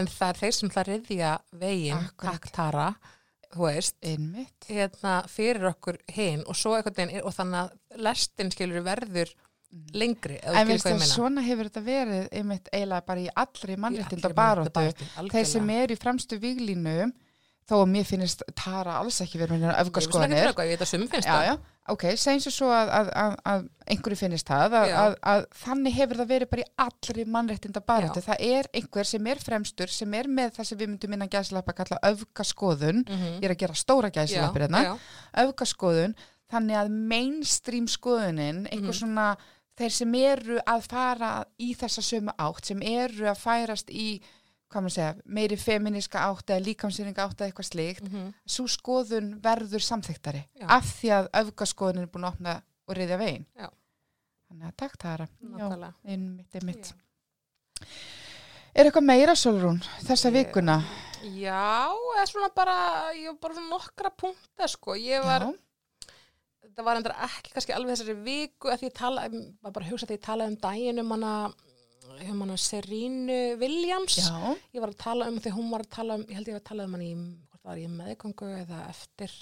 en 0.00 0.06
það 0.06 0.28
er 0.30 0.40
þeir 0.40 0.54
sem 0.60 0.70
það 0.70 0.88
riðja 0.92 1.32
veginn, 1.60 2.06
Akkurat. 2.06 2.32
takk 2.38 2.54
Tara 2.54 2.86
þú 3.54 3.66
veist, 3.68 3.96
einmitt. 4.02 4.68
hérna 4.68 5.16
fyrir 5.30 5.70
okkur 5.70 5.98
hinn 6.12 6.44
og 6.46 6.58
er, 7.14 7.24
og 7.24 7.34
þannig 7.36 7.60
að 7.64 8.00
lestin 8.08 8.52
skilur 8.54 8.84
verður 8.86 9.32
lengri, 9.94 10.38
Mm. 10.38 10.60
En 10.60 10.68
veist 10.70 10.86
það, 10.86 11.04
svona 11.08 11.42
hefur 11.42 11.68
þetta 11.70 11.82
verið 11.84 12.28
einmitt 12.30 12.68
eiginlega 12.72 13.06
bara 13.06 13.24
í 13.24 13.28
allri 13.42 13.76
mannréttinda 13.76 14.30
Í 14.30 14.30
allri 14.30 14.38
baróttu. 14.38 15.30
Þeir 15.32 15.48
sem 15.50 15.70
eru 15.74 15.94
í 15.96 15.98
fremstu 15.98 16.38
víglínu, 16.38 17.12
þó 17.64 17.74
að 17.80 17.86
mér 17.94 18.04
finnist 18.04 18.42
Tara 18.54 18.98
alls 19.00 19.20
ekki 19.24 19.38
verið 19.40 19.54
með 19.54 19.60
fyrir 19.60 20.48
eitthvað, 20.48 20.66
ég 20.68 20.74
veit 20.74 20.82
að 20.84 20.90
sumum 20.90 21.08
finnst 21.08 21.28
Já, 21.28 21.32
það 21.34 21.46
já, 21.48 21.54
ok, 21.94 22.04
segjum 22.20 22.40
svo 22.44 22.50
svo 22.52 22.68
að, 22.72 22.90
að, 22.98 23.08
að, 23.22 23.36
að 23.52 23.64
einhverju 23.94 24.18
finnist 24.20 24.48
það, 24.48 24.76
að, 24.80 24.88
Já. 24.88 24.96
að, 25.04 25.14
að 25.32 25.46
þannig 25.64 25.96
hefur 25.98 26.20
það 26.20 26.28
verið 26.34 26.50
bara 26.52 26.62
í 26.64 26.68
allri 26.84 27.24
mannréttinda 27.36 27.80
baráttu. 27.84 28.20
Já. 28.20 28.26
Það 28.28 28.44
er 28.50 28.68
einhver 28.80 29.04
sem 29.08 29.26
er 29.32 29.42
fremstur, 29.44 29.88
sem 29.92 30.14
er 30.20 30.28
með 30.28 30.52
það 30.58 30.68
sem 30.70 30.78
við 30.78 30.88
myndum 30.92 31.16
innan 31.16 31.32
gæslappa 31.32 31.72
að 31.72 31.80
kalla 31.82 31.98
öfgaskoðun, 32.12 33.02
Mhm. 33.08 33.26
ég 33.40 33.44
er 33.48 33.54
að 33.56 33.60
gera 33.64 33.74
stóra 33.74 34.10
gæslappir 34.12 34.64
hérna, 34.66 34.84
já, 34.84 34.94
öfgaskoðun, 35.44 36.14
þannig 36.52 36.76
að 36.84 36.90
mainstream 37.12 37.86
skoðunin, 37.88 38.64
einhver 38.70 38.92
Mhm. 38.92 39.00
svona, 39.00 39.36
þeir 39.76 39.90
sem 39.90 40.14
eru 40.14 40.58
að 40.66 40.82
fara 40.88 41.44
í 41.58 41.74
þessa 41.76 42.02
sömu 42.04 42.32
átt, 42.38 42.64
sem 42.66 42.80
eru 42.82 43.24
að 43.26 43.40
færast 43.40 43.88
í, 43.90 44.20
hvað 44.74 44.84
maður 44.84 44.94
segja, 44.96 45.14
meiri 45.38 45.56
feminiska 45.56 46.18
átt 46.26 46.50
eða 46.50 46.64
líkamsýringa 46.66 47.24
átt 47.24 47.38
eða 47.40 47.48
eitthvað 47.52 47.70
slíkt, 47.70 48.08
Mhm. 48.10 48.34
svo 48.46 48.66
skoðun 48.66 49.30
verður 49.40 49.82
samþyktari 49.86 50.44
Já. 50.60 50.66
af 50.68 50.84
því 51.00 51.08
að 51.18 51.30
öfgaskoðun 51.42 52.02
er 52.02 52.06
búin 52.12 52.24
að 52.26 52.32
opna 52.34 52.62
og 52.88 52.96
reyðja 52.96 53.18
veginn. 53.18 53.46
Já. 53.56 53.68
Þannig 54.50 54.66
að 54.68 54.76
takk. 54.76 54.98
Já, 55.04 55.26
nákvæmlega. 55.42 55.94
einmitt, 56.04 56.54
einmitt. 56.54 56.92
Er 58.74 58.84
eitthvað 58.88 59.06
meira, 59.06 59.34
Solrún, 59.38 59.80
þessa 60.02 60.30
Ég- 60.30 60.38
vikuna? 60.48 60.82
Já, 61.22 61.88
eða 62.18 62.26
svona 62.28 62.50
bara, 62.54 63.12
ég 63.14 63.26
var 63.30 63.38
bara 63.40 63.60
nokkra 63.70 64.10
punkta 64.10 64.66
sko, 64.68 64.92
ég 64.98 65.22
var, 65.24 65.40
Já, 65.40 66.70
það 66.74 66.84
var 66.84 66.96
endur 66.96 67.14
ekki 67.14 67.52
kannski 67.54 67.72
alveg 67.76 67.94
þessari 67.94 68.16
viku 68.24 68.68
að 68.72 68.78
því 68.80 68.88
ég 68.90 68.94
tala, 68.94 69.28
var 69.62 69.70
bara 69.72 69.86
að 69.86 69.90
hugsa 69.92 70.06
því 70.06 70.18
ég 70.18 70.24
talaði 70.26 70.48
um 70.48 70.56
daginn 70.56 70.98
um 70.98 71.10
hana, 71.14 71.54
um 72.04 72.42
hana 72.44 72.56
Serínu 72.60 73.38
Williams, 73.60 74.18
já, 74.20 74.54
ég 74.74 74.84
var 74.84 74.92
að 74.92 75.00
tala 75.04 75.30
um 75.30 75.40
því 75.40 75.54
hún 75.56 75.72
var 75.72 75.84
að 75.86 75.92
tala 75.96 76.18
um, 76.18 76.26
ég 76.28 76.38
held 76.38 76.50
ég 76.50 76.58
var 76.58 76.62
að 76.62 76.68
tala 76.70 76.88
um 76.88 76.96
hann 76.96 77.06
í, 77.06 77.14
í 77.84 77.88
meðgöngu 77.94 78.50
eða 78.60 78.82
eftir 78.90 79.34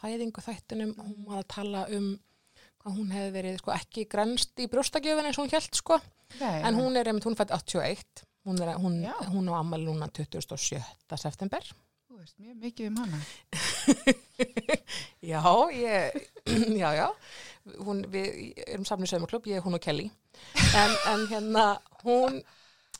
fæðingu 0.00 0.44
þættunum, 0.44 0.94
hún 1.00 1.24
var 1.30 1.40
að 1.42 1.50
tala 1.56 1.86
um 1.96 2.12
hvað 2.84 2.98
hún 2.98 3.14
hefði 3.16 3.32
verið 3.38 3.58
sko 3.62 3.72
ekki 3.74 4.06
grenst 4.12 4.60
í 4.60 4.68
brjóstakjöfin 4.68 5.30
eins 5.30 5.40
og 5.40 5.46
hún 5.46 5.56
held 5.56 5.80
sko, 5.80 5.98
nei, 6.42 6.60
en 6.60 6.78
hún 6.78 7.00
er 7.00 7.08
einmitt, 7.08 7.26
hún 7.28 7.38
fætt 7.38 7.54
81 7.56 8.24
Hún, 8.44 8.60
er, 8.60 8.76
hún, 8.76 9.00
hún 9.32 9.48
á 9.48 9.56
ammali 9.56 9.86
núna 9.88 10.04
27. 10.12 10.76
september. 11.16 11.64
Þú 12.04 12.18
veist 12.20 12.36
mjög 12.36 12.58
mikið 12.60 12.90
um 12.90 12.98
hana. 13.00 13.20
Já, 15.32 15.40
ég, 15.72 16.18
já, 16.82 16.90
já, 16.92 17.06
hún, 17.80 18.02
við 18.12 18.52
erum 18.66 18.84
samnið 18.84 19.14
sögumklub, 19.14 19.48
ég, 19.48 19.64
hún 19.64 19.78
og 19.78 19.80
Kelly, 19.80 20.10
en, 20.74 20.94
en 21.14 21.26
hérna, 21.30 21.66
hún, 22.04 22.42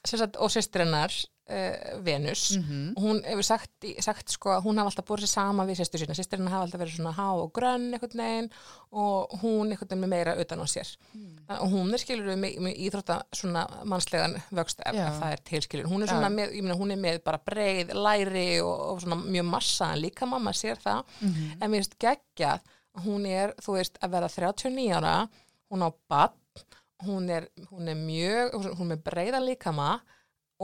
sagt, 0.04 0.36
og 0.36 0.50
sýstir 0.52 0.84
hennar, 0.84 1.12
uh, 1.50 2.02
Venus, 2.04 2.56
Mm 2.56 2.92
hún 2.96 3.22
hefur 3.24 3.44
sagt, 3.44 3.84
sagt 4.00 4.30
sko 4.32 4.50
að 4.54 4.62
hún 4.64 4.78
hafa 4.80 4.90
alltaf 4.92 5.04
búið 5.08 5.24
sér 5.24 5.32
sama 5.34 5.64
við 5.68 5.80
sýstur 5.80 6.00
sína, 6.04 6.14
sýstir 6.16 6.38
hennar 6.38 6.52
hafa 6.54 6.64
alltaf 6.68 6.80
verið 6.80 6.96
svona 6.98 7.12
há 7.16 7.26
og 7.42 7.50
grönn 7.56 7.90
einhvern 7.92 8.20
veginn 8.22 8.50
og 8.92 9.34
hún 9.42 9.72
veginn 9.74 9.96
með 10.04 10.12
meira 10.14 10.34
utan 10.40 10.62
á 10.62 10.66
sér. 10.70 10.88
Og 11.60 11.68
hún 11.72 11.92
er 11.92 12.00
skilur 12.00 12.30
við 12.30 12.38
með, 12.40 12.54
með 12.64 12.78
íþrótta 12.86 13.16
svona 13.36 13.64
mannslegan 13.84 14.38
vöxt 14.56 14.80
ef 14.86 14.94
ef 15.10 15.18
það 15.20 15.32
er 15.36 15.42
tilskilur. 15.50 15.88
Hún 15.90 16.02
er 16.02 16.08
svona 16.08 16.30
með, 16.32 16.54
ég 16.56 16.62
meina, 16.64 16.78
hún 16.80 16.90
er 16.94 16.96
með 17.02 17.18
bara 17.24 17.38
breið, 17.44 17.92
læri 17.94 18.60
og, 18.64 18.80
og 18.94 19.02
svona 19.04 19.16
mjög 19.24 19.44
massa 19.50 19.90
en 19.92 20.00
líka 20.00 20.26
mamma 20.26 20.52
sér 20.52 20.80
það 20.80 21.02
Mhm. 21.20 21.58
en 21.60 21.70
mér 21.70 21.82
finnst 21.84 21.98
geggjað 21.98 22.60
að 22.94 23.04
hún 23.04 23.26
er, 23.26 23.54
þú 23.60 23.76
veist, 23.76 23.98
að 24.02 24.10
vera 24.10 24.28
39 24.28 24.92
ára 24.96 25.28
hún 25.70 25.82
á 25.84 25.90
badn 26.08 26.38
hún 27.06 27.28
er, 27.32 27.48
hún 27.70 27.90
er 27.90 27.98
mjög 27.98 28.56
hún 28.60 28.88
er 28.88 28.90
með 28.94 29.04
breiðan 29.06 29.46
líkama 29.48 29.92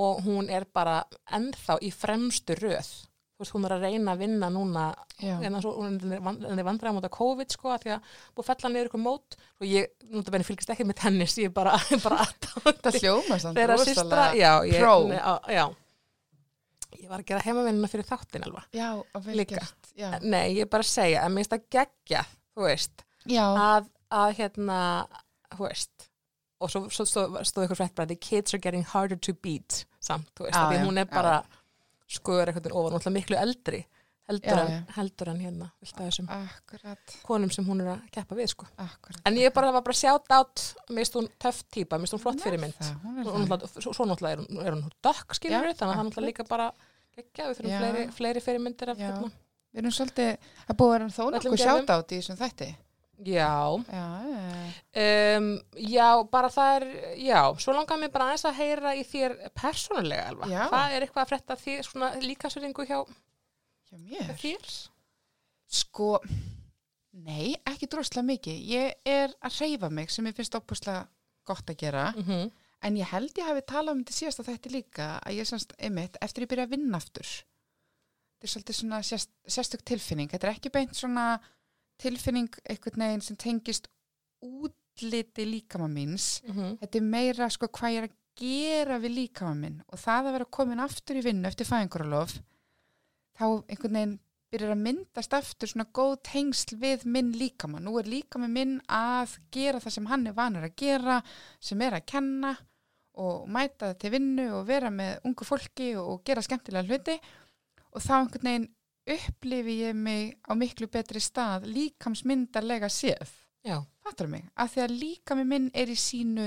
og 0.01 0.25
hún 0.27 0.51
er 0.53 0.67
bara 0.73 1.03
ennþá 1.35 1.79
í 1.83 1.91
fremstu 1.95 2.57
röð 2.59 2.91
þú 3.41 3.45
veist, 3.45 3.55
hún 3.57 3.65
er 3.67 3.75
að 3.75 3.85
reyna 3.87 4.13
að 4.15 4.23
vinna 4.27 4.49
núna 4.53 4.87
en 5.25 5.61
svo, 5.65 5.73
hún 5.81 5.97
er 6.13 6.65
vandræða 6.67 6.93
mútið 6.97 7.13
COVID 7.17 7.55
sko, 7.55 7.71
að 7.73 7.85
því 7.87 7.93
að 7.95 8.11
búið 8.37 8.43
að 8.45 8.51
fella 8.51 8.71
niður 8.73 8.91
ykkur 8.91 9.03
mót 9.05 9.37
og 9.41 9.69
ég, 9.69 9.93
núna 10.11 10.35
benni 10.35 10.49
fylgist 10.49 10.73
ekki 10.75 10.87
með 10.89 10.99
tennis 11.01 11.37
ég 11.41 11.49
er 11.49 11.55
bara, 11.57 11.77
bara 12.07 12.27
samt 13.41 13.57
þeirra 13.57 13.79
rosalega 13.81 14.27
já, 14.37 14.53
ég. 14.69 14.85
Nei, 15.09 15.21
á, 15.25 15.35
já 15.49 15.65
ég 16.99 17.09
var 17.11 17.23
að 17.23 17.29
gera 17.31 17.45
heimavinnuna 17.45 17.91
fyrir 17.91 18.09
þáttin 18.09 18.45
alva 18.47 18.65
Já, 18.75 18.89
og 18.99 19.25
vel 19.25 19.39
Líka. 19.41 19.61
gert. 19.61 19.91
Já. 19.97 20.11
nei, 20.21 20.57
ég 20.59 20.67
er 20.67 20.71
bara 20.73 20.87
að 20.87 20.93
segja 20.93 21.25
að 21.25 21.33
mér 21.33 21.45
finnst 21.45 21.55
það 21.55 21.67
geggja 21.77 22.23
þú 22.29 22.67
veist, 22.67 23.05
Já. 23.31 23.45
að, 23.47 23.91
að 24.21 24.37
hérna, 24.41 24.79
þú 25.55 25.67
veist 25.69 26.10
og 26.61 26.71
svo, 26.73 26.83
svo 26.93 27.05
stóð, 27.09 27.39
stóð 27.49 27.67
ykkur 27.69 27.79
frétt 27.81 27.95
bara 27.97 28.07
the 28.11 28.17
kids 28.17 28.55
are 28.55 28.61
getting 28.61 28.85
harder 28.85 29.17
to 29.17 29.33
beat 29.35 29.85
samt, 30.01 30.29
þú 30.37 30.47
veist, 30.47 30.57
af 30.57 30.73
því 30.73 30.83
hún 30.87 30.99
er 31.01 31.09
bara 31.11 31.39
skoður 32.11 32.51
eitthvað 32.53 32.75
ofan, 32.75 32.93
náttúrulega 32.97 33.17
miklu 33.17 33.37
eldri 33.41 33.81
heldur, 34.31 34.51
Já, 34.55 34.63
en, 34.63 34.71
já. 34.71 34.93
heldur 34.95 35.29
en 35.33 35.39
hérna 35.43 35.67
að 35.83 35.93
þessum 36.05 36.29
Akkurat, 36.31 37.15
konum 37.27 37.51
sem 37.51 37.65
hún 37.67 37.81
er 37.83 37.89
að 37.97 38.03
keppa 38.15 38.37
við 38.39 38.51
sko. 38.53 38.67
akkurat. 38.79 39.21
en 39.27 39.35
ég 39.41 39.53
bara 39.57 39.73
var 39.75 39.83
bara 39.83 39.97
sjátt 39.99 40.31
átt 40.37 40.63
finnst 40.87 41.17
hún 41.19 41.27
töff 41.43 41.65
típa, 41.75 41.99
mér 41.99 42.07
finnst 42.07 42.15
hún 42.15 42.23
flott 42.23 42.39
Hún 42.39 42.45
er 42.45 42.47
fyrir 42.47 42.61
mynd 42.63 42.77
það, 42.79 42.93
hún 43.03 43.19
er 43.19 43.27
og 43.27 43.35
það. 43.35 43.49
náttúrulega- 43.49 43.95
svo, 43.97 44.07
náttúrulega 44.07 44.33
er 44.37 44.43
hún, 44.45 44.67
er 44.67 44.73
hún 44.77 44.93
dökk 45.03 45.35
skilur 45.35 45.67
við, 45.67 45.75
þannig 45.81 45.81
að 45.81 45.83
er 45.83 45.99
akkurat. 45.99 46.07
náttúrulega 46.13 46.31
líka 46.31 46.49
bara 46.49 46.69
geggja, 47.17 47.49
við 47.51 47.59
þurfum 47.59 47.79
fleiri, 47.81 48.05
fleiri 48.21 48.41
fyrirmyndir 48.41 48.89
af 48.95 48.99
hérna 48.99 49.33
Við 49.71 49.79
erum 49.85 49.93
svolítið, 49.95 50.31
að 50.71 50.79
vera 50.91 51.05
þó 51.15 51.21
Öllum 51.27 51.35
nokkuð 51.35 51.61
sjátt 51.63 51.91
átt 51.95 52.11
í 52.11 52.17
þessum 52.19 52.39
þætti. 52.39 52.69
Já, 53.25 53.85
Já, 53.93 54.07
Um, 54.91 55.61
já, 55.79 56.09
bara 56.27 56.49
það 56.51 56.77
er, 56.81 56.85
já, 57.23 57.41
svo 57.63 57.73
langar 57.77 57.99
mér 58.01 58.11
bara 58.11 58.25
aðeins 58.31 58.47
að 58.49 58.57
heyra 58.59 58.95
í 58.99 59.05
þér 59.07 59.37
persónulega. 59.55 60.49
Já. 60.51 60.65
Hvað 60.73 60.95
er 60.95 61.05
eitthvað 61.07 61.23
að 61.23 61.31
frétta 61.31 61.57
því, 61.61 61.75
svona 61.87 62.09
líkasöringu 62.25 62.87
hjá 62.89 62.97
hjá 63.91 64.35
þér? 64.41 64.73
Sko, 65.71 66.09
nei, 67.23 67.55
ekki 67.71 67.87
droslega 67.91 68.27
mikið. 68.27 68.65
Ég 68.73 69.07
er 69.07 69.37
að 69.39 69.61
reyfa 69.63 69.91
mig 69.95 70.11
sem 70.11 70.27
ég 70.27 70.35
finnst 70.35 70.59
opuslega 70.59 71.05
gott 71.47 71.71
að 71.71 71.79
gera. 71.85 72.11
Mm 72.17 72.27
-hmm. 72.27 72.51
En 72.83 72.97
ég 72.97 73.07
held 73.13 73.37
ég 73.37 73.47
hafi 73.47 73.63
talað 73.63 73.95
um 73.95 74.03
þetta 74.03 74.17
síðasta 74.17 74.47
þætti 74.47 74.71
líka 74.73 75.21
að 75.21 75.37
ég 75.37 75.47
semst, 75.47 75.73
einmitt, 75.79 76.17
eftir 76.21 76.43
ég 76.43 76.49
byrja 76.49 76.65
að 76.65 76.71
vinna 76.71 76.97
aftur. 76.97 77.29
Þetta 78.41 78.45
er 78.45 78.49
svolítið 78.49 78.77
svona 78.77 79.03
sérst, 79.03 79.31
sérstök 79.47 79.83
tilfinning. 79.85 80.31
Þetta 80.31 80.47
er 80.49 80.55
ekki 80.55 80.71
beint 80.73 80.97
svona 80.97 81.41
tilfinning 82.01 82.51
einhvern 82.65 83.05
veginn 83.05 83.25
sem 83.25 83.39
tengist 83.41 83.91
útliti 84.41 85.47
líkama 85.47 85.89
míns. 85.89 86.41
Mm 86.47 86.55
-hmm. 86.55 86.79
Þetta 86.81 86.99
er 86.99 87.11
meira 87.15 87.51
sko 87.51 87.69
hvað 87.69 87.95
ég 87.95 88.03
er 88.03 88.09
að 88.09 88.17
gera 88.41 88.99
við 88.99 89.15
líkama 89.19 89.55
minn 89.55 89.83
og 89.89 89.99
það 89.99 90.27
að 90.27 90.33
vera 90.33 90.55
komin 90.57 90.81
aftur 90.81 91.17
í 91.17 91.25
vinnu 91.25 91.49
eftir 91.49 91.67
fæðingaralof 91.67 92.41
þá 93.37 93.47
einhvern 93.69 93.97
veginn 93.99 94.19
byrjar 94.51 94.73
að 94.75 94.83
myndast 94.83 95.35
aftur 95.37 95.71
svona 95.71 95.87
góð 95.95 96.17
tengsl 96.27 96.75
við 96.81 97.05
minn 97.07 97.31
líkama. 97.39 97.79
Nú 97.79 97.95
er 98.01 98.09
líkama 98.11 98.49
minn 98.51 98.81
að 98.91 99.37
gera 99.55 99.79
það 99.83 99.95
sem 99.97 100.09
hann 100.11 100.27
er 100.27 100.35
vanur 100.35 100.67
að 100.67 100.75
gera, 100.77 101.21
sem 101.61 101.83
er 101.87 101.93
að 102.01 102.07
kenna 102.11 102.57
og 103.21 103.47
mæta 103.51 103.93
til 103.99 104.11
vinnu 104.17 104.49
og 104.59 104.67
vera 104.67 104.91
með 104.91 105.29
ungu 105.29 105.47
fólki 105.47 105.93
og 106.01 106.25
gera 106.27 106.43
skemmtilega 106.43 106.89
hluti 106.89 107.17
og 107.91 108.03
þá 108.03 108.15
einhvern 108.19 108.49
veginn 108.49 108.69
upplifi 109.17 109.77
ég 109.85 109.95
mig 109.97 110.35
á 110.47 110.53
miklu 110.59 110.89
betri 110.93 111.21
stað 111.23 111.67
líkamsmyndarlega 111.71 112.89
séð. 112.93 113.31
Já, 113.67 113.81
Fattar 114.05 114.31
mig? 114.33 114.47
Af 114.57 114.73
því 114.75 114.83
að 114.87 114.95
líkami 115.03 115.45
minn 115.45 115.71
er 115.77 115.91
í 115.93 115.97
sínu 115.99 116.47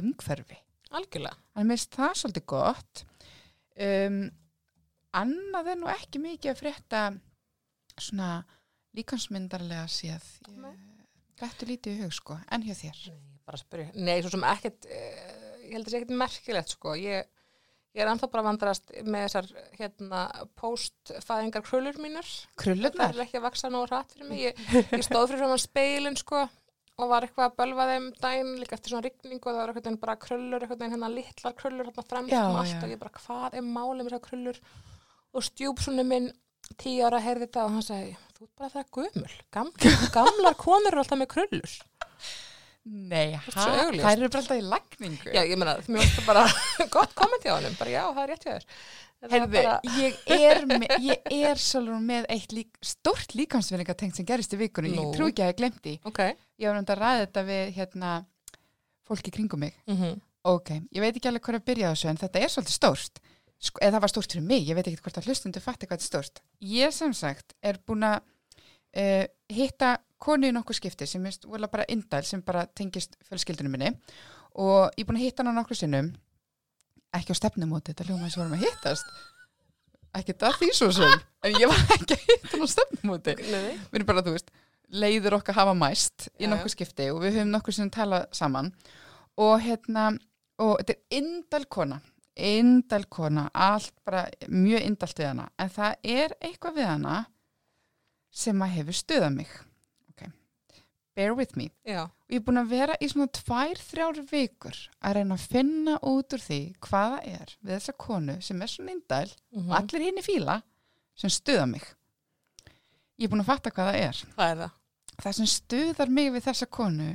umhverfi. 0.00 0.58
algjörlega. 0.92 1.38
Þannig 1.54 1.68
minnst 1.70 1.94
það 1.96 2.16
svolítið 2.20 2.44
gott. 2.52 3.02
Um, 3.80 4.18
annað 5.16 5.70
er 5.72 5.78
nú 5.80 5.88
ekki 5.92 6.20
mikið 6.20 6.50
að 6.52 6.58
frétta 6.60 7.02
svona 7.96 8.30
líkansmyndarlega 8.96 9.86
séð. 9.88 10.26
Gættu 11.40 11.68
lítið 11.70 11.96
í 11.96 12.02
hug 12.04 12.12
sko, 12.12 12.36
en 12.52 12.66
hjá 12.66 12.74
þér. 12.76 12.98
Nei, 13.08 13.38
bara 13.48 13.60
spyrja. 13.60 13.92
Nei, 13.96 14.18
svo 14.20 14.34
sem 14.34 14.44
ekkert, 14.50 14.84
uh, 14.84 15.56
ég 15.64 15.72
held 15.78 15.80
að 15.80 15.88
það 15.88 15.94
sé 15.94 16.00
ekkert 16.02 16.18
merkilegt, 16.24 16.74
sko. 16.76 16.96
Ég, 17.00 17.31
ég 17.92 18.02
er 18.04 18.10
ennþá 18.12 18.30
bara 18.32 18.42
að 18.44 18.48
vandrast 18.50 18.90
með 19.04 19.26
þessar, 19.26 19.50
hérna, 19.78 20.22
postfæðingar 20.60 21.64
krullur 21.66 22.00
mínar. 22.00 22.26
Það 22.26 22.64
Krullurnar? 22.64 23.14
er 23.14 23.24
ekki 23.26 23.40
að 23.40 23.46
vaksa 23.48 23.70
nógu 23.72 23.90
hratt 23.90 24.14
fyrir 24.16 24.30
mig. 24.30 24.42
Ég, 24.46 24.66
ég 24.96 25.06
stóð 25.06 25.32
fyrir 25.32 25.44
frá 25.44 25.60
speilin, 25.60 26.18
sko, 26.20 26.46
og 27.00 27.10
var 27.10 27.26
eitthvað 27.26 27.48
að 27.48 27.56
bölva 27.60 27.86
þeim 27.88 28.06
daginn 28.20 28.52
líka 28.60 28.76
eftir 28.76 28.92
svona 28.92 29.06
rigningu 29.06 29.40
og 29.48 29.54
það 29.54 29.60
var 29.60 29.70
eitthvað 29.72 29.86
veginn 29.86 30.00
bara 30.02 30.16
krullur, 30.20 30.62
eitthvað 30.64 30.82
veginn 30.82 30.94
hérna 30.96 31.10
litlar 31.12 31.56
krullur 31.58 31.88
hérna 31.88 32.04
fremst 32.08 32.36
um 32.36 32.58
allt 32.60 32.74
já. 32.74 32.80
og 32.84 32.92
ég 32.92 33.00
bara 33.00 33.14
hvað 33.16 33.56
er 33.58 33.66
málið 33.66 34.02
með 34.02 34.10
þessar 34.10 34.24
krullur 34.28 34.60
og 35.32 35.46
stjúpsunni 35.48 36.04
minn 36.06 36.28
tíu 36.80 37.06
ára 37.08 37.20
heyrði 37.24 37.48
þetta 37.48 37.64
og 37.66 37.74
hann 37.76 37.86
sagði 37.86 38.12
þú 38.36 38.46
ert 38.46 38.54
bara 38.60 38.74
það 38.76 38.92
gömul, 38.98 39.36
Gam, 39.56 39.72
gamlar 40.14 40.58
konur 40.60 40.92
eru 40.92 41.02
alltaf 41.02 41.22
með 41.22 41.32
krullur 41.32 41.78
Nei. 42.82 43.36
Það 43.54 44.10
eru 44.16 44.28
bara 44.32 44.40
alltaf 44.40 44.58
í 44.58 44.62
lagningu. 44.66 45.30
já 45.30 45.42
ég 45.46 45.54
meina, 45.60 45.76
mér 45.86 46.02
finnst 46.02 46.16
það 46.18 46.26
bara 46.32 46.44
gott 46.96 47.12
komment 47.14 47.44
hjá 47.46 47.52
hann, 47.54 47.76
bara 47.78 47.92
já 47.92 48.02
það 48.08 48.22
er 48.24 48.32
rétt 48.32 48.46
hjá 48.48 48.52
þér 48.56 48.66
Heyrðu, 49.30 49.52
bara, 49.54 49.74
ég 50.00 50.16
er, 50.34 50.64
með, 50.66 50.92
ég 51.06 51.44
er 51.46 51.60
svolítið 51.62 52.00
með 52.08 52.24
eitt 52.34 52.54
lík, 52.56 52.72
stórt 52.82 53.36
líkansverðingatengt 53.38 54.18
sem 54.18 54.26
gerist 54.26 54.56
í 54.56 54.58
vikunni. 54.58 54.90
Nú. 54.96 55.04
Ég 55.12 55.14
trú 55.14 55.28
ekki 55.30 55.44
að 55.44 55.52
ég 55.52 55.60
glemti. 55.60 55.92
ok 56.10 56.18
Ég 56.24 56.66
var 56.66 56.74
náttúrulega 56.80 56.96
að 56.96 57.02
ræða 57.04 57.20
þetta 57.28 57.44
við 57.52 57.70
hérna, 57.76 58.10
fólki 59.06 59.34
kringum 59.38 59.62
mig. 59.62 59.78
mm 59.86 60.18
Ok, 60.42 60.72
ég 60.90 60.98
veit 61.04 61.14
ekki 61.14 61.28
alveg 61.30 61.44
hvað 61.46 61.60
að 61.60 61.66
byrja 61.70 61.90
þessu 61.92 62.08
en 62.10 62.16
þetta 62.18 62.40
er 62.42 62.50
svolítið 62.50 62.74
stórt. 62.74 63.20
Sko, 63.62 63.78
eða 63.78 63.92
það 63.94 64.02
var 64.02 64.10
stórt 64.10 64.32
fyrir 64.34 64.46
mig, 64.48 64.64
ég 64.66 64.74
veit 64.74 64.88
ekki 64.90 65.04
hvort 65.04 65.18
að 65.20 65.28
hlustundu 65.30 65.60
fatti 65.62 65.86
hvað 65.86 66.00
þetta 66.00 66.08
er 66.08 66.10
stórt. 66.10 66.40
Ég 66.66 66.94
sem 66.96 67.12
sagt 67.14 67.54
er 67.62 67.78
búin 67.86 68.02
að 68.08 68.16
uh, 68.98 69.22
hitta 69.54 69.92
konu 70.22 70.48
í 70.48 70.54
nokkuð 70.54 70.78
skipti 70.78 71.08
sem 71.08 71.24
er 71.26 71.66
bara 71.70 71.86
indæl 71.90 72.22
sem 72.26 72.42
bara 72.46 72.64
tengist 72.78 73.16
fjölskyldunum 73.28 73.74
minni. 73.74 73.92
Og 74.54 74.92
ég 74.96 75.04
er 75.04 75.08
búin 75.08 75.18
að 75.18 75.26
hitta 75.26 75.42
hana 75.42 75.54
nokkuð 75.56 75.82
sinnum. 75.82 76.12
Ekki 77.12 77.34
á 77.34 77.40
stefnumóti, 77.40 77.92
þetta 77.92 78.06
hljóma 78.08 78.26
eins 78.26 78.36
og 78.36 78.44
vorum 78.44 78.56
að 78.56 78.66
hittast. 78.66 79.08
Ekki 80.16 80.36
það 80.40 80.58
því 80.60 80.68
svo 80.76 80.90
sem 80.92 81.14
en 81.44 81.56
ég 81.56 81.72
var 81.72 81.96
ekki 81.96 82.16
að 82.16 82.26
hitta 82.28 82.52
hana 82.52 82.68
á 82.68 82.74
stefnumóti. 82.74 83.34
Við 83.40 83.98
erum 83.98 84.08
bara, 84.12 84.24
þú 84.24 84.36
veist, 84.36 84.52
leiður 84.92 85.38
okkar 85.38 85.56
hafa 85.56 85.74
mæst 85.76 86.28
í 86.36 86.48
nokkuð 86.50 86.74
skipti 86.76 87.08
og 87.12 87.22
við 87.24 87.38
höfum 87.38 87.52
nokkuð 87.56 87.78
sem 87.78 87.92
talað 87.92 88.28
saman. 88.36 88.70
Og 89.40 89.54
hérna, 89.64 90.10
og 90.60 90.78
þetta 90.80 90.96
er 90.98 91.20
indal 91.22 91.64
kona, 91.72 91.98
indal 92.36 93.04
kona 93.08 93.48
allt 93.52 93.94
bara 94.04 94.26
mjög 94.52 94.88
indalt 94.88 95.20
við 95.20 95.30
hana. 95.32 95.50
En 95.56 95.72
það 95.72 96.08
er 96.20 96.36
eitthvað 96.40 96.80
við 96.80 96.90
hana 96.92 97.18
sem 98.32 98.64
að 98.64 98.74
hefur 98.78 98.96
stuðað 98.96 99.38
mig 99.40 99.52
bear 101.16 101.36
with 101.36 101.56
me. 101.58 101.70
Já, 101.86 102.04
og 102.08 102.32
ég 102.32 102.40
er 102.40 102.44
búin 102.46 102.60
að 102.62 102.74
vera 102.74 102.98
í 103.00 103.08
svona 103.12 103.30
tvær, 103.36 103.80
þrjár 103.90 104.20
vikur 104.30 104.78
að 105.00 105.16
reyna 105.18 105.38
að 105.38 105.48
finna 105.54 105.96
út 106.08 106.36
úr 106.36 106.44
því 106.44 106.60
hvaða 106.86 107.22
er 107.32 107.56
við 107.60 107.74
þessa 107.76 107.96
konu 108.06 108.38
sem 108.44 108.62
er 108.62 108.72
svona 108.72 108.94
indal 108.96 109.26
mm 109.52 109.66
og 109.66 109.74
allir 109.80 110.06
hinn 110.08 110.20
í 110.20 110.24
fíla 110.26 110.60
sem 111.18 111.32
stuða 111.32 111.66
mig. 111.68 111.84
Ég 113.20 113.28
er 113.28 113.34
búin 113.34 113.44
að 113.44 113.52
fatta 113.52 113.70
hvað 113.74 113.92
það 113.92 114.06
er. 114.06 114.22
Hvað 114.32 114.54
er 114.54 114.62
það? 114.64 114.78
það 115.22 115.38
sem 115.38 115.50
stuðar 115.50 116.12
mig 116.12 116.32
við 116.34 116.46
þessa 116.48 116.68
konu 116.72 117.10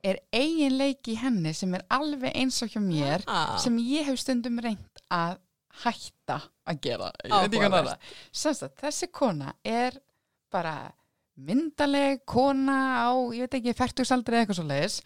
er 0.00 0.20
eiginleiki 0.32 1.16
henni 1.20 1.52
sem 1.56 1.74
er 1.76 1.84
alveg 1.92 2.32
eins 2.32 2.60
og 2.64 2.72
hjá 2.72 2.80
mér 2.82 3.24
ah. 3.28 3.56
sem 3.60 3.76
ég 3.82 4.08
hef 4.08 4.20
stundum 4.22 4.60
reynd 4.62 5.02
að 5.12 5.40
hætta 5.82 6.38
að 6.68 6.80
gera. 6.84 7.10
Er. 7.24 7.92
Semst 8.32 8.64
að 8.66 8.72
þessi 8.80 9.10
kona 9.12 9.52
er 9.64 9.98
bara 10.52 10.90
myndaleg 11.46 12.22
kona 12.28 12.78
á, 13.06 13.10
ég 13.34 13.46
veit 13.46 13.56
ekki, 13.60 13.74
færtugsaldri 13.78 14.36
eða 14.36 14.44
eitthvað 14.44 14.60
svo 14.60 14.66
leiðis 14.68 14.98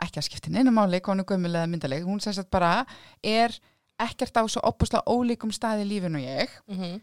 ekki 0.00 0.20
að 0.20 0.26
skipta 0.26 0.50
neina 0.52 0.72
máli, 0.72 1.00
konu 1.04 1.24
gömulega 1.28 1.68
myndaleg 1.68 2.04
hún 2.08 2.20
sem 2.24 2.32
sagt 2.36 2.50
bara 2.52 2.86
er 3.22 3.52
ekkert 4.00 4.36
á 4.40 4.44
svo 4.48 4.62
opuslega 4.64 5.04
ólíkum 5.12 5.52
staði 5.52 5.84
lífinu 5.88 6.20
ég. 6.24 6.48
Mhm. 6.68 7.00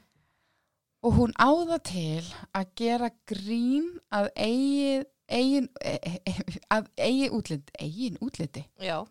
og 1.05 1.13
hún 1.13 1.33
áða 1.39 1.77
til 1.85 2.23
að 2.57 2.71
gera 2.75 3.09
grín 3.29 3.85
að 4.11 4.29
eigin, 4.35 5.03
eigin, 5.29 5.67
e, 5.79 5.93
e, 6.25 6.33
að 6.73 6.87
eigin 6.97 7.35
útlit, 7.37 7.69
eigin 7.79 8.17
útliti. 8.19 8.65
Já, 8.81 9.05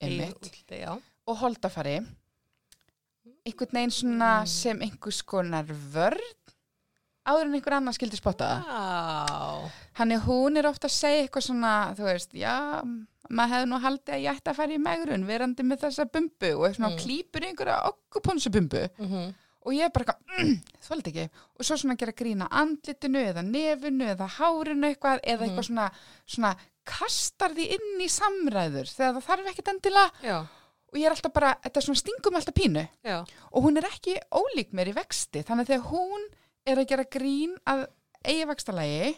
eigin 0.00 0.30
útliti, 0.30 0.78
já. 0.78 0.94
og 1.26 1.36
holdafari. 1.42 1.98
Einhvern 3.44 3.72
veginn 3.76 3.90
svona 3.92 4.30
Mm. 4.40 4.46
sem 4.46 4.80
einhvers 4.80 5.22
konar 5.22 5.64
vörn 5.66 6.22
áður 7.26 7.46
en 7.48 7.54
einhver 7.58 7.76
annar 7.78 7.94
skildi 7.96 8.16
spotta 8.20 8.48
það. 8.48 8.64
Já, 8.68 9.70
Þannig 9.98 10.24
hún 10.26 10.58
er 10.58 10.66
ofta 10.66 10.88
að 10.90 10.96
segja 10.96 11.22
eitthvað 11.24 11.46
svona, 11.46 11.72
þú 11.94 12.04
veist, 12.08 12.32
já, 12.34 12.54
maður 13.30 13.52
hefði 13.54 13.68
nú 13.70 13.78
haldið 13.84 14.14
að 14.16 14.24
ég 14.24 14.36
ætti 14.40 14.50
að 14.50 14.58
fara 14.58 14.74
í 14.74 14.80
megrun 14.82 15.26
verandi 15.28 15.62
með 15.64 15.84
þessa 15.86 16.04
bumbu 16.10 16.50
og 16.58 16.74
svona 16.74 16.90
Mm. 16.92 16.98
klípur 16.98 17.40
í 17.44 17.48
einhverja 17.52 17.78
okkuponsubumbu. 17.92 18.82
Mhm, 18.98 19.34
og 19.64 19.72
ég 19.72 19.84
er 19.86 19.90
bara 19.94 20.04
eitthvað, 20.04 20.44
mm, 20.44 20.60
þvöld 20.88 21.06
ekki. 21.12 21.28
Og 21.58 21.64
svo 21.64 21.76
svona 21.78 21.96
gera 21.96 22.12
grína 22.12 22.48
andlitinu 22.50 23.22
eða 23.32 23.42
nefinu 23.46 24.04
eða 24.14 24.28
hárinu 24.28 24.90
eitthvað 24.90 25.20
eða 25.24 25.40
Mhm. 25.40 25.48
eitthvað 25.48 25.68
svona, 25.70 25.90
svona 26.26 26.56
kastar 26.84 27.54
því 27.54 27.70
inn 27.78 28.00
í 28.00 28.08
samræður 28.10 28.90
þegar 28.92 29.14
það 29.14 29.24
þarf 29.30 29.46
ekkert 29.54 29.68
endilega. 29.72 30.10
Já, 30.22 30.38
og 30.40 30.94
ég 31.00 31.06
er 31.06 31.10
alltaf 31.14 31.32
bara, 31.32 31.54
þetta 31.64 31.76
er 31.76 31.82
svona 31.82 32.02
stingum 32.02 32.34
alltaf 32.34 32.54
pínu. 32.54 32.88
Já, 33.04 33.24
og 33.52 33.62
hún 33.64 33.76
er 33.78 33.82
ekki 33.88 34.18
ólík 34.30 34.72
mér 34.72 34.88
í 34.88 34.94
vexti 34.94 35.42
þannig 35.42 35.66
að 35.66 35.70
þegar 35.78 35.90
hún 35.90 36.26
er 36.66 36.80
að 36.80 36.90
gera 36.90 37.06
grín 37.16 37.54
að 37.68 37.86
eigi 38.24 38.44
vextalagi 38.48 39.14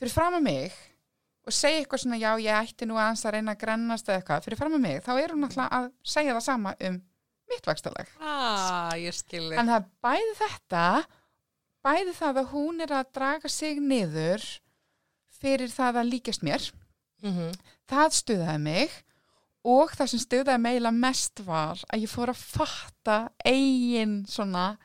fyrir 0.00 0.12
fram 0.14 0.38
að 0.38 0.46
mig 0.46 0.78
og 1.48 1.54
segja 1.56 1.80
eitthvað 1.80 2.02
svona 2.04 2.18
já 2.20 2.30
ég 2.44 2.58
ætti 2.58 2.88
nú 2.88 2.98
aðeins 3.00 3.24
að 3.24 3.34
reyna 3.36 3.54
að 3.54 3.62
grennast 3.62 4.08
eða 4.10 4.20
eitthvað. 4.20 4.42
Fyrir 4.44 4.60
fram 4.60 4.76
að 4.76 4.84
mig 4.84 4.98
þá 5.06 5.12
er 5.16 5.34
hún 5.34 5.46
alltaf 5.48 5.72
að 5.78 5.86
segja 6.14 6.36
það 6.36 6.44
sama 6.46 6.74
um 6.88 6.98
mitt 7.50 7.66
vextalag 7.66 8.10
ah, 8.22 8.92
ég 9.00 9.16
skilji. 9.16 9.56
þannig 9.56 9.78
að 9.78 9.88
bæði 10.04 10.34
þetta 10.38 10.84
bæði 11.80 12.14
það 12.18 12.42
að 12.42 12.52
hún 12.52 12.84
er 12.84 12.92
að 13.00 13.14
draga 13.16 13.50
sig 13.50 13.80
niður 13.82 14.44
fyrir 15.40 15.72
það 15.72 16.02
að 16.02 16.12
líkast 16.14 16.46
mér 16.46 16.68
Mhm, 17.20 17.50
það 17.90 18.14
stuðaði 18.16 18.60
mig 18.64 18.92
og 19.68 19.90
það 19.92 20.10
sem 20.12 20.22
stuðaði 20.22 20.62
mig 20.64 20.86
mest 20.96 21.42
var 21.44 21.80
að 21.92 22.06
ég 22.06 22.08
fór 22.08 22.32
að 22.32 22.38
fatta 22.40 23.16
eigin 23.44 24.22
svona 24.24 24.78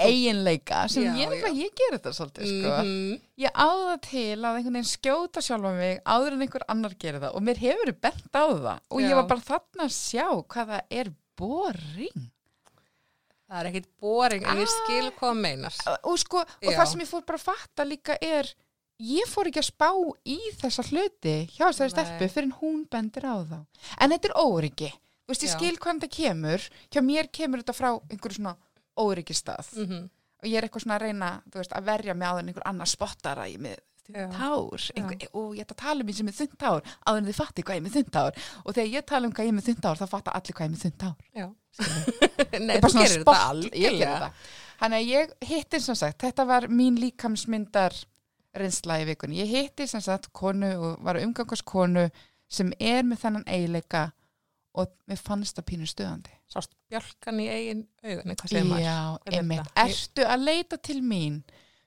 eiginleika 0.00 0.88
sem 0.88 1.04
Já, 1.04 1.14
ég, 1.20 1.34
já. 1.44 1.48
ég 1.54 1.74
gerir 1.76 1.98
þetta 1.98 2.12
svolítið 2.16 2.46
sko. 2.50 2.70
Mhm, 2.82 3.20
ég 3.44 3.50
áða 3.54 3.96
til 4.00 4.38
að 4.40 4.56
einhvern 4.58 4.78
veginn 4.78 4.90
skjóta 4.90 5.42
sjálfa 5.44 5.72
mig 5.76 6.00
áður 6.04 6.32
en 6.38 6.44
einhver 6.46 6.64
annar 6.72 6.94
gerir 6.98 7.20
það 7.20 7.34
og 7.36 7.42
mér 7.42 7.60
hefur 7.62 7.84
verið 7.84 8.00
bent 8.00 8.32
á 8.34 8.44
það 8.48 8.78
og 8.90 9.00
Já. 9.00 9.06
ég 9.08 9.14
var 9.20 9.26
bara 9.28 9.40
þarna 9.50 9.84
að 9.88 9.94
sjá 9.98 10.26
hvað 10.48 10.72
það 10.74 10.82
er 10.90 11.12
boring 11.36 12.30
Það 13.44 13.58
er 13.60 13.66
ekkit 13.68 13.88
boring, 14.00 14.44
en 14.48 14.56
ég 14.56 14.66
Ah. 14.66 14.74
skil 14.74 15.10
hvað 15.20 15.34
meinar. 15.36 15.74
og 16.02 16.18
sko, 16.18 16.38
og 16.40 16.46
Já. 16.72 16.78
það 16.78 16.86
sem 16.88 17.00
ég 17.00 17.08
fór 17.10 17.26
bara 17.26 17.38
að 17.38 17.44
fatta 17.44 17.84
líka 17.84 18.16
er 18.22 18.48
ég 18.98 19.26
fór 19.28 19.46
ekki 19.50 19.60
að 19.60 19.68
spá 19.70 19.90
í 20.24 20.38
þessa 20.58 20.82
hluti 20.88 21.46
hjá 21.52 21.68
þessari 21.68 21.90
stelpu 21.92 22.28
fyrir 22.32 22.48
en 22.48 22.52
hún 22.62 22.88
bendir 22.88 23.22
á 23.28 23.36
þá 23.44 23.66
en 24.00 24.10
þetta 24.10 24.24
er 24.30 24.34
óryggi 24.40 24.90
Þú 25.24 25.28
veist, 25.32 25.42
ég 25.44 25.52
skil 25.56 25.76
hvað 25.76 26.00
þetta 26.00 26.10
kemur 26.16 26.60
hjá 26.92 27.00
mér 27.04 27.28
kemur 27.32 27.62
þetta 27.62 27.72
frá 27.76 27.90
einhverju 28.10 28.36
svona 28.40 28.56
óryggistað. 29.00 29.72
Mhm, 29.78 30.04
og 30.42 30.48
ég 30.50 30.58
er 30.58 30.68
eitthvað 30.68 30.84
svona 30.84 30.98
að 30.98 31.06
reyna 31.08 31.32
veist, 31.54 31.72
að 31.72 31.84
verja 31.88 32.14
mig 32.14 32.28
áður 32.28 32.44
en 32.44 32.48
einhver 32.52 32.68
annar 32.68 32.90
spottar 32.90 33.40
að 33.40 33.52
ég 33.54 33.60
með 33.64 33.82
hár 34.12 34.82
einhver, 34.98 35.28
og 35.32 35.54
ég 35.56 35.64
ætla 35.64 35.72
að 35.72 35.80
tala 35.80 36.04
um 36.04 36.08
eins 36.10 36.18
sem 36.20 36.28
er 36.28 36.36
þunnt 36.36 36.60
hár 36.66 36.82
áður 37.08 37.20
en 37.20 37.28
þið 37.28 37.38
fatti 37.38 37.62
hvað 37.64 37.78
ég 37.78 37.84
með 37.86 37.94
þunnt 37.94 38.18
hár 38.20 38.40
og 38.60 38.74
þegar 38.76 38.90
ég 38.92 39.06
tala 39.08 39.26
um 39.26 39.32
hvað 39.32 39.48
ég 39.48 39.54
með 39.56 39.68
þunnt 39.70 39.86
hár 39.88 40.00
þá 40.00 40.04
fatta 40.10 40.34
allir 40.36 40.56
hvað 40.58 40.66
ég 40.66 40.74
með 40.74 40.82
Já. 41.32 41.46
Ég 42.54 42.60
Nei, 42.60 42.76
þú 42.78 42.90
gerir 42.94 43.24
þetta 43.24 43.36
þetta. 44.04 44.28
Þannig 44.78 45.00
að 45.00 45.08
ég 45.08 45.32
hitti 45.48 45.80
sem 45.82 45.96
sagt, 45.98 46.20
þetta 46.22 46.44
var 46.46 46.66
mín 46.70 46.98
líkamsmyndar 47.00 47.96
reynsla 48.54 49.00
í 49.02 49.06
vikunni. 49.08 49.40
Ég 49.40 49.50
hitti 49.50 49.86
sem 49.90 50.02
sagt 50.04 50.28
konu 50.36 50.70
og 50.76 51.02
var 51.02 51.18
að 51.18 51.26
umgangast 51.26 51.64
konu 51.66 52.04
sem 52.50 52.70
er 52.78 53.02
með 53.06 53.24
þennan 53.24 53.48
eiginleika 53.48 54.04
og 54.74 54.90
mér 55.10 55.20
fannst 55.22 55.58
það 55.58 55.66
pínu 55.70 55.86
stöðandi. 55.88 56.32
Sást 56.50 56.72
bjálkan 56.90 57.40
í 57.42 57.48
eigin 57.50 57.84
augunni, 58.04 58.36
hvað 58.40 58.50
segir 58.50 58.66
maður? 58.68 58.86
Já, 58.86 58.98
einmitt. 59.38 59.70
Ertu 59.84 60.26
að 60.26 60.46
leita 60.48 60.80
til 60.88 60.98
mín 61.02 61.38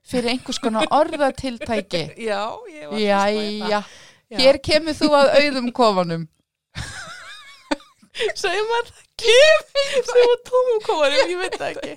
fyrir 0.07 0.31
einhvers 0.33 0.61
konar 0.63 0.88
orðatiltæki? 0.95 2.03
Já, 2.29 2.41
ég 2.71 2.88
var 2.88 2.95
að 2.95 3.03
í 3.03 3.09
það. 3.09 3.67
Jæja, 3.67 3.81
Já. 4.27 4.39
hér 4.41 4.61
kemur 4.69 4.97
þú 4.97 5.11
að 5.19 5.33
auðum 5.41 5.69
kofanum. 5.75 6.27
segir 8.41 8.65
maður 8.71 8.91
það 8.91 9.03
ekki 9.03 9.38
segir 10.07 10.25
maður 10.25 10.43
tómum 10.47 10.79
kóðarum, 10.88 11.31
ég 11.31 11.39
veit 11.43 11.55
það 11.61 11.69
ekki 11.73 11.93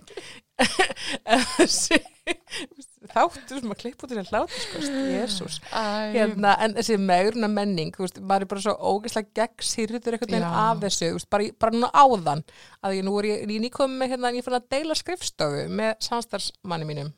þáttur 3.09 3.61
sem 3.63 3.71
að 3.73 3.79
klippa 3.81 4.05
út 4.05 4.11
þessi 4.13 4.35
hlátur 4.35 4.65
sko, 4.65 4.81
jésús 5.17 5.55
hérna, 5.73 6.53
en 6.67 6.75
þessi 6.77 6.99
megruna 7.01 7.49
menning 7.49 7.95
veist, 7.97 8.21
maður 8.21 8.45
er 8.45 8.51
bara 8.51 8.65
svo 8.67 8.75
ógeðslega 8.93 9.33
gegn 9.41 9.65
sýrður 9.71 10.17
einhvern 10.19 10.35
veginn 10.35 10.45
Já. 10.45 10.53
af 10.67 10.83
þessu 10.85 11.09
veist, 11.17 11.31
bara, 11.33 11.47
í- 11.49 11.55
bara 11.57 11.77
núna 11.77 11.91
áðan 11.97 12.45
að 12.85 12.99
ég 12.99 13.07
nú 13.09 13.17
er 13.23 13.31
ég, 13.31 13.47
ég 13.57 13.65
nýkomið 13.65 13.97
með 14.03 14.13
hérna, 14.15 14.35
ég 14.37 14.45
fann 14.45 14.59
að 14.61 14.69
deila 14.77 14.99
skrifstofu 15.01 15.65
með 15.81 15.97
samstarfsmanni 16.11 16.89
mínum. 16.93 17.11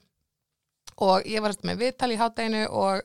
Og 1.03 1.25
ég 1.27 1.41
var 1.43 1.55
með 1.67 1.79
viðtal 1.81 2.11
í 2.15 2.19
hátæginu 2.21 2.67
og 2.69 3.03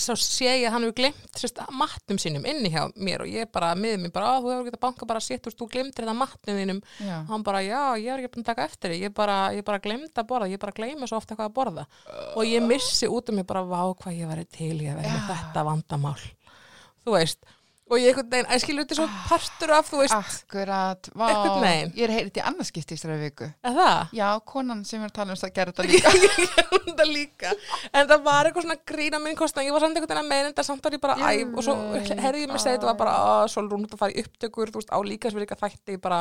svo 0.00 0.14
sé 0.16 0.48
ég 0.48 0.66
að 0.66 0.72
hann 0.72 0.84
hefur 0.86 0.96
glemt 1.02 1.68
matnum 1.76 2.18
sínum 2.20 2.46
inni 2.48 2.70
hjá 2.72 2.86
mér 2.96 3.24
og 3.26 3.28
ég 3.28 3.50
bara 3.52 3.74
miður 3.76 4.00
mér 4.00 4.12
bara, 4.12 4.30
"Á, 4.32 4.40
þú 4.40 4.52
hefur 4.52 4.70
getað 4.70 4.80
banka 4.80 5.06
bara 5.06 5.20
sitt, 5.20 5.44
veist, 5.44 5.58
þú 5.58 5.68
glemtir 5.68 6.04
þetta 6.04 6.16
matnum 6.16 6.56
þínum. 6.56 6.82
Og 7.22 7.28
hann 7.28 7.42
bara, 7.42 7.58
já, 7.60 7.82
ég 8.00 8.08
er 8.08 8.18
ekki 8.18 8.32
búin 8.32 8.44
að 8.44 8.50
taka 8.52 8.64
eftir 8.64 8.90
því 8.90 9.00
ég 9.02 9.14
bara, 9.14 9.52
ég 9.52 9.64
bara 9.64 9.78
glemd 9.78 10.12
að 10.14 10.26
borða, 10.26 10.50
ég 10.50 10.58
bara 10.58 10.72
gleyma 10.72 11.06
svo 11.06 11.16
ofta 11.16 11.36
hvað 11.36 11.50
að 11.50 11.54
borða. 11.54 11.86
Og 12.36 12.44
ég 12.44 12.62
missi 12.62 13.06
út 13.06 13.28
um 13.28 13.34
mig 13.36 13.46
bara, 13.46 13.62
vá, 13.62 13.94
hvað 13.94 14.18
ég 14.18 14.28
væri 14.28 14.46
til 14.48 14.78
að 14.78 14.96
vera 14.96 15.08
með 15.08 15.28
Já. 15.28 15.34
þetta 15.34 15.64
vandamál. 15.64 16.20
Þú 17.04 17.12
veist, 17.18 17.38
og 17.92 17.98
ég 18.00 18.08
einhvern 18.12 18.30
veginn, 18.32 18.48
að 18.48 18.62
skilur 18.64 18.86
þetta 18.86 18.94
er 18.96 19.00
svo 19.02 19.08
partur 19.28 19.72
af, 19.76 19.90
þú 19.92 19.98
veist, 20.00 20.14
Akkurat, 20.16 21.08
vá, 21.12 21.26
ég 21.92 22.06
er 22.06 22.12
heyrið 22.16 22.38
í 22.40 22.44
annarskipti 22.48 22.96
í 22.96 23.00
stræði 23.00 23.26
viku. 23.26 23.48
er 23.68 23.76
það? 23.76 24.12
Já, 24.16 24.28
konan 24.48 24.80
sem 24.88 25.00
erum 25.02 25.10
að 25.10 25.16
tala 25.18 25.36
um 25.36 25.40
það 25.42 25.52
gerði 25.58 25.74
þetta 25.76 25.88
líka. 25.92 26.12
þetta 26.88 27.06
líka 27.12 27.52
en 27.92 28.08
það 28.10 28.24
var 28.26 28.48
eitthvað 28.48 28.66
svona 28.66 28.78
grína 28.92 29.20
minn 29.22 29.36
kostna 29.38 29.64
ég 29.66 29.74
var 29.76 29.84
samt 29.84 29.96
einhvern 30.00 30.08
veginn 30.12 30.22
að 30.24 30.30
meina 30.32 30.50
þetta 30.52 30.64
samt 30.70 30.84
var 30.88 30.96
ég 30.96 31.02
bara 31.04 31.16
æ, 31.20 31.44
og 31.52 31.62
svo 31.66 31.76
Ég 32.02 32.22
herði 32.24 32.44
ég 32.46 32.52
mig 32.52 32.62
segja 32.62 32.78
þetta 32.78 32.88
var 32.90 32.98
bara 33.02 33.14
að 33.36 33.44
svo 33.52 33.64
rúnut 33.68 33.92
að 33.96 34.00
fara 34.02 34.14
í 34.16 34.22
upptökur 34.24 34.72
þú 34.72 34.80
veist 34.82 34.92
á 34.94 34.98
líka 35.04 35.30
sem 35.30 35.38
við 35.38 35.44
líka 35.46 35.58
þætti 35.60 35.98
bara 36.02 36.20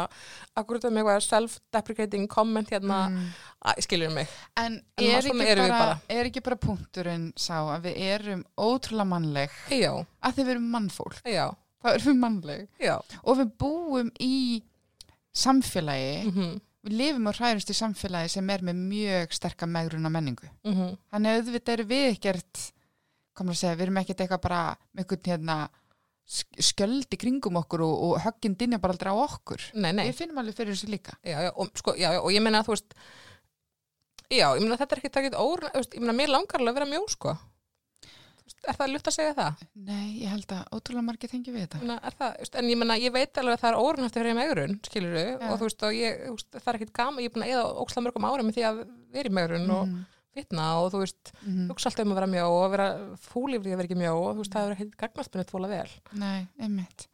akkur 0.60 0.80
þetta 0.80 0.92
með 0.92 1.04
eitthvað 1.06 1.26
self-deprecating 1.30 2.28
comment 2.32 2.70
hérna, 2.72 3.00
Mm. 3.12 3.18
mm. 3.18 3.82
skilur 3.86 4.12
mig 4.14 4.28
En 4.58 4.82
En 4.98 5.06
er 5.06 5.22
ekki, 5.22 5.38
bara, 5.56 5.68
bara. 5.70 5.98
er 6.10 6.26
ekki 6.30 6.42
bara 6.46 6.56
punkturinn 6.62 7.32
sá 7.38 7.56
að 7.76 7.88
við 7.88 7.98
erum 8.12 8.44
ótrúlega 8.58 9.08
mannleg 9.08 9.52
að 10.22 10.36
þið 10.38 10.46
verum 10.52 10.68
mannfólk, 10.74 11.22
já, 11.26 11.48
þá 11.82 11.88
erum 11.94 12.08
við 12.12 12.20
mannleg 12.22 12.68
já 12.80 12.96
og 13.24 13.38
við 13.42 13.52
búum 13.62 14.12
í 14.20 14.36
samfélagi, 15.34 16.28
mm 16.34 16.60
við 16.82 16.96
lifum 16.98 17.28
og 17.30 17.36
hræðumst 17.38 17.70
í 17.70 17.74
samfélagi 17.78 18.30
sem 18.34 18.48
er 18.50 18.64
með 18.66 18.78
mjög 18.90 19.34
sterka 19.38 19.68
megruna 19.70 20.10
menningu. 20.10 20.48
-hmm. 20.66 20.96
Þannig 21.14 21.30
að 21.30 21.36
auðvitað 21.44 21.74
eru 21.76 21.84
við 21.92 22.06
ekkert, 22.16 22.62
komur 23.38 23.54
að 23.54 23.60
segja, 23.60 23.76
við 23.76 23.82
erum 23.86 23.98
ekkert 24.02 24.22
eitthvað 24.24 24.42
bara 24.42 24.62
með 24.98 25.04
einhvern 25.04 25.30
hérna 25.30 25.58
sk- 26.26 26.58
skjöld 26.72 27.14
í 27.14 27.20
kringum 27.22 27.60
okkur 27.62 27.82
og, 27.86 27.94
og 28.08 28.20
högginn 28.26 28.58
dinja 28.58 28.80
bara 28.82 28.94
aldrei 28.94 29.14
á 29.14 29.18
okkur. 29.28 29.62
nei, 29.76 29.92
nei, 29.94 30.08
Við 30.10 30.16
finnum 30.24 30.38
alveg 30.42 30.56
fyrir 30.58 30.74
þessu 30.74 30.90
líka. 30.90 31.14
já, 31.24 31.38
já, 31.46 31.52
og, 31.56 31.70
sko, 31.78 31.92
og 31.92 32.32
ég 32.34 32.42
meina 32.42 32.64
að 32.64 32.66
þú 32.66 32.74
veist 32.74 32.94
já, 34.32 34.48
ég 34.58 34.62
meina 34.62 34.74
að 34.74 34.80
þetta 34.82 34.96
er 34.96 35.02
ekki 35.04 35.14
takit 35.14 35.36
ór 35.38 35.70
ég 35.78 36.00
meina 36.02 36.14
mér 36.18 36.30
langar 36.34 36.60
alveg 36.62 36.74
að 36.74 36.80
vera 36.82 36.90
mjó 36.98 37.06
sko 37.14 37.38
er 38.68 38.78
það 38.78 38.92
lutt 38.92 39.10
að 39.10 39.16
segja 39.16 39.34
það? 39.38 39.62
Nei, 39.88 40.06
ég 40.22 40.32
held 40.32 40.54
að 40.56 40.78
ótrúlega 40.78 41.06
margir 41.08 41.32
þengi 41.32 41.54
við 41.56 41.66
þetta. 41.66 41.98
Er 41.98 42.16
það, 42.20 42.40
en 42.62 42.70
ég 42.72 42.80
meina, 42.82 42.98
ég 43.02 43.14
veit 43.16 43.40
alveg 43.42 43.58
að 43.58 43.62
það 43.64 43.72
er 43.72 43.82
órunæft 43.82 44.18
að 44.18 44.22
vera 44.22 44.34
í 44.34 44.38
megrun, 44.38 44.78
skilur 44.88 45.18
Já. 45.18 45.36
og 45.48 45.54
þú 45.62 45.68
veist, 45.68 45.86
og 45.88 45.98
ég, 45.98 46.24
það 46.56 46.72
er 46.72 46.80
ekkit 46.80 46.94
gaman, 47.00 47.22
ég 47.24 47.32
er 47.32 47.36
búin 47.36 47.46
að 47.46 47.54
eða 47.56 47.66
óksla 47.84 48.04
mörgum 48.06 48.28
árum 48.30 48.50
með 48.50 48.58
því 48.58 48.66
að 48.70 48.82
vera 49.16 49.32
í 49.32 49.36
megrun 49.38 49.74
og 49.76 49.86
Mhm, 49.88 50.04
fitna 50.32 50.68
og 50.80 50.92
þú 50.94 51.02
veist, 51.04 51.34
mhm. 51.42 51.66
hugsa 51.72 51.90
alltaf 51.90 52.06
um 52.06 52.14
að 52.14 52.20
vera 52.22 52.32
mjó 52.32 52.46
og 52.56 52.72
vera 52.72 52.90
fúl 53.20 53.50
yfir 53.52 53.66
því 53.66 53.74
að 53.74 53.82
vera 53.82 53.90
ekki 53.90 54.00
mjó 54.00 54.14
og 54.20 54.30
þú 54.36 54.44
veist, 54.46 54.54
það 54.54 54.68
er 54.68 54.76
ekkit 54.78 54.96
gagnast 55.02 55.34
með 55.34 55.44
þetta 55.44 55.72
vel. 55.74 55.90
Nei, 56.22 56.48
einmitt. 56.62 57.08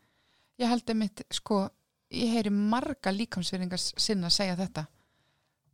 Ég 0.57 0.69
held 0.69 0.93
einmitt, 0.93 1.23
sko, 1.33 1.69
ég 2.13 2.35
heyri 2.35 2.53
marga 2.53 3.13
líkamsveringar 3.13 3.81
sinna 3.81 4.29
að 4.29 4.37
segja 4.37 4.55
þetta. 4.59 4.87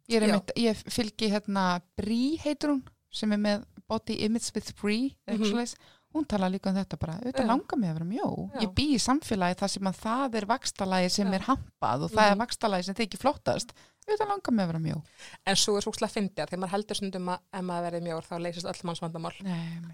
Ég, 0.08 0.18
er 0.18 0.28
Já. 0.28 0.28
einmitt, 0.32 0.56
ég 0.60 0.84
fylgi 0.92 1.32
hérna 1.32 1.82
sem 3.14 3.32
er 3.36 3.42
með 3.42 3.66
Body 3.88 4.14
Image 4.26 4.52
with 4.56 4.74
Mhm. 5.28 5.44
mm 5.44 5.76
hún 6.14 6.28
tala 6.30 6.46
líka 6.48 6.70
um 6.70 6.76
þetta 6.78 6.98
bara, 7.00 7.14
auðvitað 7.18 7.48
langar 7.48 7.78
mig 7.82 7.90
að 7.90 7.94
vera 7.94 8.06
mjó. 8.06 8.52
Já. 8.54 8.60
Ég 8.62 8.74
bý 8.76 8.84
í 8.94 9.00
samfélagi 9.02 9.56
þar 9.58 9.70
sem 9.70 9.84
að 9.90 9.96
það 9.98 10.36
er 10.36 10.46
vakstalagi 10.46 11.10
sem 11.10 11.28
Já. 11.28 11.34
er 11.34 11.42
hampað 11.48 12.04
og 12.06 12.12
það 12.12 12.28
er 12.30 12.36
Mhm. 12.36 12.42
vakstalagi 12.44 12.84
sem 12.86 12.96
þykir 12.96 13.18
flottast. 13.24 13.74
Auðvitað 14.06 14.30
langar 14.30 14.52
mig 14.54 14.64
að 14.64 14.68
vera 14.68 14.80
mjó. 14.80 15.02
En 15.48 15.56
svo 15.56 15.76
er 15.78 15.82
svo 15.82 15.92
óksla 15.92 16.06
að 16.08 16.14
fyndi 16.14 16.36
að 16.44 16.50
þegar 16.50 16.60
maður 16.62 16.70
heldur 16.76 16.96
stundum 16.96 17.30
að 17.34 17.40
ef 17.52 17.62
maður 17.64 17.90
verið 17.90 18.04
mjór 18.04 18.22
þá 18.30 18.36
leysist 18.44 18.66
öll 18.70 18.84
manns 18.84 19.00
vandamál. 19.02 19.34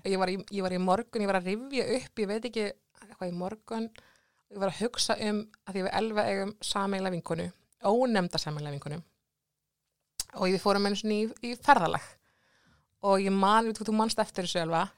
Ég 0.03 0.17
var, 0.19 0.27
í, 0.27 0.37
ég 0.51 0.61
var 0.61 0.71
í 0.71 0.77
morgun, 0.77 1.21
ég 1.21 1.25
var 1.31 1.39
að 1.39 1.45
rifja 1.45 1.83
upp, 1.95 2.15
ég 2.19 2.27
veit 2.27 2.43
ekki 2.51 2.71
hvað 3.15 3.29
í 3.29 3.33
morgun, 3.33 3.89
ég 4.51 4.57
var 4.59 4.69
að 4.69 4.79
hugsa 4.83 5.15
um 5.21 5.47
að 5.67 5.73
því 5.73 5.83
við 5.87 5.93
elfa 5.93 6.23
eigum 6.27 6.53
sameila 6.61 7.09
vinkonu 7.11 7.51
ónemnda 7.81 8.37
samanlega 8.37 8.71
vinkunum 8.75 9.03
og 10.35 10.41
við 10.49 10.59
fórum 10.59 10.85
einu 10.85 10.95
svona 10.99 11.15
í, 11.15 11.33
í 11.47 11.55
ferðalag 11.55 12.01
og 13.03 13.19
ég 13.23 13.31
man, 13.31 13.69
þú 13.73 13.93
manst 13.95 14.19
eftir 14.19 14.43
þessu 14.47 14.61
alveg 14.65 14.89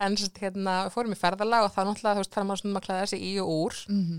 en 0.00 0.16
hérna, 0.40 0.90
fórum 0.92 1.14
í 1.14 1.16
ferðalag 1.16 1.64
og 1.64 1.72
það 1.72 1.86
náttúrulega, 1.88 2.16
þú 2.16 2.22
veist, 2.22 2.32
það 2.34 2.42
er 2.42 2.48
maður 2.50 2.60
svona 2.62 2.80
að 2.80 2.86
klæða 2.86 3.04
þessi 3.06 3.20
í 3.24 3.30
og 3.40 3.48
úr 3.54 3.78
Mhm. 3.88 4.18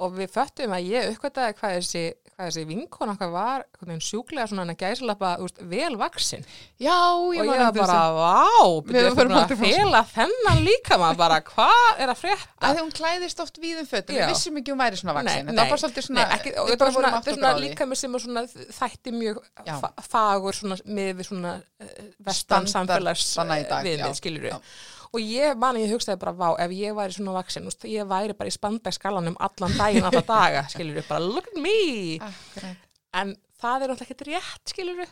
Og 0.00 0.16
við 0.16 0.32
föttum 0.32 0.72
að 0.72 0.86
ég 0.88 1.08
uppkvætaði 1.12 1.56
hvað 1.58 1.74
þessi, 1.76 2.02
þessi 2.40 2.62
vinkon 2.68 3.12
okkar 3.12 3.32
var 3.34 3.64
sjúklega 4.00 4.46
svona 4.48 4.64
hann 4.64 4.72
að 4.72 4.80
gæslappa 4.80 5.32
vel 5.68 5.96
vaksin 6.00 6.44
Já, 6.80 6.96
og 7.12 7.34
ég 7.36 7.42
ég 7.42 7.50
man 7.50 7.60
var 7.60 7.74
bara, 7.76 7.98
vá, 8.16 8.46
Við 8.88 9.08
fyrir 9.18 9.34
aldrei 9.36 9.58
að 9.58 9.64
fela 9.64 10.00
þennan 10.14 10.62
líka 10.64 10.98
maður 11.00 11.20
bara, 11.20 11.40
hvað 11.50 12.00
er 12.00 12.12
að 12.14 12.22
frétta? 12.22 12.70
að 12.70 12.80
hún 12.80 12.92
klæðist 12.96 13.42
oft 13.44 13.60
víðum 13.60 13.88
fötum 13.90 14.16
Já. 14.16 14.22
við 14.24 14.32
vissum 14.32 14.60
ekki 14.60 14.74
hún 14.74 14.80
væri 14.80 15.00
svona 15.00 15.16
vaksin 15.18 15.44
Nei, 15.44 15.52
þetta 15.52 15.68
var 15.74 15.82
svolítið 15.84 16.06
svona 16.08 16.24
Nei, 16.24 16.38
ekki, 16.38 16.54
og 16.56 16.70
við 16.70 16.78
var 16.80 16.94
svona, 16.96 17.12
svona 17.28 17.52
því. 17.52 17.66
líka 17.66 17.88
með 17.90 18.00
sem 18.00 18.16
svona 18.24 18.46
þætti 18.80 19.14
mjög 19.18 19.42
Já. 19.66 19.74
fa 19.84 19.92
fagur 20.08 20.60
svona 20.62 20.80
með 20.86 21.12
við 21.20 21.30
svona 21.32 21.54
uh, 21.60 22.00
vestan 22.30 22.70
samfélags 22.72 23.28
svona 23.34 23.60
í 23.60 23.68
dag, 23.68 23.84
við 23.84 24.64
og 25.10 25.20
ég 25.24 25.56
mani, 25.58 25.82
ég 25.84 25.90
hugsaði 25.94 26.20
bara, 26.22 26.32
vá, 26.38 26.48
ef 26.62 26.74
ég 26.76 26.94
væri 26.94 27.16
svona 27.16 27.34
vaksin, 27.34 27.66
úst, 27.70 27.86
ég 27.90 28.06
væri 28.10 28.36
bara 28.38 28.50
í 28.50 28.54
spandagskalanum 28.54 29.38
allan 29.42 29.74
daginn, 29.78 30.06
alla 30.06 30.22
daga, 30.26 30.66
skilur 30.70 31.02
bara 31.08 31.24
look 31.24 31.48
at 31.50 31.58
me, 31.62 32.20
Akkurat. 32.22 32.86
en 33.22 33.34
það 33.60 33.82
er 33.86 33.92
náttúrulega 33.92 34.06
ekkert 34.06 34.26
rétt, 34.30 34.62
skilur 34.74 35.02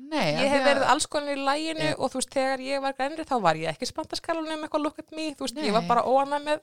Nei, 0.00 0.30
ég 0.32 0.48
hef 0.48 0.62
verið 0.64 0.82
alls 0.88 1.04
konar 1.12 1.36
í 1.36 1.42
læginu 1.44 1.84
Já. 1.90 1.94
og 2.00 2.08
þú 2.10 2.16
veist, 2.20 2.30
þegar 2.32 2.60
ég 2.64 2.80
var 2.80 2.94
grænri 2.96 3.24
þá 3.28 3.34
var 3.44 3.58
ég 3.60 3.68
ekki 3.68 3.84
í 3.84 3.88
spandagskalanum 3.90 4.62
eitthvað 4.64 4.82
look 4.86 4.98
at 5.02 5.10
me, 5.12 5.26
þú 5.36 5.44
veist, 5.44 5.58
ég 5.60 5.74
var 5.74 5.82
Nei. 5.84 5.88
bara 5.90 6.04
óanað 6.08 6.46
með 6.46 6.62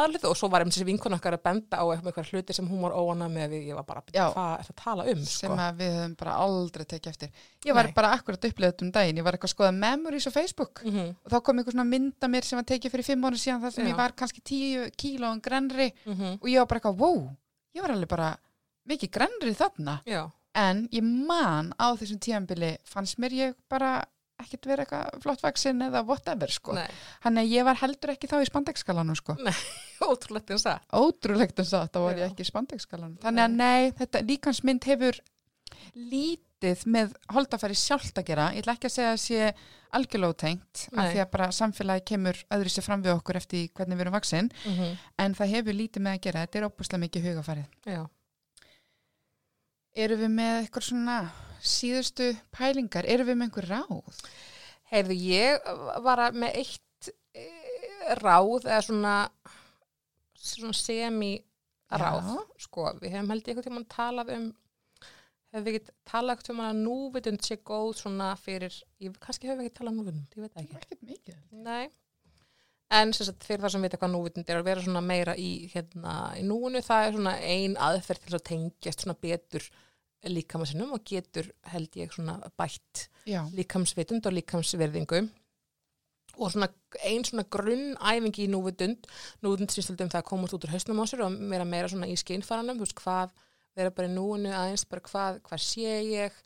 aðlið 0.00 0.26
og 0.28 0.36
svo 0.36 0.50
var 0.52 0.60
einmitt 0.62 0.76
þessi 0.76 0.86
vinkun 0.90 1.16
okkar 1.16 1.36
að 1.38 1.42
benda 1.48 1.80
á 1.80 1.84
eitthvað 1.94 2.28
hluti 2.34 2.52
sem 2.58 2.68
hún 2.68 2.82
var 2.84 2.92
óanað 2.92 3.32
með 3.38 3.54
ég 3.56 3.72
var 3.78 3.86
bara, 3.88 4.02
hvað 4.10 4.20
er 4.60 4.68
það 4.68 4.74
að 4.74 4.78
tala 4.82 5.06
um, 5.14 5.24
sem 5.24 5.48
sko 5.48 5.56
að 5.64 5.80
við 5.80 5.96
höfum 5.96 6.14
bara 6.20 6.36
aldrei 6.44 6.84
tekið 6.92 7.10
eftir 7.14 7.32
ég 7.70 7.78
var 7.80 7.88
Nei. 7.88 7.96
bara 7.96 8.12
akkurat 8.18 8.46
upplegðið 8.50 8.84
um 8.84 8.92
daginn 8.98 9.16
ég 9.22 9.24
var 9.30 9.38
eitthvað 9.38 9.50
að 9.50 9.56
skoða 9.56 9.72
memories 9.80 10.28
á 10.28 10.32
Facebook 10.36 10.84
Mhm, 10.84 11.08
og 11.24 11.32
þá 11.32 11.38
kom 11.48 11.58
einhver 11.64 11.72
svona 11.78 11.88
mynda 11.88 12.28
mér 12.28 12.44
sem 12.44 12.58
var 12.60 12.68
tekið 12.68 12.92
fyrir 12.98 13.08
fimm 13.08 13.24
ára 13.24 13.40
síðan 13.40 13.64
þar 13.64 13.72
sem 13.78 13.86
Já. 13.86 13.90
ég 13.94 13.96
var 14.04 14.12
kannski 14.12 14.44
tíu 14.44 14.84
kílóum 15.00 15.40
grennri 15.40 15.88
mhm, 16.04 16.36
og 16.42 16.48
ég 16.52 16.60
var 16.60 16.68
bara 16.68 16.80
eitthvað, 16.84 17.00
wow, 17.00 17.30
ég 17.74 17.80
var 17.82 17.96
alveg 17.96 18.08
bara 18.12 18.30
mikið 18.92 19.10
grennri 19.16 19.54
þarna 19.56 19.98
Já, 20.04 20.26
en 20.54 20.84
ég 20.94 21.02
man 21.04 21.72
á 21.80 21.92
þessum 21.98 22.20
tíðanbili 22.22 22.76
fannst 22.88 23.18
mér 23.22 23.32
ég 23.38 23.54
bara 23.68 24.04
ekkert 24.44 24.66
vera 24.66 24.82
eitthvað 24.84 25.20
flott 25.22 25.42
vaksin 25.44 25.82
eða 25.86 26.00
whatever 26.06 26.50
sko. 26.50 26.72
nei, 26.74 26.88
hann 27.22 27.38
að 27.38 27.52
ég 27.54 27.64
var 27.64 27.78
heldur 27.78 28.10
ekki 28.14 28.26
þá 28.30 28.40
í 28.42 28.48
spandekskalanum 28.48 29.14
sko. 29.18 29.36
ótrúlegt 30.10 30.50
eins 30.50 30.66
að 30.66 30.82
ótrúlegt 30.98 31.58
en 31.62 31.68
satt, 31.70 31.92
þá 31.94 32.00
var 32.02 32.18
ég 32.18 32.32
ekki 32.32 32.42
í 32.42 32.50
spandekskalanum 32.50 33.20
þannig 33.22 33.44
að 33.46 33.54
nei, 33.60 33.92
þetta 34.00 34.24
líkansmynd 34.26 34.88
hefur 34.90 35.20
lítið 35.94 36.82
með 36.90 37.14
holdafæri 37.34 37.76
sjálft 37.78 38.18
að 38.20 38.26
gera, 38.30 38.48
ég 38.54 38.64
ætla 38.64 38.74
ekki 38.76 38.88
að 38.90 38.94
segja 38.96 39.14
að 39.14 39.22
sé 39.22 39.40
algjörlega 39.94 40.34
ótengt, 40.34 40.84
af 40.90 40.96
Nei. 40.98 41.08
því 41.12 41.20
að 41.22 41.30
bara 41.36 41.48
samfélagi 41.54 42.04
kemur 42.10 42.38
öðru 42.56 42.72
sér 42.72 42.86
fram 42.86 43.02
við 43.04 43.12
okkur 43.14 43.38
eftir 43.38 43.68
hvernig 43.76 43.98
við 44.00 44.04
erum 44.06 44.16
vaksin, 44.16 44.48
Mhm, 44.66 44.96
en 45.22 45.34
það 45.38 45.52
hefur 45.54 45.76
lítið 45.78 46.02
með 46.02 46.16
að 46.18 46.22
gera, 46.26 46.42
þetta 46.46 46.58
er 46.58 46.66
óbúslega 46.68 47.02
mikið 47.04 47.26
hugafærið 47.28 47.66
Já, 47.94 48.00
Erum 49.94 50.20
við 50.24 50.32
með 50.34 50.56
eitthvað 50.64 50.86
svona 50.88 51.16
síðustu 51.64 52.30
pælingar, 52.54 53.06
erum 53.06 53.28
við 53.30 53.36
með 53.40 53.46
einhver 53.48 53.68
ráð? 53.70 54.24
heyrðu, 54.90 55.14
ég 55.16 55.68
var 56.04 56.20
að- 56.26 56.36
með 56.38 56.56
eitt 56.60 57.08
e, 57.34 57.44
ráð 58.20 58.66
eða 58.68 58.82
svona, 58.84 59.14
svona 60.34 60.74
semi 60.76 61.32
ráð, 61.90 62.28
Já. 62.34 62.44
sko, 62.66 62.84
við 63.00 63.14
hefum 63.14 63.30
held 63.32 63.42
ég 63.48 63.54
eitthvað 63.54 63.66
tíma 63.70 63.84
talað 63.94 64.34
um 64.36 64.44
hefum 65.54 65.64
við 65.64 65.74
ekki 65.78 65.94
talað 66.10 66.48
um 66.50 66.60
að 66.66 66.78
núvitund 66.82 67.42
sé 67.46 67.56
góð 67.56 67.94
svona 68.02 68.32
fyrir, 68.36 68.74
ég, 69.00 69.14
kannski 69.22 69.46
hefum 69.48 69.62
við 69.62 69.70
ekki 69.70 69.78
talað 69.78 69.92
um 69.94 69.98
núvitund, 70.02 70.36
ég 70.36 70.42
veit 70.42 70.56
ekki 70.62 70.78
Ekkert 70.80 71.02
mikið. 71.10 71.36
Nei. 71.52 71.88
En 72.92 73.14
sagt, 73.16 73.46
fyrir 73.46 73.64
það 73.64 73.72
sem 73.74 73.86
vita 73.86 73.98
hvað 73.98 74.12
núvitund 74.12 74.50
er 74.50 74.60
að 74.60 74.66
vera 74.68 74.82
svona 74.84 75.00
meira 75.02 75.32
í, 75.40 75.70
hérna, 75.72 76.34
í 76.38 76.44
núinu, 76.46 76.82
það 76.84 77.06
er 77.06 77.16
svona 77.16 77.32
ein 77.40 77.78
aðferð 77.80 78.26
til 78.26 78.36
að 78.36 78.46
tengjast 78.50 79.04
svona 79.04 79.16
betur 79.24 79.70
líkamasinnum 80.30 80.92
og 80.96 81.04
getur 81.08 81.48
held 81.72 81.96
ég 81.98 82.12
svona 82.14 82.38
bætt 82.58 83.08
Já, 83.28 83.42
líkamsvitund 83.56 84.26
og 84.28 84.36
líkamsverðingu 84.38 85.24
og 86.34 86.50
svona 86.50 86.68
ein 87.06 87.24
svona 87.26 87.44
grunnæfingi 87.50 88.46
í 88.46 88.50
núvitund 88.50 89.08
núvitund 89.44 89.72
snýst 89.74 89.94
um 89.94 90.10
það 90.10 90.20
að 90.22 90.28
komast 90.30 90.56
út 90.56 90.66
úr 90.66 90.74
hausnum 90.74 91.02
á 91.02 91.04
sér 91.08 91.24
og 91.26 91.36
vera 91.50 91.68
meira 91.68 91.90
svona 91.90 92.08
í 92.10 92.16
skeinfaranum 92.18 92.80
þú 92.80 92.86
veist 92.86 92.98
hvað, 93.00 93.34
vera 93.76 93.94
bara 93.94 94.10
í 94.10 94.14
núinu 94.14 94.54
aðeins 94.54 94.86
bara 94.90 95.04
hvað, 95.08 95.42
hvað 95.46 95.62
sé 95.62 95.98
ég 96.10 96.40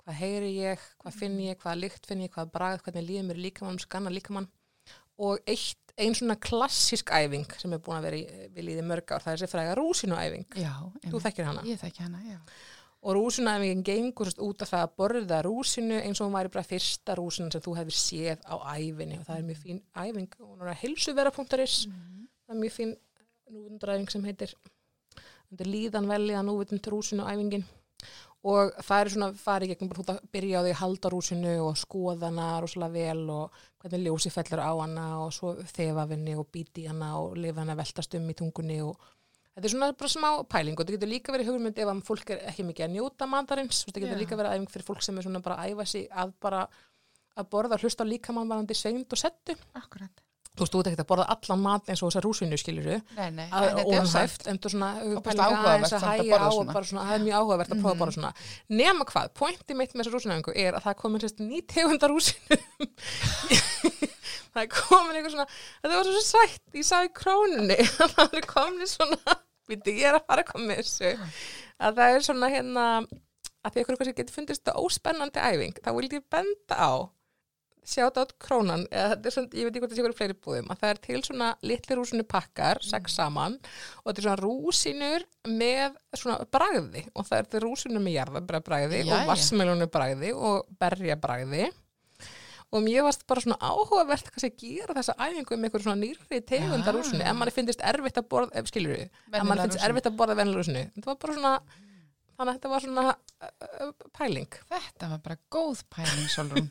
hvað 0.00 0.18
heyri 0.18 0.54
ég, 0.56 0.88
hvað 1.02 1.18
finn 1.20 1.36
ég 1.44 1.60
hvað 1.60 1.84
lykt 1.84 2.08
finn 2.08 2.24
ég, 2.24 2.32
hvað 2.34 2.54
bragð, 2.54 2.84
hvernig 2.86 3.06
líður 3.06 3.28
mér 3.28 3.44
líkamann 3.46 3.82
skanna 3.82 4.12
líkamann 4.12 4.48
og 5.20 5.40
eitt, 5.50 5.78
ein 6.00 6.16
svona 6.16 6.36
klassísk 6.40 7.12
æfing 7.12 7.48
sem 7.60 7.72
er 7.76 7.80
búin 7.84 7.98
að 7.98 8.06
vera 8.08 8.20
í, 8.20 8.44
við 8.54 8.68
líði 8.70 8.84
mörg 8.88 9.12
ár 9.12 9.24
það 9.24 9.32
er 9.32 9.40
þessi 9.40 9.52
fræga 9.52 9.78
rúsinuæfing 9.78 10.60
já. 10.62 10.72
þú 11.06 11.22
þekkir 11.26 11.50
hana? 11.50 11.64
Ég 11.68 11.80
þekki 11.82 12.06
hana, 12.06 12.22
já. 12.24 12.38
og 13.00 13.16
rúsinuæfingin 13.18 13.84
gengur 13.84 14.30
sérst 14.30 14.40
út 14.44 14.64
af 14.64 14.72
það 14.72 14.86
að 14.86 14.94
borða 15.02 15.42
rúsinu 15.44 16.00
eins 16.00 16.20
og 16.20 16.28
hún 16.28 16.38
væri 16.38 16.52
bara 16.54 16.66
fyrsta 16.70 17.16
rúsinu 17.18 17.52
sem 17.52 17.64
þú 17.64 17.76
hefur 17.80 17.98
séð 18.00 18.44
á 18.48 18.54
æfinni 18.76 19.20
og 19.20 19.26
það 19.28 19.36
er 19.36 19.46
mjög 19.50 19.62
fín 19.64 19.82
æfing. 20.04 20.34
Og 20.40 20.48
hún 20.48 20.64
er 20.64 20.72
að 20.72 20.82
hilsuvera.is 20.84 21.76
það 21.90 22.54
er 22.56 22.60
mjög 22.64 22.76
fín 22.76 22.96
núvundræfing 23.50 24.12
sem 24.14 24.24
heitir 24.28 24.56
líðan 25.66 26.08
velja 26.08 26.44
núvundund 26.46 26.90
rúsinu 26.92 27.26
æfingin 27.28 27.66
og 28.40 28.72
það 28.80 29.02
er 29.02 29.10
svona 29.12 29.28
farið 29.36 29.70
gegnum 29.74 29.90
bara 29.90 30.00
þú 30.00 30.12
að 30.14 30.28
byrja 30.32 30.60
á 30.60 30.64
því 30.64 30.72
að 30.72 30.80
halda 30.80 31.12
rúsinu 31.12 31.54
og 31.66 31.76
skoða 31.76 32.30
hana 32.30 32.46
rosalega 32.64 32.94
vel 32.94 33.24
og 33.34 33.58
hvernig 33.82 34.06
ljósi 34.06 34.32
fellur 34.32 34.62
á 34.64 34.72
hana 34.80 35.06
og 35.26 35.32
svo 35.36 35.54
þefa 35.60 36.06
af 36.06 36.14
henni 36.14 36.36
og 36.40 36.48
býti 36.52 36.86
hana 36.88 37.10
og 37.20 37.36
lifa 37.36 37.60
hana 37.60 37.76
veltast 37.76 38.16
um 38.16 38.30
í 38.32 38.36
tungunni 38.38 38.78
og 38.86 38.96
þetta 39.52 39.66
er 39.68 39.74
svona 39.74 39.90
bara 39.92 40.12
smá 40.14 40.30
pæling 40.48 40.78
og 40.78 40.86
þetta 40.86 40.96
getur 40.96 41.12
líka 41.12 41.34
verið 41.36 41.52
hugmynd 41.52 41.82
ef 41.84 41.92
að 41.92 42.02
fólk 42.08 42.32
er 42.32 42.46
ekki 42.48 42.64
mikið 42.70 42.86
að 42.86 42.96
njóta 42.96 43.28
matarins 43.28 43.84
þetta 43.84 44.04
getur 44.06 44.16
Já. 44.16 44.22
líka 44.24 44.40
verið 44.40 44.56
æfing 44.56 44.72
fyrir 44.72 44.88
fólk 44.88 45.04
sem 45.04 45.20
er 45.20 45.28
svona 45.28 45.44
bara 45.44 45.60
að 45.60 45.74
æfa 45.74 45.88
sig 45.92 46.08
að 46.08 46.32
bara 46.40 46.64
að 47.36 47.52
borða 47.52 47.78
hlusta 47.80 48.08
á 48.08 48.10
líkamann 48.10 48.48
varandi 48.48 48.74
sveind 48.74 49.12
og 49.12 49.20
settu 49.20 49.56
Akkurat. 49.76 50.24
Þú 50.50 50.64
veist, 50.64 50.72
þú 50.74 50.80
ert 50.80 50.88
ekkert 50.90 51.02
að 51.04 51.08
borða 51.10 51.26
allan 51.34 51.62
mat 51.62 51.90
eins 51.90 52.02
og 52.02 52.10
þessar 52.10 52.26
rúsinu 52.26 52.58
skiluru 52.60 52.96
nei, 53.16 53.44
að 53.48 53.66
en 54.50 54.58
er 54.58 54.60
þú 54.60 54.72
svona 54.74 54.88
Og 55.00 55.28
áhugavert 55.30 55.70
aðeins 55.70 55.94
að 55.94 56.00
að 56.00 56.06
hægja 56.10 56.40
á 56.40 56.48
og 56.48 56.56
svona. 56.56 56.74
bara 56.74 56.88
svona, 56.90 57.04
það 57.06 57.14
er 57.16 57.24
mjög 57.26 57.38
áhugavert 57.38 57.70
að 57.74 57.82
prófa 57.84 57.94
að 57.94 58.00
borða 58.02 58.16
svona. 58.16 58.32
Nema 58.80 59.06
hvað, 59.10 59.30
pointi 59.40 59.78
mitt 59.78 59.94
með 59.94 60.02
þessar 60.02 60.16
rúsinæfingu 60.18 60.56
er 60.64 60.78
að 60.78 60.86
það 60.88 60.98
komin 61.04 61.24
sérst 61.24 61.44
ný 61.44 61.62
tegundar 61.70 62.12
rúsinu 62.12 62.60
það 64.54 64.68
komin 64.74 65.16
eitthvað 65.20 65.34
svona 65.36 65.48
þetta 65.54 65.94
var 65.94 66.10
svo 66.10 66.24
sætt, 66.26 66.66
ég 66.74 66.86
sá 66.90 66.96
í 67.06 67.14
krónunni 67.14 67.78
að 68.02 68.14
það 68.18 68.38
er 68.40 68.50
komin 68.50 68.90
svona 68.90 69.38
ég 69.70 70.06
er 70.10 70.18
að 70.18 70.26
fara 70.26 70.42
að 70.42 70.50
koma 70.50 70.66
með 70.72 70.82
þessu. 70.82 71.10
Að 71.80 72.00
það 72.00 72.14
er 72.16 72.24
svona 72.26 72.48
hérna 72.50 72.86
að 73.60 73.74
því 73.74 73.82
eitthvað 73.82 74.08
sem 74.08 74.16
getur 74.18 74.34
fundist 74.34 74.64
það 74.66 74.82
óspennandi 74.84 75.42
æfing 75.44 75.80
þá 75.84 75.90
vil 75.96 76.08
ég 76.08 76.24
benda 76.32 76.76
á 76.80 76.92
sjátt 77.86 78.18
át 78.20 78.32
krónan, 78.42 78.84
eða 78.92 79.14
þetta 79.14 79.32
svona, 79.34 79.50
ég 79.56 79.66
veit 79.66 79.72
ekki 79.72 79.82
hvort 79.82 79.92
það 79.92 79.98
sé 79.98 80.04
hverju 80.04 80.18
fleiri 80.18 80.36
búðum, 80.44 80.70
að 80.72 80.80
það 80.82 80.92
er 80.92 81.00
til 81.06 81.20
svona 81.26 81.50
litli 81.66 81.98
rúsinu 81.98 82.26
pakkar, 82.28 82.80
sex 82.84 83.16
saman 83.18 83.58
og 83.60 84.08
þetta 84.10 84.20
er 84.20 84.26
svona 84.26 84.40
rúsinur 84.42 85.26
með 85.48 85.98
svona 86.14 86.38
bragði 86.52 87.04
og 87.14 87.28
það 87.28 87.36
er 87.38 87.48
þetta 87.48 87.62
rúsinu 87.66 88.02
með 88.04 88.16
Jæja. 88.16 89.04
og 89.16 89.30
vassmelunu 89.30 89.90
bragði 89.92 90.32
og 90.36 90.74
berja 90.80 91.18
bragði 91.20 91.68
og 92.70 92.84
mér 92.84 93.02
varst 93.02 93.24
bara 93.26 93.42
svona 93.42 93.58
áhugavert 93.58 94.30
kannski 94.30 94.50
að 94.52 94.60
gera 94.62 94.96
þessa 95.00 95.16
æfingu 95.18 95.56
með 95.56 95.70
einhver 95.70 95.84
svona 95.86 96.00
nýrri 96.04 96.42
tegundar 96.46 96.94
Já. 96.94 96.98
rúsinu, 97.00 97.22
ef 97.26 97.38
manni 97.38 97.54
finnst 97.54 97.86
erfitt 97.92 98.20
að 98.20 98.28
borða, 98.30 98.52
ef 98.60 98.70
skilur 98.70 98.94
við, 98.94 99.22
ef 99.32 99.46
manni 99.46 99.64
finnst 99.66 99.86
erfitt 99.88 100.10
að 100.10 100.18
borða 100.20 100.36
venjulega 100.38 100.62
rúsinu, 100.62 100.84
þetta 100.94 101.10
var 101.10 101.22
bara 101.24 101.38
svona 101.38 101.54
þannig 102.40 102.52
að 102.52 102.58
þetta 102.58 102.70
var 102.72 102.84
svona 102.84 103.06
uh, 103.10 103.50
uh, 103.84 104.06
pæling 104.16 104.60
Þetta 104.70 105.10
var 105.10 105.24
bara 105.26 105.40
góð 105.52 105.82
pæling. 105.92 106.70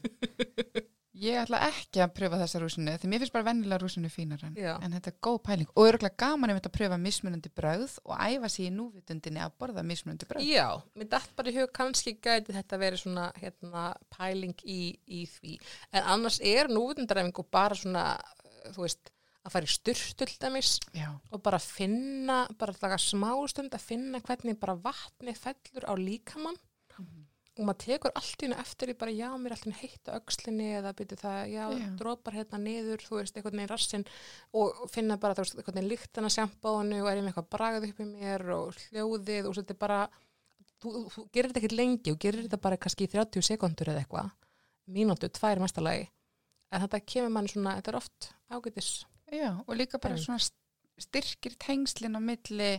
Ég 1.20 1.36
ætla 1.36 1.60
ekki 1.68 2.00
að 2.04 2.14
pröfa 2.16 2.38
þessa 2.40 2.62
rúsinu, 2.64 2.94
því 3.02 3.10
mér 3.12 3.24
finnst 3.24 3.34
bara 3.36 3.48
vennilega 3.50 3.82
rúsinu 3.82 4.12
fínar 4.14 4.44
en, 4.48 4.56
en 4.56 4.96
þetta 4.96 5.12
er 5.12 5.18
góð 5.26 5.40
pæling. 5.50 5.72
Og 5.76 5.90
örgulega 5.90 6.20
gaman 6.24 6.54
ef 6.54 6.60
þetta 6.60 6.72
að 6.72 6.78
pröfa 6.78 7.00
mismunandi 7.04 7.52
brauð 7.60 7.98
og 8.06 8.14
æfa 8.24 8.52
sig 8.54 8.70
í 8.70 8.74
núvitundinni 8.76 9.44
að 9.44 9.58
borða 9.60 9.84
mismunandi 9.90 10.30
brauð. 10.30 10.48
Já, 10.48 10.68
mér 10.96 11.12
dætt 11.12 11.36
bara 11.36 11.52
í 11.52 11.56
hug 11.58 11.74
kannski 11.76 12.16
gæti 12.24 12.56
þetta 12.56 12.80
verið 12.80 13.04
svona 13.04 13.28
hérna, 13.36 13.86
pæling 14.16 14.64
í, 14.64 14.82
í 15.12 15.26
því. 15.28 15.60
En 15.92 16.12
annars 16.16 16.40
er 16.40 16.72
núvitundræfing 16.72 17.44
og 17.44 17.52
bara 17.52 17.80
svona, 17.80 18.06
þú 18.72 18.86
veist, 18.86 19.12
að 19.44 19.56
fara 19.56 19.68
í 19.68 20.64
Já, 21.00 21.10
og 21.32 21.44
bara 21.44 21.60
finna, 21.60 22.42
bara 22.60 22.76
taka 22.76 23.00
smástund 23.02 23.76
að 23.76 23.86
finna 23.92 24.24
hvernig 24.24 24.60
bara 24.60 24.78
vatni 24.80 25.36
fellur 25.36 25.88
á 25.88 25.94
líkamann 26.00 26.60
og 27.60 27.66
maður 27.68 27.82
tekur 27.84 28.12
allt 28.16 28.40
í 28.42 28.46
hennu 28.48 28.58
eftir 28.64 28.90
í 28.94 28.96
bara 28.98 29.12
já, 29.12 29.28
mér 29.36 29.52
er 29.52 29.56
allt 29.58 29.66
í 29.66 29.70
hennu 29.70 29.80
heitt 29.82 30.08
á 30.10 30.12
öxlinni 30.16 30.68
eða 30.80 30.94
byrju 30.96 31.18
það, 31.20 31.40
já, 31.52 31.66
Já. 31.76 31.88
drópar 32.00 32.34
hérna 32.40 32.60
niður, 32.64 33.04
þú 33.04 33.18
veist, 33.20 33.36
einhvern 33.38 33.60
veginn 33.60 33.72
rassin 33.74 34.06
og 34.54 34.80
finna 34.94 35.18
bara, 35.20 35.36
þú 35.36 35.44
veist, 35.44 35.58
einhvern 35.60 35.76
veginn 35.80 35.92
líktana 35.92 36.32
sjampáinu 36.34 37.02
og 37.04 37.10
er 37.12 37.20
ég 37.20 37.26
með 37.26 37.34
eitthvað 37.34 37.50
bragð 37.58 37.88
upp 37.90 38.00
í 38.00 38.08
mér 38.14 38.46
og 38.56 38.80
hljóðið 38.90 39.50
og 39.50 39.54
svo 39.58 39.64
þetta 39.66 39.76
er 39.76 39.82
bara 39.84 40.00
þú, 40.80 40.94
þú 41.12 41.26
gerir 41.36 41.50
þetta 41.52 41.60
ekkert 41.64 41.78
lengi 41.82 42.14
og 42.16 42.20
gerir 42.24 42.46
þetta 42.48 42.62
bara 42.64 42.78
kannski 42.80 43.06
í 43.10 43.12
30 43.12 43.44
sekundur 43.52 43.92
eða 43.92 44.06
eitthvað 44.06 44.32
mínútu, 44.90 45.30
tvær 45.30 45.60
mestalagi 45.62 46.08
en 46.72 46.82
þetta 46.86 47.00
kemur 47.06 47.34
manni 47.36 47.52
svona, 47.52 47.76
þetta 47.82 47.92
er 47.92 48.00
oft 48.00 48.32
ágætis 48.50 48.92
Já, 49.30 49.52
og 49.68 49.76
líka 49.78 50.00
bara 50.02 50.16
Mm. 50.16 50.24
svona 50.24 50.40
st- 50.42 50.56
styrkir 50.98 51.54
tengslin 51.62 52.16
á 52.18 52.22
milli 52.24 52.72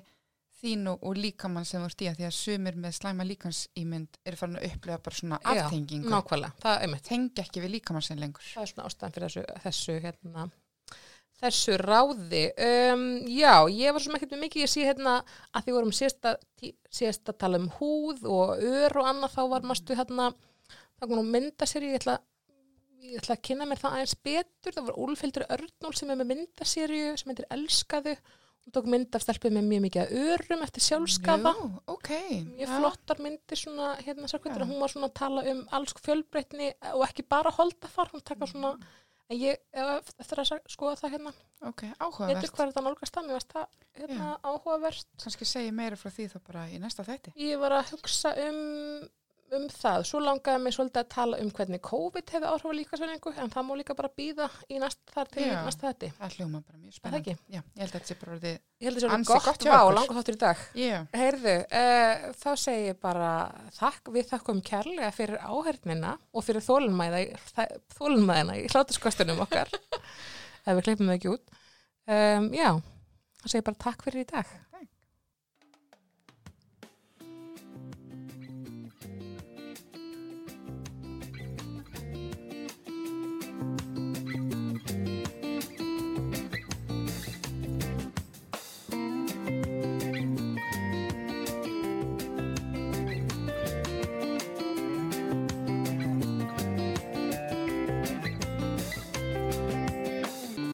þín 0.61 0.87
og, 0.93 1.03
og 1.09 1.17
líkamann 1.17 1.65
sem 1.69 1.83
ert 1.87 2.03
í 2.05 2.09
að 2.11 2.19
því 2.21 2.27
að 2.29 2.35
sumir 2.39 2.77
með 2.77 2.97
slæma 2.99 3.27
líkansýmynd 3.29 4.19
eru 4.29 4.37
farin 4.41 4.59
að 4.61 4.67
upplega 4.71 5.03
bara 5.07 5.17
svona 5.21 5.39
Já, 5.43 5.51
aftengingu. 5.65 6.11
nákvæmlega, 6.13 6.53
það 6.63 6.75
er 6.77 6.87
einmitt. 6.89 7.05
Tengja 7.09 7.45
ekki 7.47 7.63
við 7.65 7.75
líkamann 7.79 8.05
sinn 8.07 8.21
lengur. 8.21 8.45
það 8.55 8.63
er 8.67 8.73
svona 8.75 8.89
ástæðan 8.91 9.15
fyrir 9.17 9.29
þessu, 9.29 9.45
þessu 9.65 9.99
hérna 10.05 10.51
þessu 11.41 11.77
ráði. 11.81 12.43
Um, 12.61 13.05
já, 13.33 13.55
ég 13.73 13.95
var 13.97 14.03
svona 14.05 14.19
ekkert 14.21 14.35
með 14.35 14.43
mikið 14.45 14.65
ég 14.67 14.73
sé 14.75 14.83
hérna 14.85 15.15
að 15.57 15.65
því 15.69 15.73
vorum 15.79 15.95
síðasta, 15.97 16.35
tí- 16.61 16.75
síðasta 16.93 17.33
tala 17.41 17.57
um 17.63 17.71
húð 17.79 18.27
og 18.29 18.61
ör 18.61 18.99
og 19.01 19.09
annað 19.09 19.37
þá 19.39 19.41
var 19.55 19.65
mastu 19.71 19.97
hérna 19.97 20.27
þá 21.01 21.07
kom 21.07 21.17
nú 21.17 21.25
myndaserju 21.31 21.95
ég 21.95 22.03
ætla, 22.03 22.19
ég 23.01 23.23
ætla 23.23 23.39
að 23.39 23.43
kynna 23.49 23.65
mér 23.71 23.81
það 23.81 23.97
aðeins 23.97 24.15
betur. 24.29 24.77
Það 24.77 24.91
var 24.91 25.01
Úlfhildur 25.07 25.47
Örnól 25.57 25.95
sem 25.97 26.13
er 26.13 26.21
með 26.21 26.31
myndaserju 26.35 27.17
sem 27.17 27.33
heitir 27.33 27.49
Elskaðu 27.57 28.17
hún 28.67 28.73
tók 28.77 28.87
mynd 28.93 29.15
af 29.17 29.23
stelpið 29.25 29.55
með 29.57 29.69
mjög 29.71 29.83
mikið 29.87 30.15
örum 30.35 30.63
eftir 30.67 30.85
sjálfskaða 30.85 31.53
Jú, 31.57 31.69
ok. 31.95 32.09
mjög 32.55 32.67
já. 32.69 32.79
flottar 32.79 33.19
myndir 33.25 33.57
svona, 33.59 33.91
hérna 34.05 34.29
sarkvöldur, 34.29 34.65
Já. 34.67 34.71
hún 34.71 34.81
var 34.85 34.93
svona 34.93 35.09
að 35.11 35.15
tala 35.23 35.45
um 35.51 35.63
alls 35.73 35.95
fjölbreytni 36.05 36.73
og 36.95 37.05
ekki 37.09 37.25
bara 37.29 37.51
holdafar, 37.57 38.11
hún 38.13 38.23
taka 38.25 38.47
svona 38.47 38.75
en 39.31 39.39
ég, 39.39 39.57
ef- 39.73 40.13
eftir 40.19 40.41
að 40.43 40.61
skoða 40.69 40.97
það 41.01 41.13
hérna 41.17 41.33
Ok, 41.63 41.83
áhugavert. 42.01 42.51
hvað 42.51 42.65
er 42.67 42.73
þetta 42.73 42.83
nálgast 42.83 43.15
það, 43.15 43.27
mér 43.27 43.39
varst 43.39 43.53
það 43.55 43.67
hérna 44.01 44.29
áhugavert 44.43 45.07
Kannski 45.23 45.45
segi 45.47 45.71
meira 45.73 45.97
frá 45.97 46.11
því 46.11 46.29
þá 46.33 46.39
bara 46.47 46.67
í 46.69 46.79
næsta 46.83 47.05
þætti. 47.07 47.33
ég 47.37 47.59
var 47.61 47.73
að 47.79 47.91
hugsa 47.95 48.35
um 48.49 49.09
um 49.57 49.65
það, 49.73 50.05
svo 50.07 50.21
langaði 50.23 50.61
mig 50.63 50.75
svolítið 50.77 51.01
að 51.03 51.09
tala 51.15 51.39
um 51.43 51.49
hvernig 51.57 51.81
COVID 51.87 52.31
hefði 52.35 52.49
áhrif 52.51 52.67
á 52.71 52.73
líkasvenningu 52.79 53.33
en 53.43 53.51
það 53.51 53.65
má 53.67 53.73
líka 53.81 53.97
bara 53.99 54.11
býða 54.21 54.47
í 54.71 54.79
næsta 54.83 55.15
þar 55.17 55.31
til 55.35 55.43
Já. 55.47 55.55
næsta 55.67 55.89
þetta 55.91 56.11
Það 56.21 56.37
hljóma 56.37 56.61
bara 56.67 56.79
mjög 56.79 56.91
það 56.93 56.99
spennandi. 57.01 57.35
ekki? 57.35 57.55
Já, 57.57 57.61
ég 57.61 57.81
held 57.83 57.91
að 57.91 57.97
þetta 57.97 58.11
sé 58.13 58.17
bara 58.21 58.35
orðið. 58.37 58.57
Ég 58.81 58.87
held 58.89 58.97
að 59.01 59.05
það 59.07 59.15
Ansi 59.17 59.33
sé 59.33 59.41
gott, 59.49 59.65
hjá 59.67 59.75
okkur. 59.81 59.97
langa 59.99 60.17
þáttur 60.21 60.37
í 60.37 60.41
dag 60.45 60.63
Já, 60.81 60.99
Heyrðu, 61.21 61.57
uh, 61.81 62.25
þá 62.45 62.51
segi 62.65 62.87
ég 62.91 63.01
bara 63.03 63.31
þakk, 63.81 64.13
við 64.17 64.31
þakkum 64.31 64.63
kærlega 64.71 65.11
fyrir 65.19 65.39
áhernina 65.43 66.15
og 66.33 66.47
fyrir 66.47 66.65
þólunmæðina 66.65 68.57
í 68.61 68.67
hlátuskostunum 68.71 69.43
okkar 69.45 69.69
ef 70.67 70.73
við 70.79 70.83
klippum 70.87 71.11
það 71.11 71.19
ekki 71.19 71.33
út 71.35 71.55
um, 72.07 72.51
Já, 72.55 72.71
þá 73.41 73.47
segi 73.51 73.61
ég 73.63 73.69
bara 73.71 73.83
takk 73.87 74.05
fyrir 74.07 74.25
í 74.25 74.29
dag 74.31 74.57